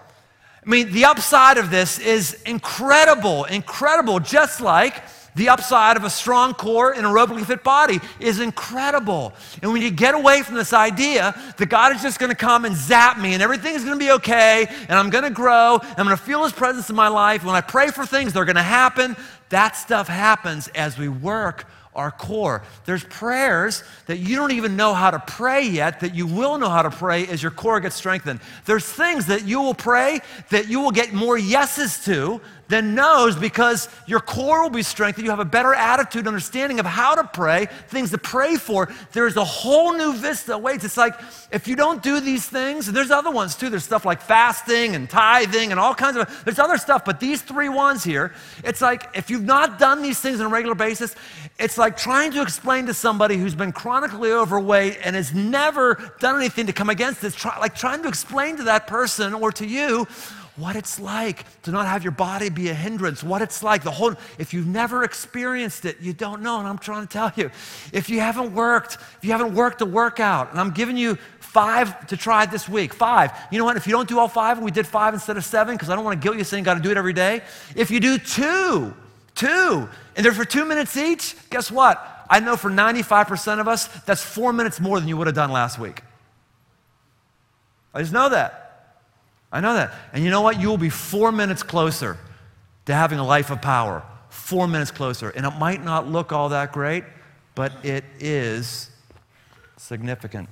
I 0.65 0.71
mean, 0.71 0.93
the 0.93 1.07
upside 1.07 1.59
of 1.59 1.71
this 1.71 1.99
is 1.99 2.41
incredible, 2.47 3.45
incredible, 3.45 4.21
just 4.21 4.61
like 4.61 5.03
the 5.35 5.49
upside 5.49 5.97
of 5.97 6.05
a 6.05 6.11
strong 6.11 6.55
core 6.55 6.93
and 6.93 7.05
aerobically 7.05 7.45
fit 7.45 7.65
body 7.65 8.01
is 8.21 8.39
incredible. 8.39 9.33
And 9.63 9.73
when 9.73 9.83
you 9.83 9.91
get 9.91 10.15
away 10.15 10.43
from 10.43 10.55
this 10.55 10.73
idea 10.73 11.35
that 11.57 11.67
God 11.67 11.97
is 11.97 12.03
just 12.03 12.19
going 12.19 12.31
to 12.31 12.37
come 12.37 12.65
and 12.65 12.77
zap 12.77 13.19
me 13.19 13.33
and 13.35 13.43
everything's 13.43 13.83
going 13.83 13.99
to 13.99 14.05
be 14.05 14.13
okay 14.13 14.67
and 14.69 14.93
I'm 14.93 15.11
going 15.11 15.25
to 15.25 15.31
grow, 15.31 15.79
and 15.79 15.99
I'm 15.99 16.07
going 16.07 16.17
to 16.17 16.23
feel 16.23 16.45
His 16.45 16.53
presence 16.53 16.91
in 16.91 16.97
my 16.97 17.09
life, 17.09 17.45
when 17.45 17.57
I 17.57 17.61
pray 17.61 17.89
for 17.89 18.07
things, 18.07 18.33
they're 18.33 18.45
going 18.45 18.57
to 18.57 18.63
happen, 18.63 19.17
that 19.49 19.77
stuff 19.77 20.07
happens 20.07 20.69
as 20.69 20.97
we 20.97 21.09
work 21.09 21.67
our 21.95 22.11
core. 22.11 22.63
There's 22.87 23.05
prayers 23.05 23.85
that 24.07 24.19
you 24.19 24.37
don't 24.37 24.53
even 24.53 24.77
know 24.77 24.95
how 24.95 25.11
to 25.11 25.19
pray 25.19 25.63
yet 25.63 26.01
that 26.01 26.15
you 26.15 26.27
will 26.27 26.59
know 26.59 26.69
how 26.69 26.83
to 26.83 26.91
pray 26.91 27.27
as 27.27 27.43
your 27.43 27.53
core 27.53 27.81
gets 27.81 27.97
strengthened. 27.97 28.41
There's 28.65 28.85
things 28.85 29.27
that 29.27 29.45
you 29.45 29.61
will 29.61 29.75
pray 29.75 30.21
that 30.51 30.69
you 30.69 30.81
will 30.81 30.91
get 30.91 31.13
more 31.13 31.37
yeses 31.37 32.03
to 32.05 32.41
than 32.73 32.95
noes 32.95 33.37
because 33.37 33.89
your 34.07 34.21
core 34.21 34.63
will 34.63 34.71
be 34.71 34.83
strengthened. 34.83 35.27
You 35.27 35.31
have 35.31 35.41
a 35.41 35.45
better 35.45 35.75
attitude, 35.75 36.27
understanding 36.27 36.81
of 36.81 36.87
how 36.87 37.15
to 37.15 37.25
pray, 37.25 37.67
things 37.89 38.11
to 38.13 38.19
pray 38.19 38.57
for. 38.57 38.89
There's 39.13 39.37
a 39.37 39.45
whole 39.45 39.93
new 39.93 40.15
vista 40.15 40.55
awaits. 40.55 40.83
It's 40.85 40.97
like 40.97 41.15
if 41.51 41.69
you 41.69 41.77
don't 41.77 42.03
do 42.03 42.19
these 42.19 42.49
things, 42.49 42.89
and 42.89 42.97
there's 42.97 43.11
other 43.11 43.31
ones 43.31 43.55
too. 43.55 43.69
There's 43.69 43.85
stuff 43.85 44.07
like 44.07 44.23
fasting 44.23 44.95
and 44.95 45.09
tithing 45.09 45.71
and 45.71 45.79
all 45.79 45.95
kinds 45.95 46.17
of, 46.17 46.45
there's 46.45 46.59
other 46.59 46.79
stuff, 46.79 47.05
but 47.05 47.21
these 47.21 47.43
three 47.43 47.69
ones 47.69 48.03
here, 48.03 48.33
it's 48.65 48.81
like 48.81 49.07
if 49.15 49.29
you've 49.29 49.45
not 49.45 49.79
done 49.79 50.01
these 50.01 50.19
things 50.19 50.41
on 50.41 50.47
a 50.47 50.49
regular 50.49 50.75
basis, 50.75 51.15
it's 51.59 51.77
like 51.77 51.99
trying 51.99 52.33
to 52.33 52.41
explain 52.41 52.87
to 52.87 52.95
somebody 52.95 53.37
who's 53.37 53.55
been 53.55 53.73
chronically 53.73 54.33
overweight 54.33 54.99
and 55.05 55.15
has 55.15 55.35
never 55.35 56.15
done 56.21 56.37
anything 56.37 56.67
to 56.67 56.73
come 56.73 56.89
against 56.89 57.21
this, 57.21 57.35
try, 57.35 57.59
like 57.59 57.75
trying 57.75 58.03
to 58.03 58.09
explain 58.09 58.57
to 58.57 58.63
that 58.63 58.87
person 58.87 59.35
or 59.35 59.53
to 59.53 59.67
you 59.67 60.07
what 60.57 60.77
it's 60.77 61.01
like 61.01 61.45
to 61.63 61.71
not 61.71 61.87
have 61.87 62.03
your 62.03 62.13
body 62.13 62.51
be 62.51 62.69
a 62.69 62.75
hindrance, 62.75 63.23
what 63.23 63.41
it's 63.41 63.63
like, 63.63 63.83
the 63.83 63.91
whole, 63.91 64.15
if 64.39 64.53
you've 64.53 64.67
never 64.67 65.03
experienced 65.03 65.85
it, 65.85 66.01
you 66.01 66.13
don't 66.13 66.43
know. 66.43 66.59
And 66.59 66.69
I'm 66.69 66.79
trying 66.79 67.07
to 67.07 67.13
tell 67.13 67.33
you, 67.37 67.51
if 67.93 68.11
you 68.11 68.21
haven't 68.21 68.55
worked, 68.55 68.95
if 68.95 69.19
you 69.23 69.33
haven't 69.33 69.55
worked 69.55 69.81
a 69.81 69.87
workout, 69.87 70.51
and 70.51 70.61
I'm 70.61 70.71
giving 70.71 70.97
you 70.97 71.17
five 71.41 72.07
to 72.09 72.17
try 72.17 72.45
this 72.45 72.69
week, 72.69 72.93
five. 72.93 73.31
You 73.51 73.59
know 73.59 73.65
what? 73.65 73.77
If 73.77 73.87
you 73.87 73.93
don't 73.93 74.09
do 74.09 74.19
all 74.19 74.29
five, 74.29 74.59
and 74.59 74.65
we 74.65 74.71
did 74.71 74.87
five 74.87 75.15
instead 75.15 75.37
of 75.37 75.45
seven, 75.45 75.75
because 75.75 75.89
I 75.89 75.95
don't 75.95 76.05
want 76.05 76.21
to 76.21 76.25
guilt 76.25 76.37
you 76.37 76.45
saying 76.45 76.65
got 76.65 76.75
to 76.75 76.81
do 76.81 76.91
it 76.91 76.97
every 76.97 77.13
day. 77.15 77.43
If 77.75 77.91
you 77.91 78.01
do 78.01 78.19
two, 78.19 78.95
two, 79.35 79.89
and 80.17 80.25
they're 80.25 80.33
for 80.33 80.45
two 80.45 80.67
minutes 80.67 80.97
each, 80.97 81.35
guess 81.49 81.71
what? 81.71 82.27
I 82.29 82.41
know 82.41 82.57
for 82.57 82.71
95% 82.71 83.61
of 83.61 83.69
us, 83.69 83.89
that's 84.05 84.23
four 84.23 84.53
minutes 84.53 84.81
more 84.81 84.99
than 84.99 85.09
you 85.09 85.17
would 85.17 85.27
have 85.27 85.37
done 85.37 85.51
last 85.51 85.79
week. 85.79 86.03
I 87.95 88.01
just 88.01 88.13
know 88.13 88.29
that. 88.31 88.62
I 89.53 89.61
know 89.61 89.75
that. 89.75 89.93
And 90.15 90.25
you 90.25 90.31
know 90.31 90.41
what? 90.41 90.59
You 90.59 90.69
will 90.69 90.79
be 90.79 90.89
four 90.89 91.31
minutes 91.31 91.63
closer 91.63 92.17
to 92.87 92.95
having 92.95 93.19
a 93.19 93.25
life 93.25 93.51
of 93.51 93.61
power. 93.61 94.03
Four 94.31 94.67
minutes 94.67 94.91
closer. 94.91 95.29
And 95.29 95.45
it 95.45 95.51
might 95.59 95.85
not 95.85 96.09
look 96.09 96.33
all 96.33 96.49
that 96.49 96.73
great, 96.73 97.05
but 97.55 97.73
it 97.85 98.05
is 98.19 98.91
significant. 99.77 100.49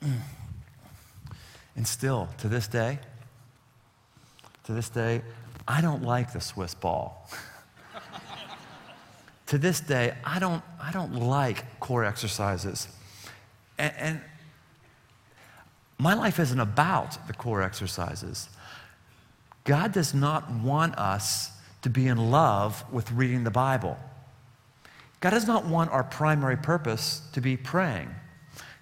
And 1.74 1.88
still, 1.88 2.28
to 2.38 2.48
this 2.48 2.68
day, 2.68 2.98
to 4.64 4.72
this 4.72 4.88
day, 4.88 5.22
I 5.66 5.80
don't 5.80 6.02
like 6.02 6.32
the 6.32 6.40
Swiss 6.40 6.74
ball. 6.74 7.28
to 9.46 9.58
this 9.58 9.80
day, 9.80 10.14
I 10.22 10.38
don't, 10.38 10.62
I 10.80 10.92
don't 10.92 11.14
like 11.14 11.80
core 11.80 12.04
exercises. 12.04 12.88
And, 13.82 13.94
and 13.98 14.20
my 15.98 16.14
life 16.14 16.38
isn't 16.38 16.60
about 16.60 17.26
the 17.26 17.32
core 17.32 17.62
exercises. 17.62 18.48
God 19.64 19.92
does 19.92 20.14
not 20.14 20.50
want 20.50 20.96
us 20.96 21.50
to 21.82 21.90
be 21.90 22.06
in 22.06 22.30
love 22.30 22.84
with 22.92 23.10
reading 23.10 23.42
the 23.42 23.50
Bible. 23.50 23.98
God 25.18 25.30
does 25.30 25.48
not 25.48 25.66
want 25.66 25.90
our 25.90 26.04
primary 26.04 26.56
purpose 26.56 27.22
to 27.32 27.40
be 27.40 27.56
praying. 27.56 28.08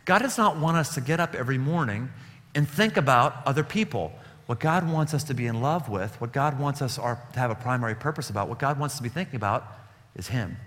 God 0.04 0.18
does 0.18 0.36
not 0.36 0.58
want 0.58 0.76
us 0.76 0.94
to 0.94 1.00
get 1.00 1.18
up 1.18 1.34
every 1.34 1.58
morning 1.58 2.10
and 2.54 2.68
think 2.68 2.98
about 2.98 3.36
other 3.46 3.64
people. 3.64 4.12
What 4.46 4.60
God 4.60 4.90
wants 4.90 5.14
us 5.14 5.24
to 5.24 5.34
be 5.34 5.46
in 5.46 5.62
love 5.62 5.88
with, 5.88 6.20
what 6.20 6.32
God 6.32 6.58
wants 6.58 6.82
us 6.82 6.96
to 6.96 7.18
have 7.36 7.50
a 7.50 7.54
primary 7.54 7.94
purpose 7.94 8.28
about, 8.28 8.50
what 8.50 8.58
God 8.58 8.78
wants 8.78 8.98
to 8.98 9.02
be 9.02 9.08
thinking 9.08 9.36
about 9.36 9.66
is 10.14 10.28
Him. 10.28 10.58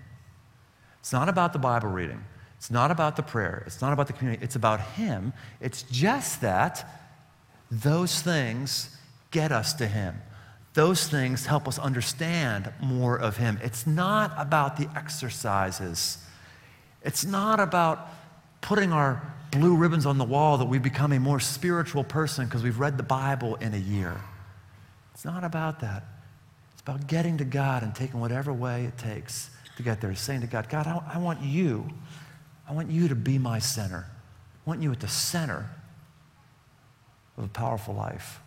It's 0.98 1.12
not 1.12 1.28
about 1.28 1.52
the 1.52 1.58
Bible 1.60 1.90
reading. 1.90 2.24
It's 2.64 2.70
not 2.70 2.90
about 2.90 3.16
the 3.16 3.22
prayer. 3.22 3.62
It's 3.66 3.82
not 3.82 3.92
about 3.92 4.06
the 4.06 4.14
community. 4.14 4.42
It's 4.42 4.56
about 4.56 4.80
Him. 4.80 5.34
It's 5.60 5.82
just 5.82 6.40
that 6.40 6.88
those 7.70 8.22
things 8.22 8.88
get 9.30 9.52
us 9.52 9.74
to 9.74 9.86
Him. 9.86 10.22
Those 10.72 11.06
things 11.06 11.44
help 11.44 11.68
us 11.68 11.78
understand 11.78 12.72
more 12.80 13.18
of 13.18 13.36
Him. 13.36 13.58
It's 13.62 13.86
not 13.86 14.32
about 14.38 14.78
the 14.78 14.88
exercises. 14.96 16.16
It's 17.02 17.26
not 17.26 17.60
about 17.60 18.08
putting 18.62 18.94
our 18.94 19.20
blue 19.50 19.76
ribbons 19.76 20.06
on 20.06 20.16
the 20.16 20.24
wall 20.24 20.56
that 20.56 20.64
we 20.64 20.78
become 20.78 21.12
a 21.12 21.20
more 21.20 21.40
spiritual 21.40 22.02
person 22.02 22.46
because 22.46 22.62
we've 22.62 22.80
read 22.80 22.96
the 22.96 23.02
Bible 23.02 23.56
in 23.56 23.74
a 23.74 23.78
year. 23.78 24.18
It's 25.12 25.26
not 25.26 25.44
about 25.44 25.80
that. 25.80 26.02
It's 26.72 26.80
about 26.80 27.08
getting 27.08 27.36
to 27.36 27.44
God 27.44 27.82
and 27.82 27.94
taking 27.94 28.20
whatever 28.20 28.54
way 28.54 28.86
it 28.86 28.96
takes 28.96 29.50
to 29.76 29.82
get 29.82 30.00
there. 30.00 30.14
Saying 30.14 30.40
to 30.40 30.46
God, 30.46 30.70
God, 30.70 30.86
I, 30.86 31.16
I 31.16 31.18
want 31.18 31.42
you. 31.42 31.90
I 32.68 32.72
want 32.72 32.90
you 32.90 33.08
to 33.08 33.14
be 33.14 33.38
my 33.38 33.58
center. 33.58 34.06
I 34.08 34.70
want 34.70 34.82
you 34.82 34.90
at 34.92 35.00
the 35.00 35.08
center 35.08 35.70
of 37.36 37.44
a 37.44 37.48
powerful 37.48 37.94
life. 37.94 38.40